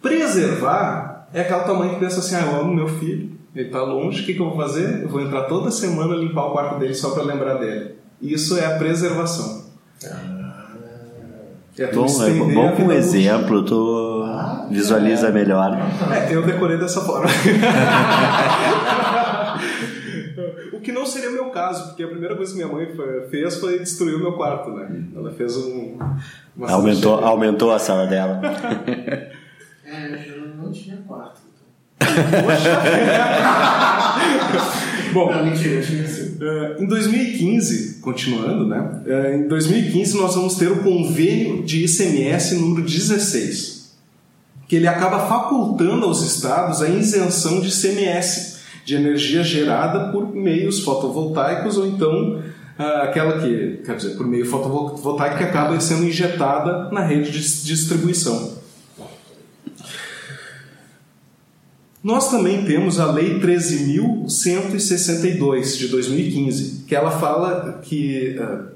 Preservar 0.09 1.29
é 1.33 1.41
aquela 1.41 1.65
tua 1.65 1.75
mãe 1.75 1.89
que 1.91 1.97
pensa 2.01 2.21
assim, 2.21 2.35
ah, 2.37 2.43
eu 2.53 2.61
amo 2.61 2.75
meu 2.75 2.89
filho, 2.89 3.33
ele 3.55 3.69
tá 3.71 3.83
longe, 3.83 4.23
o 4.23 4.27
que, 4.27 4.35
que 4.35 4.41
eu 4.41 4.49
vou 4.51 4.57
fazer? 4.57 5.03
Eu 5.03 5.09
vou 5.09 5.21
entrar 5.21 5.43
toda 5.45 5.71
semana 5.71 6.15
limpar 6.15 6.47
o 6.47 6.51
quarto 6.53 6.79
dele 6.79 6.95
só 6.95 7.11
para 7.11 7.23
lembrar 7.25 7.55
dele. 7.55 7.97
Isso 8.21 8.57
é 8.59 8.67
a 8.67 8.77
preservação. 8.79 9.65
É 11.79 11.87
tu 11.89 12.05
Bom, 12.07 12.25
é 12.25 12.31
bom 12.55 12.73
com 12.73 12.85
um 12.85 12.93
exemplo, 12.93 13.63
tu 13.63 14.25
visualiza 14.71 15.31
melhor. 15.31 15.77
É, 16.11 16.35
eu 16.35 16.43
decorei 16.43 16.79
dessa 16.79 17.03
forma. 17.03 17.27
o 20.73 20.81
que 20.81 20.93
não 20.93 21.05
seria 21.05 21.31
o 21.31 21.33
meu 21.33 21.47
caso, 21.51 21.89
porque 21.89 22.03
a 22.03 22.09
primeira 22.09 22.35
coisa 22.35 22.53
que 22.53 22.59
minha 22.59 22.73
mãe 22.73 22.87
fe- 22.87 23.27
fez 23.31 23.57
foi 23.57 23.79
destruir 23.79 24.15
o 24.17 24.21
meu 24.21 24.33
quarto, 24.33 24.71
né? 24.71 25.05
Ela 25.15 25.31
fez 25.33 25.57
um. 25.57 25.99
Aumentou, 26.63 27.15
aumentou 27.25 27.73
a 27.73 27.79
sala 27.79 28.07
dela. 28.07 28.41
É, 29.89 30.29
eu 30.29 30.49
não 30.57 30.73
tinha 30.73 30.97
quarto. 31.07 31.41
Bom, 35.13 35.33
Não, 35.33 35.45
mentira, 35.45 35.81
eh, 35.81 36.77
em 36.79 36.87
2015, 36.87 38.01
continuando, 38.03 38.67
né? 38.67 39.03
Eh, 39.07 39.37
em 39.37 39.49
2015 39.49 40.17
nós 40.17 40.35
vamos 40.35 40.57
ter 40.57 40.71
o 40.71 40.83
convênio 40.83 41.63
de 41.63 41.85
ICMS 41.85 42.57
número 42.57 42.83
16. 42.83 43.77
que 44.69 44.77
ele 44.77 44.89
acaba 44.89 45.29
facultando 45.29 46.05
aos 46.05 46.23
estados 46.23 46.83
a 46.83 46.89
isenção 46.89 47.61
de 47.61 47.71
CMS, 47.71 48.57
de 48.85 48.97
energia 48.97 49.45
gerada 49.45 50.11
por 50.11 50.35
meios 50.35 50.81
fotovoltaicos 50.81 51.79
ou 51.79 51.87
então 51.87 52.43
ah, 52.79 53.05
aquela 53.05 53.41
que, 53.41 53.81
quer 53.85 53.97
dizer, 53.97 54.17
por 54.17 54.27
meio 54.27 54.45
fotovoltaico 54.45 55.39
que 55.39 55.45
acaba 55.45 55.79
sendo 55.81 56.05
injetada 56.05 56.91
na 56.91 57.01
rede 57.01 57.31
de 57.31 57.65
distribuição. 57.65 58.59
Nós 62.03 62.31
também 62.31 62.65
temos 62.65 62.99
a 63.01 63.11
Lei 63.11 63.41
13.162 63.41 65.79
de 65.79 65.89
2015, 65.89 66.85
que 66.87 66.95
ela 66.95 67.11
fala 67.11 67.81
que, 67.83 68.39
ah, 68.39 68.67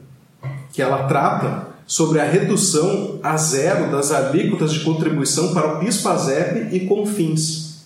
que 0.73 0.81
ela 0.83 1.05
trata 1.05 1.69
sobre 1.87 2.19
a 2.21 2.25
redução 2.25 3.21
a 3.23 3.37
zero 3.37 3.91
das 3.91 4.11
alíquotas 4.13 4.73
de 4.73 4.81
contribuição 4.81 5.53
para 5.53 5.75
o 5.75 5.81
PIS/PASEP 5.81 6.75
e 6.75 6.87
CONFINS. 6.87 7.85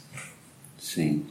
Sim. 0.78 1.24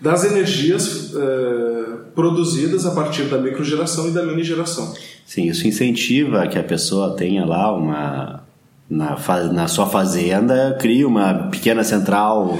Das 0.00 0.22
energias 0.24 1.12
uh, 1.14 1.98
produzidas 2.14 2.86
a 2.86 2.92
partir 2.92 3.24
da 3.24 3.38
microgeração 3.38 4.06
e 4.08 4.12
da 4.12 4.22
minigeração. 4.22 4.94
Sim, 5.26 5.48
isso 5.48 5.66
incentiva 5.66 6.46
que 6.46 6.56
a 6.58 6.62
pessoa 6.62 7.16
tenha 7.16 7.44
lá 7.44 7.74
uma 7.74 8.44
na, 8.88 9.18
na 9.52 9.66
sua 9.68 9.86
fazenda, 9.86 10.78
crie 10.80 11.04
uma 11.04 11.48
pequena 11.50 11.84
central 11.84 12.58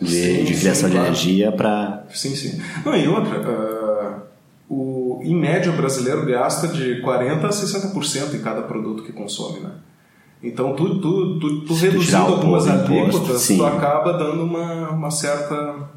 de, 0.00 0.10
sim, 0.10 0.44
de 0.44 0.54
criação 0.54 0.88
sim, 0.88 0.90
de 0.90 0.92
claro. 0.92 1.06
energia 1.06 1.52
para. 1.52 2.04
Sim, 2.12 2.34
sim. 2.34 2.60
Não, 2.84 2.96
e 2.96 3.08
outra, 3.08 3.40
uh, 3.40 4.22
o, 4.68 5.20
em 5.22 5.34
média 5.34 5.72
o 5.72 5.76
brasileiro 5.76 6.26
gasta 6.26 6.68
de 6.68 7.02
40% 7.02 7.44
a 7.44 7.48
60% 7.48 8.34
em 8.34 8.40
cada 8.40 8.62
produto 8.62 9.02
que 9.02 9.12
consome, 9.12 9.60
né? 9.60 9.70
Então, 10.42 10.74
tu, 10.76 11.00
tu, 11.00 11.38
tu, 11.40 11.60
tu 11.62 11.74
reduzindo 11.74 12.16
algumas 12.16 12.68
alíquotas, 12.68 13.46
tu 13.48 13.64
acaba 13.66 14.12
dando 14.12 14.44
uma, 14.44 14.90
uma 14.90 15.10
certa. 15.10 15.90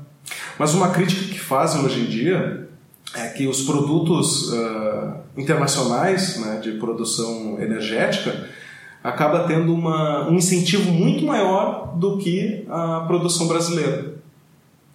Mas 0.57 0.73
uma 0.73 0.89
crítica 0.89 1.25
que 1.31 1.39
fazem 1.39 1.83
hoje 1.85 2.01
em 2.01 2.05
dia 2.05 2.67
é 3.15 3.27
que 3.27 3.47
os 3.47 3.61
produtos 3.61 4.51
uh, 4.51 5.13
internacionais 5.37 6.39
né, 6.39 6.59
de 6.61 6.71
produção 6.73 7.57
energética 7.59 8.47
acaba 9.03 9.47
tendo 9.47 9.73
uma, 9.73 10.29
um 10.29 10.35
incentivo 10.35 10.91
muito 10.91 11.25
maior 11.25 11.93
do 11.95 12.17
que 12.17 12.65
a 12.69 13.01
produção 13.07 13.47
brasileira. 13.47 14.15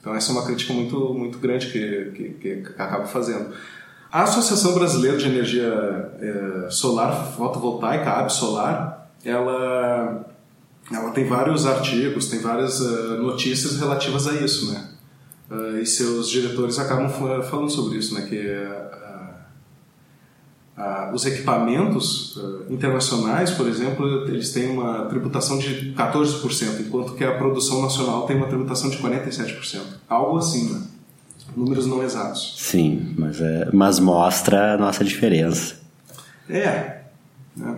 Então 0.01 0.15
essa 0.15 0.31
é 0.31 0.35
uma 0.35 0.45
crítica 0.45 0.73
muito, 0.73 1.13
muito 1.15 1.39
grande 1.39 1.67
que, 1.67 2.13
que, 2.15 2.63
que 2.63 2.73
acaba 2.79 3.07
fazendo. 3.07 3.53
A 4.11 4.23
Associação 4.23 4.73
Brasileira 4.73 5.19
de 5.19 5.27
Energia 5.27 6.13
é, 6.21 6.71
Solar 6.71 7.33
Fotovoltaica, 7.33 8.11
a 8.11 8.21
Absolar, 8.21 9.11
ela, 9.25 10.25
ela 10.93 11.11
tem 11.11 11.27
vários 11.27 11.67
artigos, 11.67 12.29
tem 12.29 12.39
várias 12.39 12.81
uh, 12.81 13.21
notícias 13.21 13.79
relativas 13.79 14.29
a 14.29 14.35
isso, 14.35 14.73
né? 14.73 14.89
Uh, 15.51 15.79
e 15.79 15.87
seus 15.87 16.31
diretores 16.31 16.79
acabam 16.79 17.09
falando 17.11 17.69
sobre 17.69 17.99
isso, 17.99 18.15
né? 18.15 18.23
Que 18.23 18.37
uh, 18.37 19.06
ah, 20.77 21.11
os 21.15 21.25
equipamentos 21.25 22.37
uh, 22.37 22.67
internacionais, 22.69 23.51
por 23.51 23.67
exemplo, 23.67 24.29
eles 24.29 24.53
têm 24.53 24.69
uma 24.69 25.07
tributação 25.07 25.59
de 25.59 25.95
14%, 25.97 26.81
enquanto 26.81 27.15
que 27.15 27.25
a 27.25 27.33
produção 27.33 27.81
nacional 27.81 28.27
tem 28.27 28.37
uma 28.37 28.47
tributação 28.47 28.91
de 28.91 28.99
47%. 28.99 29.81
Algo 30.07 30.37
assim, 30.37 30.71
né? 30.71 30.83
Números 31.57 31.87
não 31.87 32.03
exatos. 32.03 32.57
Sim, 32.59 33.15
mas, 33.17 33.41
é, 33.41 33.71
mas 33.73 33.99
mostra 33.99 34.75
a 34.75 34.77
nossa 34.77 35.03
diferença. 35.03 35.77
É. 36.47 36.99
Né? 37.57 37.77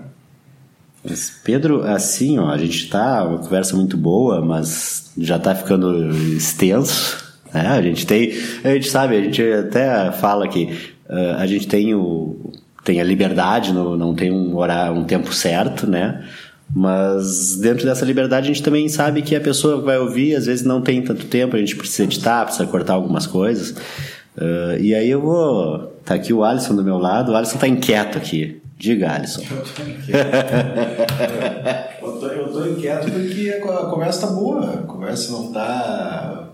Mas, 1.04 1.30
Pedro, 1.44 1.84
assim, 1.84 2.36
ó, 2.40 2.50
a 2.50 2.58
gente 2.58 2.82
está 2.82 3.22
uma 3.22 3.38
conversa 3.38 3.76
muito 3.76 3.96
boa, 3.96 4.44
mas 4.44 5.12
já 5.16 5.36
está 5.36 5.54
ficando 5.54 6.10
extenso. 6.36 7.24
Né? 7.54 7.68
A 7.68 7.80
gente 7.80 8.04
tem, 8.04 8.32
a 8.64 8.70
gente 8.70 8.90
sabe, 8.90 9.16
a 9.16 9.22
gente 9.22 9.40
até 9.40 10.10
fala 10.10 10.48
que 10.48 10.64
uh, 11.08 11.36
a 11.38 11.46
gente 11.46 11.68
tem 11.68 11.94
o 11.94 12.52
tem 12.88 13.02
a 13.02 13.04
liberdade, 13.04 13.70
não, 13.70 13.98
não 13.98 14.14
tem 14.14 14.32
um 14.32 14.56
horário, 14.56 14.96
um 14.96 15.04
tempo 15.04 15.30
certo, 15.30 15.86
né? 15.86 16.24
Mas 16.74 17.58
dentro 17.58 17.84
dessa 17.84 18.02
liberdade 18.02 18.46
a 18.46 18.48
gente 18.48 18.62
também 18.62 18.88
sabe 18.88 19.20
que 19.20 19.36
a 19.36 19.40
pessoa 19.42 19.82
vai 19.82 19.98
ouvir 19.98 20.34
às 20.34 20.46
vezes 20.46 20.64
não 20.64 20.80
tem 20.80 21.02
tanto 21.02 21.26
tempo, 21.26 21.54
a 21.54 21.58
gente 21.58 21.76
precisa 21.76 22.04
editar, 22.04 22.46
precisa 22.46 22.66
cortar 22.66 22.94
algumas 22.94 23.26
coisas. 23.26 23.72
Uh, 24.38 24.80
e 24.80 24.94
aí 24.94 25.10
eu 25.10 25.20
vou. 25.20 25.98
Tá 26.02 26.14
aqui 26.14 26.32
o 26.32 26.42
Alisson 26.42 26.74
do 26.74 26.82
meu 26.82 26.96
lado, 26.96 27.32
o 27.32 27.36
Alisson 27.36 27.58
tá 27.58 27.68
inquieto 27.68 28.16
aqui. 28.16 28.62
Diga, 28.78 29.16
Alisson. 29.16 29.42
Eu 29.42 29.64
tô 29.64 29.82
inquieto. 29.82 30.30
eu, 32.00 32.12
tô, 32.12 32.26
eu 32.26 32.48
tô 32.50 32.66
inquieto 32.68 33.10
porque 33.10 33.50
a 33.50 33.84
conversa 33.84 34.26
tá 34.26 34.32
boa, 34.32 34.64
a 34.64 34.76
conversa 34.78 35.32
não 35.32 35.52
tá, 35.52 36.48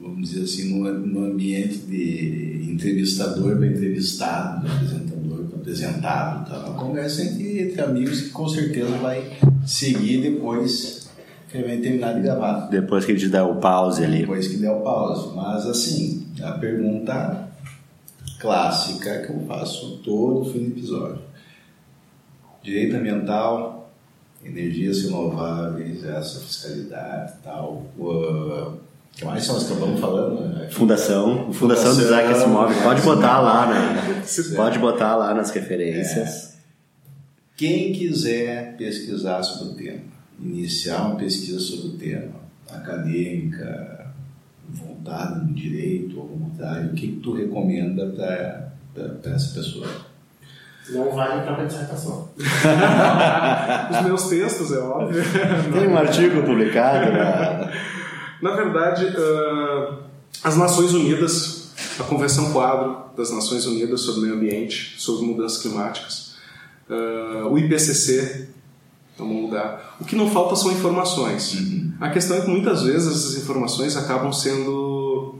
vamos 0.00 0.30
dizer 0.30 0.44
assim, 0.44 0.78
no, 0.78 0.92
no 0.92 1.24
ambiente 1.32 1.78
de 1.78 2.68
entrevistador 2.70 3.56
para 3.56 3.66
entrevistado, 3.66 4.64
apresentador 4.68 5.11
apresentado. 5.62 6.50
Tá? 6.50 6.58
Uma 6.66 6.78
conversa 6.78 7.22
entre, 7.22 7.62
entre 7.62 7.80
amigos 7.80 8.20
que 8.22 8.30
com 8.30 8.48
certeza 8.48 8.90
vai 8.98 9.38
seguir 9.64 10.20
depois 10.20 11.08
que 11.48 11.56
ele 11.56 11.68
vai 11.68 11.76
terminar 11.78 12.14
de 12.14 12.20
gravar. 12.20 12.68
Depois 12.68 13.04
que 13.04 13.12
a 13.12 13.14
gente 13.14 13.30
der 13.30 13.42
o 13.42 13.56
pause 13.56 14.04
ali. 14.04 14.20
Depois 14.20 14.48
que 14.48 14.56
der 14.56 14.72
o 14.72 14.80
pause. 14.80 15.34
Mas 15.34 15.66
assim, 15.66 16.26
a 16.42 16.52
pergunta 16.52 17.48
clássica 18.38 19.20
que 19.20 19.32
eu 19.32 19.40
faço 19.46 19.98
todo 20.04 20.50
fim 20.50 20.64
de 20.64 20.80
episódio. 20.80 21.22
Direito 22.62 22.96
ambiental, 22.96 23.90
energias 24.44 25.02
renováveis, 25.02 26.04
essa 26.04 26.40
fiscalidade 26.40 27.34
e 27.38 27.44
tal. 27.44 27.86
Uh, 27.98 28.78
que 29.12 29.24
mais 29.24 29.44
são 29.44 29.56
as 29.56 29.64
que 29.64 29.72
estamos 29.72 30.00
falando? 30.00 30.40
Né? 30.40 30.68
Fundação, 30.70 31.52
Fundação, 31.52 31.52
Fundação 31.52 31.96
do 31.96 32.02
Isaac 32.02 32.28
Asimov. 32.28 32.72
É, 32.72 32.82
pode 32.82 33.02
botar 33.02 33.40
lá, 33.40 33.66
né? 33.66 34.22
Pode 34.56 34.78
botar 34.78 35.16
lá 35.16 35.34
nas 35.34 35.50
referências. 35.50 36.48
É. 36.48 36.52
Quem 37.56 37.92
quiser 37.92 38.76
pesquisar 38.76 39.42
sobre 39.42 39.74
o 39.74 39.76
tema, 39.76 40.00
iniciar 40.40 41.02
uma 41.02 41.16
pesquisa 41.16 41.60
sobre 41.60 41.88
o 41.88 41.98
tema, 41.98 42.40
acadêmica, 42.70 44.06
voltada 44.68 45.36
no 45.36 45.52
direito 45.52 46.18
ou 46.18 46.28
vontade, 46.28 46.88
o 46.88 46.94
que, 46.94 47.08
que 47.08 47.20
tu 47.20 47.34
recomenda 47.34 48.06
para 48.06 49.34
essa 49.34 49.54
pessoa? 49.54 49.86
Não 50.90 51.12
vale 51.12 51.42
para 51.42 51.62
a 51.62 51.64
dissertação. 51.64 52.28
Os 53.92 54.00
meus 54.04 54.28
textos, 54.28 54.72
é 54.72 54.78
óbvio. 54.78 55.22
Tem 55.72 55.86
um 55.86 55.96
artigo 55.96 56.42
publicado 56.42 57.12
na 57.12 57.70
na 58.42 58.56
verdade, 58.56 59.06
uh, 59.06 59.98
as 60.42 60.56
Nações 60.56 60.92
Unidas, 60.92 61.72
a 62.00 62.02
Convenção 62.02 62.52
Quadro 62.52 63.04
das 63.16 63.30
Nações 63.30 63.64
Unidas 63.66 64.00
sobre 64.00 64.20
o 64.20 64.22
Meio 64.24 64.34
Ambiente, 64.34 65.00
sobre 65.00 65.24
mudanças 65.24 65.62
climáticas, 65.62 66.34
uh, 66.90 67.46
o 67.46 67.56
IPCC, 67.56 68.48
vamos 69.16 69.42
mudar. 69.42 69.96
O 70.00 70.04
que 70.04 70.16
não 70.16 70.28
falta 70.28 70.56
são 70.56 70.72
informações. 70.72 71.54
Uhum. 71.54 71.92
A 72.00 72.10
questão 72.10 72.36
é 72.36 72.40
que 72.40 72.50
muitas 72.50 72.82
vezes 72.82 73.06
essas 73.06 73.36
informações 73.36 73.96
acabam 73.96 74.32
sendo. 74.32 75.36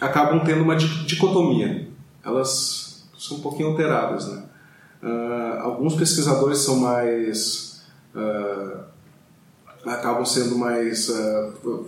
acabam 0.00 0.44
tendo 0.44 0.62
uma 0.62 0.76
dicotomia. 0.76 1.88
Elas 2.24 3.08
são 3.18 3.38
um 3.38 3.40
pouquinho 3.40 3.70
alteradas. 3.70 4.28
Né? 4.28 4.44
Uh, 5.02 5.62
alguns 5.62 5.96
pesquisadores 5.96 6.58
são 6.58 6.76
mais. 6.76 7.82
Uh, 8.14 8.91
acabam 9.86 10.24
sendo 10.24 10.56
mais. 10.56 11.08
Uh, 11.08 11.86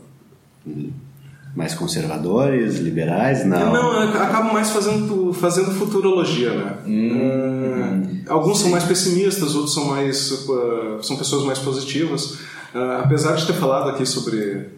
mais 1.55 1.73
conservadores, 1.75 2.79
liberais? 2.79 3.45
Não. 3.45 3.73
Não, 3.73 4.01
acabam 4.01 4.53
mais 4.53 4.71
fazendo, 4.71 5.33
fazendo 5.33 5.71
futurologia, 5.73 6.53
né? 6.53 6.79
Hum, 6.85 8.23
uh, 8.27 8.33
alguns 8.33 8.59
são 8.59 8.71
mais 8.71 8.85
pessimistas, 8.85 9.55
outros 9.55 9.75
são 9.75 9.87
mais. 9.87 10.31
Uh, 10.31 11.03
são 11.03 11.17
pessoas 11.17 11.45
mais 11.45 11.59
positivas. 11.59 12.39
apesar 13.03 13.37
de 13.37 13.47
ter 13.47 13.53
falado 13.53 13.91
aqui 13.91 14.05
sobre 14.05 14.73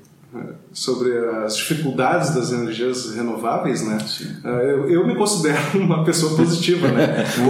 sobre 0.72 1.10
as 1.44 1.56
dificuldades 1.56 2.34
das 2.34 2.52
energias 2.52 3.14
renováveis, 3.14 3.82
né? 3.82 3.96
Eu, 4.44 4.90
eu, 4.90 5.06
me 5.06 5.14
considero 5.14 5.58
uma 5.80 6.04
pessoa 6.04 6.36
positiva, 6.36 6.88
né? 6.88 7.24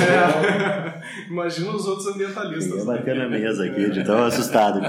é, 0.00 1.02
imagina 1.28 1.70
os 1.70 1.86
outros 1.86 2.06
ambientalistas. 2.06 2.78
Eu 2.78 2.84
bater 2.84 3.16
na 3.16 3.28
mesa 3.28 3.64
aqui, 3.64 3.90
de 3.90 4.04
tão 4.04 4.24
assustado. 4.24 4.80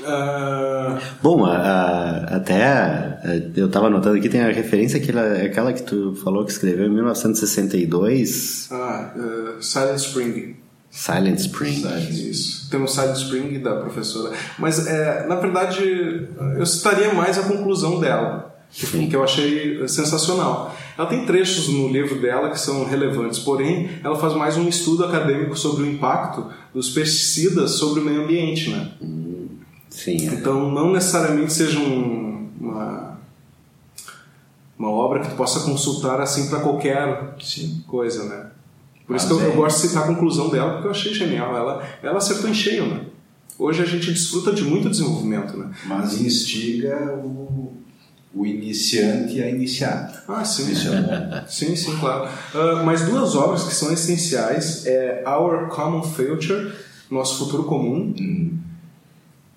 Uh... 0.00 0.98
Bom, 1.22 1.44
a, 1.44 1.56
a, 1.56 2.36
até 2.36 3.14
eu 3.56 3.66
estava 3.66 3.86
anotando 3.86 4.16
aqui, 4.16 4.28
tem 4.28 4.42
a 4.42 4.50
referência 4.50 5.00
aquela, 5.00 5.72
que 5.72 5.82
tu 5.82 6.14
falou 6.22 6.44
que 6.44 6.52
escreveu 6.52 6.86
em 6.86 6.90
1962. 6.90 8.68
Ah, 8.70 9.12
uh, 9.16 9.62
Silent 9.62 9.96
Spring. 9.96 10.56
Silent 10.94 11.38
Spring. 11.40 11.82
Isso. 12.10 12.70
Temos 12.70 12.92
Silent 12.92 13.16
Spring 13.16 13.58
da 13.58 13.76
professora. 13.76 14.32
Mas, 14.58 14.86
é, 14.86 15.26
na 15.26 15.34
verdade, 15.34 16.28
eu 16.56 16.64
citaria 16.64 17.12
mais 17.12 17.36
a 17.36 17.42
conclusão 17.42 17.98
dela, 17.98 18.54
que, 18.70 19.08
que 19.08 19.16
eu 19.16 19.24
achei 19.24 19.86
sensacional. 19.88 20.74
Ela 20.96 21.08
tem 21.08 21.24
trechos 21.26 21.68
no 21.68 21.88
livro 21.88 22.20
dela 22.20 22.50
que 22.50 22.58
são 22.60 22.84
relevantes, 22.84 23.38
porém, 23.40 23.90
ela 24.02 24.16
faz 24.16 24.32
mais 24.34 24.56
um 24.56 24.68
estudo 24.68 25.04
acadêmico 25.04 25.56
sobre 25.56 25.82
o 25.82 25.86
impacto 25.90 26.46
dos 26.72 26.90
pesticidas 26.90 27.72
sobre 27.72 28.00
o 28.00 28.04
meio 28.04 28.22
ambiente, 28.22 28.70
né? 28.70 28.92
Sim. 29.90 30.28
é. 30.28 30.34
Então, 30.34 30.70
não 30.70 30.92
necessariamente 30.92 31.52
seja 31.52 31.78
um- 31.78 32.48
uma, 32.60 33.18
uma 34.78 34.90
obra 34.90 35.20
que 35.20 35.30
tu 35.30 35.36
possa 35.36 35.60
consultar 35.60 36.20
assim 36.20 36.48
para 36.48 36.60
qualquer 36.60 37.36
coisa, 37.86 38.24
né? 38.24 38.46
Por 39.06 39.16
isso 39.16 39.26
que 39.26 39.32
eu, 39.34 39.40
eu 39.40 39.52
é- 39.52 39.56
gosto 39.56 39.82
de 39.82 39.88
citar 39.88 40.04
a 40.04 40.06
conclusão 40.06 40.48
dela, 40.48 40.72
porque 40.74 40.86
eu 40.86 40.90
achei 40.92 41.12
genial. 41.12 41.56
Ela, 41.56 41.86
ela 42.02 42.18
acertou 42.18 42.48
em 42.48 42.54
cheio, 42.54 42.86
né? 42.86 43.00
Hoje 43.58 43.82
a 43.82 43.86
gente 43.86 44.10
desfruta 44.12 44.50
de 44.52 44.62
muito 44.64 44.88
desenvolvimento, 44.90 45.56
né? 45.56 45.70
Mas 45.86 46.20
instiga 46.20 47.14
o, 47.22 47.72
o 48.34 48.44
iniciante 48.44 49.42
a 49.42 49.48
iniciar. 49.48 50.24
Ah, 50.26 50.44
sim. 50.44 50.72
Isso 50.72 50.88
é 50.88 51.00
bom. 51.00 51.46
Sim, 51.48 51.76
sim, 51.76 51.96
claro. 51.98 52.28
Ah, 52.54 52.82
mas 52.84 53.02
duas 53.02 53.34
obras 53.34 53.64
que 53.64 53.74
são 53.74 53.92
essenciais 53.92 54.84
é 54.86 55.22
Our 55.26 55.68
Common 55.68 56.02
Future, 56.02 56.72
Nosso 57.10 57.38
Futuro 57.38 57.64
Comum, 57.64 58.14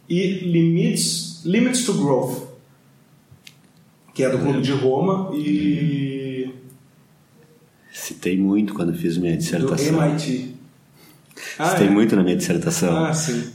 e 0.08 0.28
Limits, 0.52 1.42
Limits 1.44 1.86
to 1.86 1.94
Growth, 1.94 2.48
que 4.14 4.24
é 4.24 4.30
do 4.30 4.38
Clube 4.38 4.62
de 4.62 4.72
Roma 4.72 5.32
e 5.36 6.50
Citei 7.92 8.38
muito 8.38 8.74
quando 8.74 8.94
fiz 8.94 9.18
minha 9.18 9.34
do 9.34 9.40
dissertação. 9.40 10.02
MIT. 10.04 10.56
Ah, 11.58 11.72
Citei 11.72 11.88
é? 11.88 11.90
muito 11.90 12.16
na 12.16 12.24
minha 12.24 12.36
dissertação. 12.36 13.06
Ah, 13.06 13.14
sim. 13.14 13.52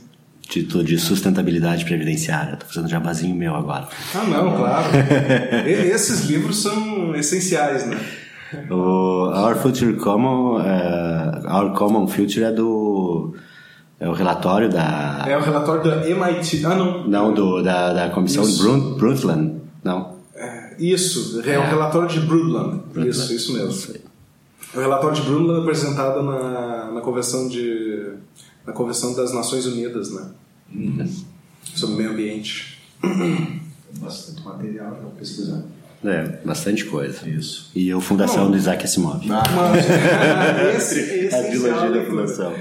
Título 0.53 0.85
de 0.85 0.99
sustentabilidade 0.99 1.83
previdenciária. 1.87 2.57
Tô 2.59 2.67
fazendo 2.67 2.87
jabazinho 2.87 3.35
meu 3.35 3.55
agora. 3.55 3.89
Ah, 4.15 4.23
não, 4.25 4.55
claro. 4.55 4.85
Esses 5.67 6.27
livros 6.27 6.61
são 6.61 7.17
essenciais, 7.17 7.87
né? 7.87 7.99
O 8.71 9.31
Our 9.35 9.57
Future 9.57 9.95
Common, 9.97 10.61
eh, 10.61 11.43
Our 11.51 11.73
Common 11.73 12.07
Future 12.07 12.43
é 12.45 12.53
do 12.53 13.35
é 13.99 14.07
o 14.07 14.13
relatório 14.13 14.69
da 14.69 15.25
É 15.27 15.39
o 15.39 15.41
relatório 15.41 15.83
da 15.85 16.07
MIT. 16.07 16.67
Ah, 16.67 16.75
não. 16.75 17.09
não 17.09 17.33
do 17.33 17.63
da, 17.63 17.95
da 17.95 18.11
comissão 18.11 18.43
Isso. 18.43 18.59
de 18.59 18.63
Brun- 18.63 18.95
Brundtland, 18.99 19.55
não. 19.83 20.17
É, 20.35 20.75
Isso, 20.79 21.41
é 21.47 21.59
o 21.59 21.63
relatório 21.63 22.09
de 22.11 22.21
Brundtland. 22.21 22.83
Isso, 23.09 23.33
isso 23.33 23.55
mesmo. 23.55 23.95
O 24.75 24.81
relatório 24.81 25.17
de 25.17 25.23
Brundtland 25.23 25.63
apresentado 25.63 26.23
na, 26.23 26.91
na 26.93 27.01
convenção 27.01 27.49
de 27.49 28.17
na 28.67 28.73
convenção 28.75 29.15
das 29.15 29.33
Nações 29.33 29.65
Unidas, 29.65 30.13
né? 30.13 30.27
Sobre 31.75 31.95
o 31.95 31.99
meio 31.99 32.11
ambiente. 32.11 32.79
Bastante 34.01 34.43
material 34.45 34.93
para 34.93 35.11
pesquisar. 35.19 35.63
É, 36.05 36.39
bastante 36.45 36.85
coisa. 36.87 37.29
Isso. 37.29 37.71
E 37.77 37.93
a 37.93 38.01
fundação 38.01 38.51
do 38.51 38.57
Isaac 38.57 38.83
Asimov. 38.85 39.25
Mas 39.25 39.47
esse 40.77 41.27
é 41.27 41.39
a 41.39 41.43
trilogia 41.45 41.71
essencial. 41.71 41.93
da 41.93 41.99
né, 42.01 42.05
fundação. 42.07 42.55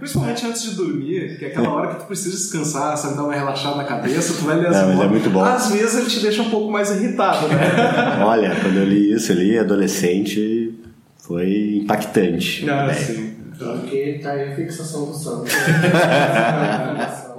Principalmente 0.00 0.46
antes 0.46 0.62
de 0.62 0.70
dormir, 0.74 1.38
que 1.38 1.44
é 1.44 1.48
aquela 1.48 1.68
hora 1.70 1.94
que 1.94 2.00
tu 2.00 2.06
precisa 2.06 2.30
descansar, 2.36 2.96
sabe, 2.96 3.14
dar 3.16 3.24
uma 3.24 3.34
relaxada 3.34 3.76
na 3.76 3.84
cabeça, 3.84 4.32
tu 4.34 4.44
vai 4.44 4.56
ler 4.56 4.70
Não, 4.70 4.88
mas 4.88 5.00
é 5.00 5.06
muito 5.06 5.30
bom. 5.30 5.44
Às 5.44 5.70
vezes 5.70 5.94
ele 6.00 6.06
te 6.06 6.20
deixa 6.20 6.42
um 6.42 6.50
pouco 6.50 6.72
mais 6.72 6.90
irritado, 6.90 7.46
né? 7.48 7.56
Olha, 8.24 8.56
quando 8.60 8.78
eu 8.78 8.84
li 8.86 9.12
isso, 9.12 9.30
eu 9.30 9.36
li 9.36 9.56
adolescente, 9.58 10.74
foi 11.18 11.80
impactante. 11.82 12.68
ah, 12.68 12.88
É. 12.90 12.94
sim. 12.94 13.34
Tanto 13.58 13.86
que 13.86 14.18
tá 14.22 14.30
aí 14.32 14.52
a 14.52 14.56
fixação 14.56 15.04
do 15.04 15.14
Santos. 15.14 15.52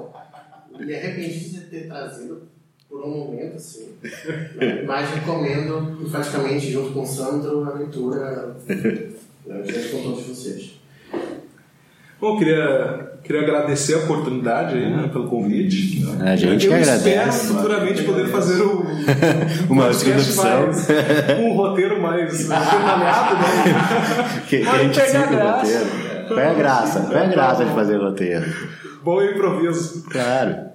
e 0.82 0.86
de 0.86 0.94
repente 0.94 1.50
de 1.50 1.60
ter 1.62 1.88
trazido 1.88 2.44
por 2.90 3.02
um 3.06 3.10
momento 3.10 3.56
assim. 3.56 3.90
Mas 4.86 5.10
recomendo 5.12 5.98
enfaticamente, 6.06 6.72
junto 6.72 6.92
com 6.92 7.02
o 7.02 7.06
Sandro, 7.06 7.64
a 7.64 7.76
leitura 7.76 8.56
né, 8.68 9.64
junto 9.66 9.90
com 9.92 10.04
todos 10.04 10.28
vocês. 10.28 10.82
Bom, 12.20 12.38
queria, 12.38 13.14
queria 13.24 13.42
agradecer 13.42 13.96
a 13.96 13.98
oportunidade 14.00 14.76
aí, 14.78 14.96
né, 14.96 15.10
pelo 15.12 15.28
convite. 15.28 16.06
A 16.20 16.36
gente 16.36 16.68
eu 16.68 16.74
que 16.74 16.80
espero 16.80 17.00
agradece. 17.00 17.48
futuramente 17.48 18.04
poder 18.04 18.28
fazer 18.28 18.62
o, 18.62 18.84
Uma 19.72 19.86
podcast 19.86 20.30
introdução. 20.30 20.68
mais, 20.68 21.40
um 21.40 21.54
roteiro 21.54 22.00
mais 22.00 22.38
detalhado, 22.48 23.36
né? 23.38 24.42
Que, 24.48 24.60
que 24.62 24.68
a 24.68 24.78
gente 24.84 25.00
o 25.00 25.30
graça. 25.30 25.58
roteiro. 25.58 25.86
Qual 26.28 26.40
é 26.40 26.48
a 26.50 26.54
graça? 26.54 27.00
Qual 27.02 27.18
é 27.18 27.26
a 27.26 27.30
graça 27.30 27.66
de 27.66 27.72
fazer 27.72 27.98
roteiro? 27.98 28.46
Bom 29.04 29.24
improviso. 29.24 30.04
Claro. 30.04 30.71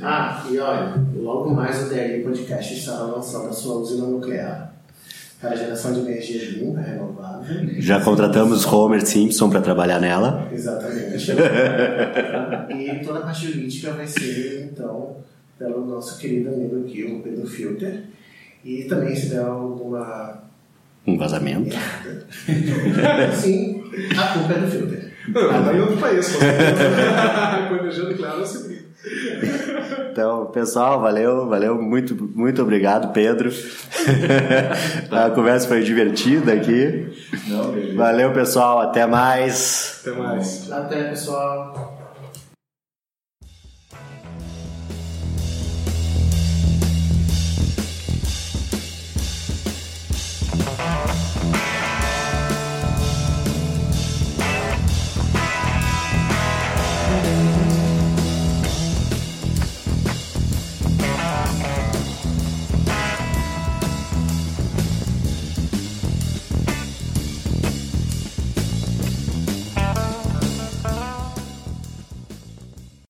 Ah, 0.00 0.44
e 0.50 0.58
olha, 0.58 0.94
logo 1.16 1.54
mais 1.54 1.86
o 1.86 1.88
DLI 1.88 2.22
Podcast 2.24 2.74
estará 2.74 3.02
lançando 3.04 3.48
a 3.48 3.52
sua 3.52 3.76
usina 3.76 4.06
nuclear 4.06 4.74
para 5.40 5.56
geração 5.56 5.92
de 5.92 6.00
energia 6.00 6.50
limpa, 6.50 6.80
renovável. 6.80 7.44
Já 7.78 8.00
contratamos 8.00 8.64
Homer 8.66 9.06
Simpson 9.06 9.50
para 9.50 9.60
trabalhar 9.60 10.00
nela. 10.00 10.48
Exatamente. 10.50 11.32
e 12.70 13.04
toda 13.04 13.18
a 13.18 13.22
parte 13.22 13.52
jurídica 13.52 13.92
vai 13.92 14.06
ser, 14.06 14.70
então, 14.72 15.16
pelo 15.58 15.84
nosso 15.86 16.18
querido 16.18 16.48
amigo 16.48 16.80
aqui, 16.80 17.04
o 17.04 17.20
Pedro 17.20 17.46
Filter. 17.46 18.04
E 18.64 18.84
também 18.84 19.14
se 19.14 19.26
der 19.28 19.40
alguma 19.40 20.42
Um 21.06 21.18
vazamento. 21.18 21.76
sim, 23.36 23.84
a 24.18 24.38
culpa 24.38 24.54
é 24.54 24.58
do 24.60 24.66
Filter. 24.66 25.12
Ah, 25.34 25.72
em 25.74 25.80
outro 25.80 25.96
país, 25.98 26.26
com 26.32 26.38
certeza. 26.38 27.68
Com 27.68 27.74
energia 27.76 28.04
nuclear 28.04 28.36
não 28.38 28.44
se 28.46 28.64
brinca. 28.64 28.73
Então, 30.10 30.46
pessoal, 30.46 31.00
valeu, 31.00 31.48
valeu, 31.48 31.80
muito, 31.80 32.14
muito 32.34 32.62
obrigado, 32.62 33.12
Pedro. 33.12 33.50
A 35.10 35.30
conversa 35.30 35.68
foi 35.68 35.82
divertida 35.82 36.52
aqui. 36.52 37.12
Não. 37.48 37.96
Valeu, 37.96 38.32
pessoal, 38.32 38.80
até 38.80 39.06
mais. 39.06 40.00
Até 40.00 40.16
mais. 40.16 40.72
Até, 40.72 41.04
pessoal. 41.10 42.03